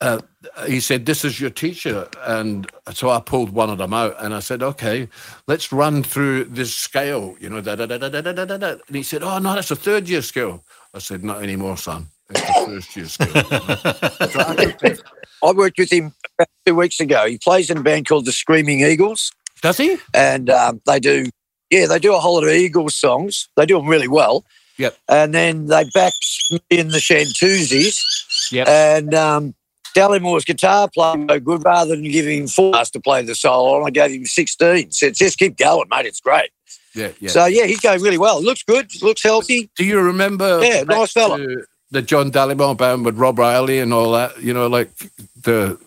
[0.00, 0.20] uh,
[0.66, 4.34] he said, "This is your teacher," and so I pulled one of them out, and
[4.34, 5.08] I said, "Okay,
[5.46, 8.44] let's run through this scale." You know, da da da da da da da.
[8.46, 8.70] da, da.
[8.86, 10.64] And he said, "Oh no, that's a third year scale."
[10.94, 12.08] I said, "Not anymore, son.
[12.30, 13.44] It's the first year scale."
[14.30, 14.96] So I
[15.42, 16.14] I worked with him
[16.66, 17.26] two weeks ago.
[17.26, 19.96] He plays in a band called the Screaming Eagles, Does he?
[20.14, 21.26] and um, they do,
[21.70, 23.48] yeah, they do a whole lot of Eagles songs.
[23.56, 24.44] They do them really well.
[24.78, 24.96] Yep.
[25.08, 27.98] And then they backed me in the Shantoozies,
[28.52, 28.68] Yep.
[28.68, 29.54] and um,
[29.94, 31.64] Dallimore's guitar playing so good.
[31.64, 34.90] Rather than giving him four hours to play the solo, I gave him sixteen.
[34.90, 36.04] Said, "Just keep going, mate.
[36.04, 36.50] It's great."
[36.94, 37.30] Yeah, yeah.
[37.30, 38.42] So yeah, he's going really well.
[38.42, 38.90] Looks good.
[39.02, 39.70] Looks healthy.
[39.76, 40.62] Do you remember?
[40.62, 41.38] Yeah, nice fella.
[41.90, 44.42] The John Dallimore band with Rob Riley and all that.
[44.42, 44.90] You know, like
[45.42, 45.78] the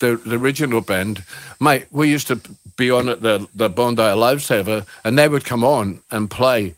[0.00, 1.24] the, the original band.
[1.60, 2.40] Mate, we used to
[2.76, 6.74] be on at the the Bondi Lifesaver, and they would come on and play.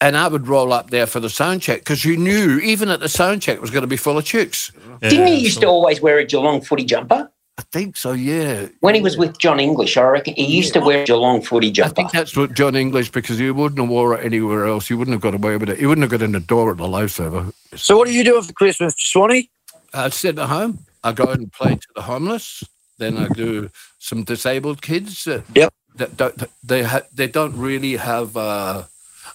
[0.00, 3.00] And I would roll up there for the sound check because you knew even at
[3.00, 4.70] the sound check it was going to be full of chicks.
[5.00, 7.30] Didn't he used to always wear a Geelong footy jumper?
[7.56, 8.66] I think so, yeah.
[8.80, 11.70] When he was with Jon English, I reckon he used to wear a Geelong footy
[11.70, 11.92] jumper.
[11.92, 14.88] I think that's what Jon English because he wouldn't have wore it anywhere else.
[14.88, 15.78] He wouldn't have got away with it.
[15.78, 17.52] He wouldn't have got in the door at the Lifesaver.
[17.76, 19.48] So what are you doing for Christmas, Swanee?
[19.92, 20.80] I sit at home.
[21.04, 22.64] I go and play to the homeless.
[22.98, 25.24] Then I do some disabled kids.
[25.24, 25.74] That, Yep.
[25.96, 28.36] That don't, they ha- they don't really have.
[28.36, 28.84] Uh,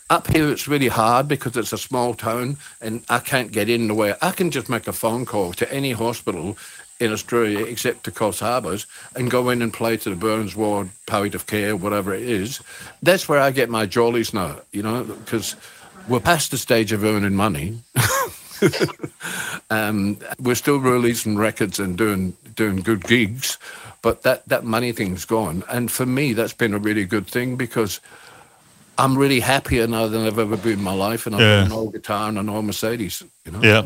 [0.09, 3.87] up here, it's really hard because it's a small town, and I can't get in
[3.87, 4.13] the way.
[4.21, 6.57] I can just make a phone call to any hospital
[6.99, 8.85] in Australia except to Coast Harbours
[9.15, 12.59] and go in and play to the Burns Ward, palliative care, whatever it is.
[13.01, 15.55] That's where I get my jollies now, you know, because
[16.09, 17.79] we're past the stage of earning money.
[19.69, 23.57] um, we're still releasing records and doing doing good gigs,
[24.01, 25.63] but that that money thing's gone.
[25.69, 27.99] And for me, that's been a really good thing because
[28.97, 31.57] I'm really happier now than I've ever been in my life, and I've Yeah.
[31.61, 33.23] got an old guitar and an old Mercedes.
[33.45, 33.85] You know, Yeah.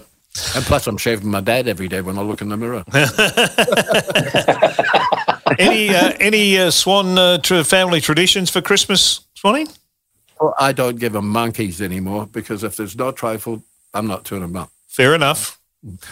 [0.55, 2.83] and plus I'm shaving my dad every day when I look in the mirror.
[5.59, 9.67] Any uh, any uh, Swan uh, tr- family traditions for Christmas, Swanee?
[10.41, 13.63] Well, I don't give them monkeys anymore because if there's no trifle,
[13.93, 14.71] I'm not turning them up.
[14.87, 15.59] Fair enough.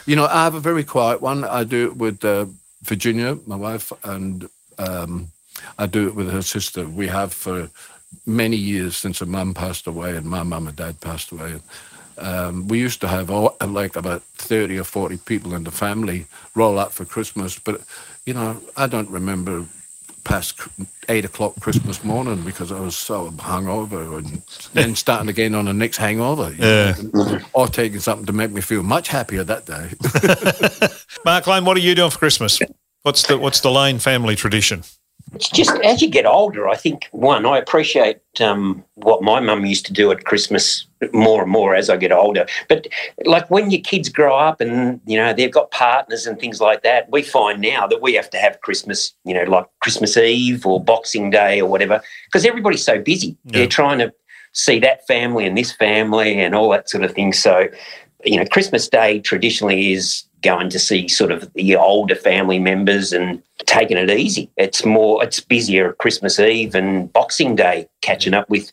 [0.05, 1.43] You know, I have a very quiet one.
[1.43, 2.45] I do it with uh,
[2.83, 5.31] Virginia, my wife, and um,
[5.77, 6.87] I do it with her sister.
[6.87, 7.69] We have for
[8.25, 11.61] many years since her mum passed away and my mum and dad passed away.
[12.17, 16.27] Um, we used to have all, like about 30 or 40 people in the family
[16.53, 17.81] roll up for Christmas, but,
[18.25, 19.65] you know, I don't remember
[20.23, 20.59] past
[21.09, 24.41] eight o'clock Christmas morning because I was so hungover and
[24.73, 26.53] then starting again on the next hangover.
[26.57, 26.95] Yeah.
[27.13, 29.91] know, or taking something to make me feel much happier that day.
[31.25, 32.59] Mark Lane, what are you doing for Christmas?
[33.03, 34.83] What's the what's the Lane family tradition?
[35.33, 39.65] It's just as you get older, I think one, I appreciate um, what my mum
[39.65, 42.45] used to do at Christmas more and more as I get older.
[42.67, 42.87] But
[43.25, 46.83] like when your kids grow up and you know they've got partners and things like
[46.83, 50.65] that, we find now that we have to have Christmas, you know, like Christmas Eve
[50.65, 53.37] or Boxing Day or whatever, because everybody's so busy.
[53.45, 54.13] They're trying to
[54.53, 57.31] see that family and this family and all that sort of thing.
[57.31, 57.67] So,
[58.25, 63.13] you know, Christmas Day traditionally is going to see sort of the older family members
[63.13, 64.49] and taking it easy.
[64.57, 68.71] It's more, it's busier at Christmas Eve and Boxing Day, catching up with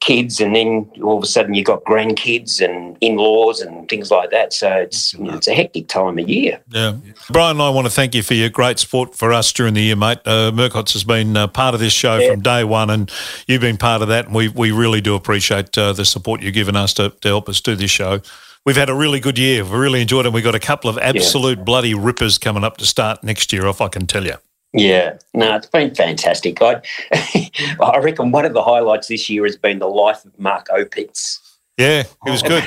[0.00, 4.30] kids, and then all of a sudden you've got grandkids and in-laws and things like
[4.30, 4.52] that.
[4.52, 6.60] So it's you know, it's a hectic time of year.
[6.68, 6.96] Yeah.
[7.30, 9.96] Brian, I want to thank you for your great support for us during the year,
[9.96, 10.18] mate.
[10.24, 13.10] Uh, Murcott's has been uh, part of this show from day one, and
[13.46, 14.26] you've been part of that.
[14.26, 17.48] And we, we really do appreciate uh, the support you've given us to, to help
[17.48, 18.20] us do this show.
[18.66, 19.62] We've had a really good year.
[19.62, 20.28] We've really enjoyed it.
[20.28, 23.64] And we've got a couple of absolute bloody rippers coming up to start next year
[23.64, 24.34] off, I can tell you.
[24.72, 26.60] Yeah, no, it's been fantastic.
[26.60, 26.82] I,
[27.80, 31.38] I reckon one of the highlights this year has been the life of Mark Opitz.
[31.76, 32.64] Yeah, it was good.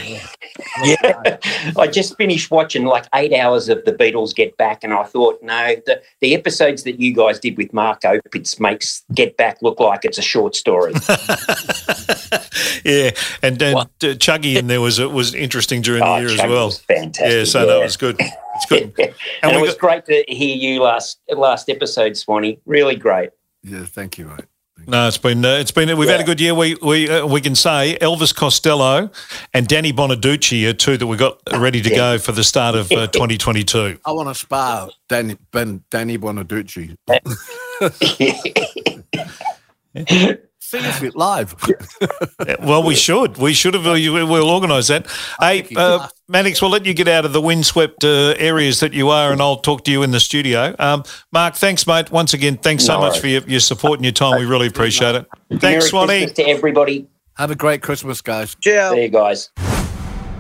[0.84, 1.38] yeah,
[1.78, 5.42] I just finished watching like eight hours of the Beatles Get Back, and I thought,
[5.42, 9.80] no, the, the episodes that you guys did with Mark Opitz makes Get Back look
[9.80, 10.94] like it's a short story.
[12.86, 13.10] yeah,
[13.42, 16.48] and and uh, Chuggy in there was it was interesting during Oh, the year as
[16.48, 16.66] well.
[16.68, 18.16] was fantastic, Yeah, so that was good.
[18.20, 18.94] It's good.
[19.42, 22.60] and, we it was great to hear you last last episode, Swanee.
[22.66, 23.32] Really great.
[23.64, 24.46] Yeah, thank you, mate.
[24.90, 26.56] No, it's been uh, it's been we've had a good year.
[26.56, 29.12] We we uh, we can say Elvis Costello
[29.54, 32.92] and Danny Bonaduce are two that we got ready to go for the start of
[32.92, 34.00] uh, 2022.
[34.04, 36.96] I want to spar Danny, ben, Danny Bonaduce.
[40.70, 41.56] Sing us it live.
[42.62, 43.38] Well, we should.
[43.38, 43.86] We should have.
[43.86, 45.08] we- We'll organise that.
[45.40, 49.10] Hey, uh, Mannix, we'll let you get out of the windswept uh, areas that you
[49.10, 50.76] are, and I'll talk to you in the studio.
[50.78, 52.12] Um, Mark, thanks, mate.
[52.12, 53.22] Once again, thanks so No much worries.
[53.22, 54.40] for your, your support and your time.
[54.40, 55.26] We really appreciate it.
[55.50, 56.20] Merry Thanks, Swanee.
[56.26, 57.08] Christmas to everybody.
[57.38, 58.56] Have a great Christmas, guys.
[58.62, 58.94] Ciao.
[58.94, 59.50] See you guys.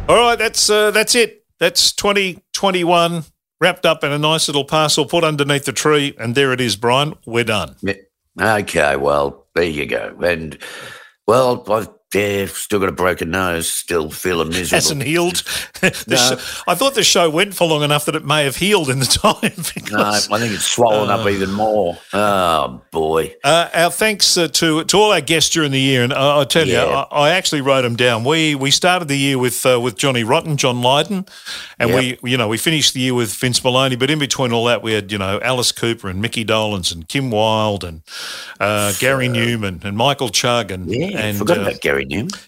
[0.07, 1.43] All right, that's uh, that's it.
[1.60, 3.23] That's 2021
[3.60, 6.76] wrapped up in a nice little parcel, put underneath the tree, and there it is,
[6.76, 7.15] Brian.
[7.26, 7.76] We're done.
[8.39, 10.18] Okay, well, there you go.
[10.23, 10.57] And,
[11.27, 14.76] well, I've yeah, still got a broken nose, still feeling miserable.
[14.76, 15.44] Hasn't healed.
[16.07, 16.18] No.
[16.18, 16.38] sho-
[16.68, 19.06] I thought the show went for long enough that it may have healed in the
[19.06, 19.52] time.
[19.73, 21.98] because- No, I think it's swollen up Uh, even more.
[22.11, 23.36] Oh, boy.
[23.44, 26.44] Uh, our thanks uh, to to all our guests during the year, and I, I
[26.44, 28.23] tell you, I, I actually wrote them down.
[28.26, 31.26] We we started the year with uh, with Johnny Rotten, John Lydon,
[31.80, 32.19] and Yep.
[32.22, 33.98] we you know we finished the year with Vince Melouney.
[33.98, 37.07] But in between all that, we had you know Alice Cooper and Micky Dolenz and
[37.07, 38.02] Kim Wilde and
[38.60, 41.98] uh, Gary Numan and Michael Chugg and Yeah, and forgot uh, about Gary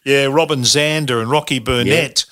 [0.05, 2.25] Yeah Robin Zander and Rocky Burnette,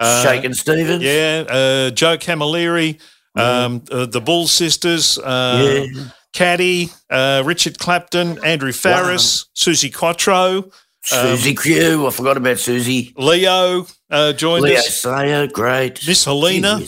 [0.00, 1.02] Shakin' Stevens.
[1.02, 3.00] yeah, uh, Joe Camilleri,
[3.36, 5.86] um, uh, the Bull Sisters, uh,
[6.32, 10.70] Caddy, uh, Richard Clapton, Andrew Farriss, Suzi Quatro,
[11.02, 12.06] Susie Q.
[12.06, 13.12] I forgot about Susie.
[13.16, 16.06] Leo uh, joined Leo us, Sayer, great.
[16.06, 16.80] Miss Helena.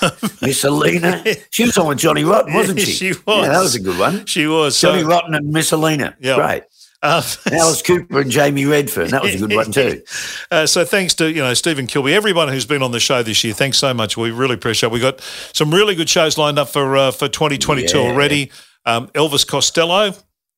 [0.42, 1.24] Miss Helena.
[1.50, 2.92] She was on with Johnny Rotten, wasn't she?
[2.92, 3.62] She Yeah, that was.
[3.62, 4.24] was a good one.
[4.26, 4.80] She was.
[4.80, 6.16] Johnny so- Rotten and Miss Helena.
[6.20, 6.36] Yeah.
[6.36, 6.62] Great.
[7.02, 7.22] Uh,
[7.52, 9.08] Alice Cooper and Jamie Redfern.
[9.08, 10.02] That was a good one too.
[10.50, 13.42] Uh, so thanks to you know Stephen Kilby, everyone who's been on the show this
[13.44, 13.54] year.
[13.54, 14.16] Thanks so much.
[14.16, 14.88] We really appreciate.
[14.88, 14.92] it.
[14.92, 15.20] We got
[15.54, 18.04] some really good shows lined up for uh, for 2022 Yeah.
[18.04, 18.50] already.
[18.84, 20.10] Um, Elvis Costello.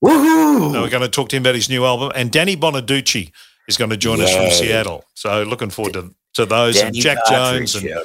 [0.02, 0.70] Woohoo!
[0.74, 3.30] Uh, we're going to talk to him about his new album, and Danny Bonaduce
[3.68, 5.04] is going to join us from Seattle.
[5.14, 8.00] So looking forward to to those and Jack Partridge Jones and.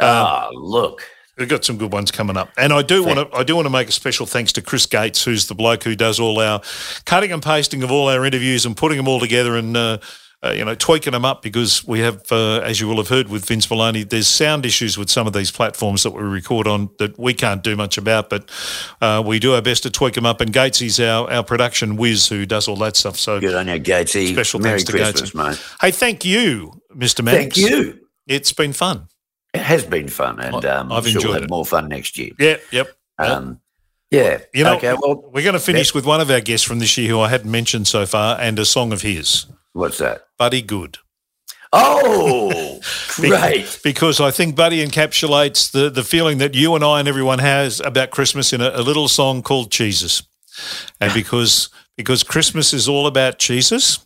[0.00, 1.02] Ah, look.
[1.38, 3.36] We've got some good ones coming up, and I do want to.
[3.36, 5.94] I do want to make a special thanks to Chris Gates, who's the bloke who
[5.94, 6.62] does all our
[7.04, 9.98] cutting and pasting of all our interviews and putting them all together and uh,
[10.42, 13.28] uh, you know tweaking them up because we have, uh, as you will have heard
[13.28, 16.88] with Vince Melouney, there's sound issues with some of these platforms that we record on
[16.98, 18.50] that we can't do much about, but
[19.00, 20.40] uh, we do our best to tweak them up.
[20.40, 23.18] And Gates is our our production whiz who does all that stuff.
[23.18, 24.32] So Good on you, Gatesy.
[24.32, 25.50] Special Merry thanks to Christmas, Gatesy.
[25.50, 25.62] mate.
[25.80, 27.24] Hey, thank you, Mr.
[27.24, 27.56] Mannix.
[27.56, 28.00] Thank you.
[28.26, 29.08] It's been fun.
[29.56, 31.50] It has been fun, and um, I've I'm sure we'll enjoyed it.
[31.50, 32.32] more fun next year.
[32.38, 32.56] Yeah.
[32.70, 32.96] Yep.
[33.18, 33.60] Um,
[34.10, 34.38] yeah.
[34.52, 34.94] You know, okay.
[35.00, 37.28] Well, we're going to finish with one of our guests from this year who I
[37.28, 40.26] hadn't mentioned so far, and a song of his, what's that?
[40.38, 40.98] Buddy Goode.
[41.72, 42.80] Oh,
[43.16, 43.80] great.
[43.82, 47.80] Because I think Buddy encapsulates the, the feeling that you and I and everyone has
[47.80, 50.22] about Christmas in a, a little song called Jesus.
[51.00, 54.05] And because because Christmas is all about Jesus,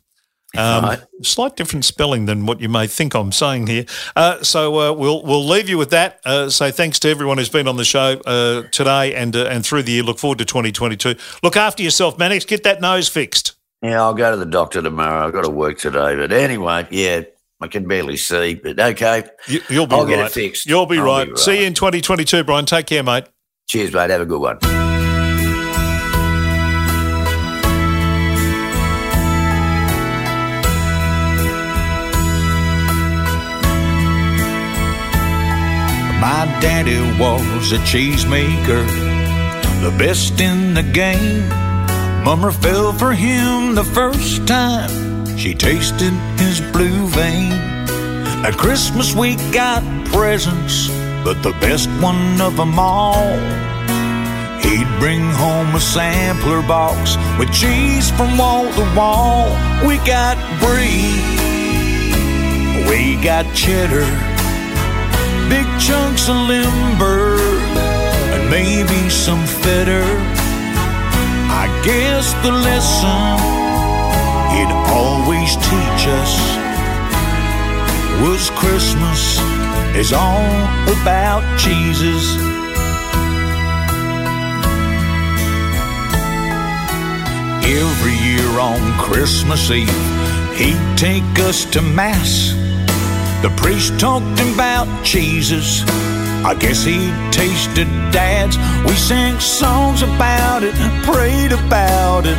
[0.56, 1.00] um, Right.
[1.22, 3.84] slight different spelling than what you may think I'm saying here.
[4.16, 6.20] Uh, so uh, we'll we'll leave you with that.
[6.24, 9.64] Uh, say thanks to everyone who's been on the show uh, today and uh, and
[9.64, 10.02] through the year.
[10.02, 11.14] Look forward to 2022.
[11.42, 12.44] Look after yourself, Mannix.
[12.44, 13.54] Get that nose fixed.
[13.82, 15.26] Yeah, I'll go to the doctor tomorrow.
[15.26, 16.14] I've got to work today.
[16.16, 17.22] But anyway, yeah,
[17.60, 18.54] I can barely see.
[18.54, 19.24] But okay.
[19.48, 20.16] You, you'll be I'll right.
[20.16, 20.66] get it fixed.
[20.66, 21.38] You'll be I'll right.
[21.38, 22.66] See you in 2022, Brian.
[22.66, 23.24] Take care, mate.
[23.68, 24.10] Cheers, mate.
[24.10, 24.79] Have a good one.
[36.20, 38.84] My daddy was a cheesemaker,
[39.80, 41.48] the best in the game.
[42.22, 47.52] Mummer fell for him the first time she tasted his blue vein.
[48.44, 50.88] At Christmas we got presents,
[51.24, 53.38] but the best one of them all.
[54.60, 59.48] He'd bring home a sampler box with cheese from wall to wall.
[59.88, 61.16] We got brie,
[62.90, 64.29] we got cheddar
[65.50, 67.34] big chunks of limber
[68.34, 70.04] and maybe some feta.
[71.62, 73.34] I guess the lesson
[74.54, 76.32] he'd always teach us
[78.22, 79.40] was Christmas
[79.96, 80.54] is all
[81.00, 82.24] about Jesus.
[87.82, 89.88] Every year on Christmas Eve,
[90.56, 92.59] he'd take us to Mass
[93.42, 95.82] The priest talked about Jesus.
[96.44, 98.58] I guess he tasted dad's.
[98.84, 100.74] We sang songs about it,
[101.08, 102.36] prayed about it,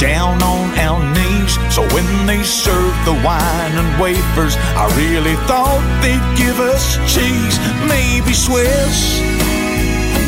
[0.00, 1.54] down on our knees.
[1.72, 7.56] So when they served the wine and wafers, I really thought they'd give us cheese,
[7.86, 9.22] maybe Swiss,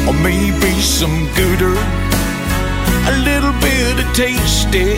[0.07, 1.75] or maybe some Gouda,
[3.11, 4.95] a little bit of tasty,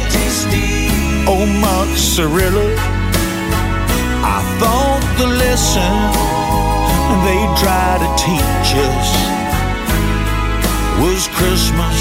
[1.27, 2.96] oh mozzarella.
[4.29, 5.93] I thought the lesson
[7.27, 9.09] they try to teach us
[11.01, 11.99] was Christmas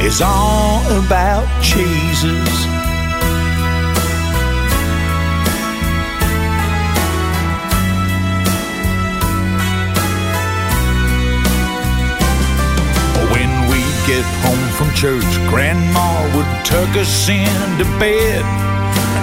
[0.00, 2.48] is all about Jesus.
[13.32, 18.67] When we get home from church, Grandma would tuck us into bed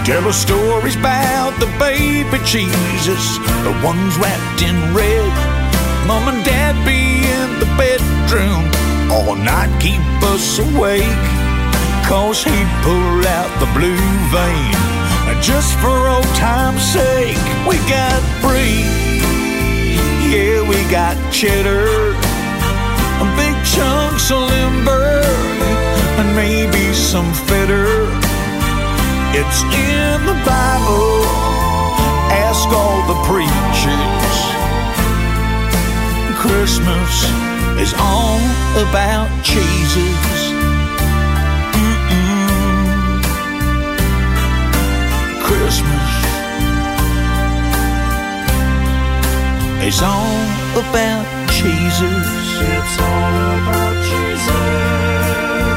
[0.06, 5.34] tell us stories about the baby Jesus, the ones wrapped in red.
[6.06, 8.70] Mom and Dad be in the bedroom
[9.12, 11.26] all night, keep us awake.
[12.06, 14.78] Cause he'd pull out the blue vein.
[15.42, 18.86] Just for old time's sake, we got brie.
[20.30, 22.14] Yeah, we got cheddar.
[23.36, 25.26] Big chunks of Limburg.
[26.20, 28.25] And maybe some feta.
[29.38, 31.28] It's in the Bible.
[32.48, 34.38] Ask all the preachers.
[36.40, 37.14] Christmas
[37.84, 38.40] is all
[38.80, 40.40] about Jesus.
[41.76, 43.20] Mm-mm.
[45.44, 46.12] Christmas
[49.84, 50.40] is all
[50.80, 52.26] about Jesus.
[52.72, 55.75] It's all about Jesus.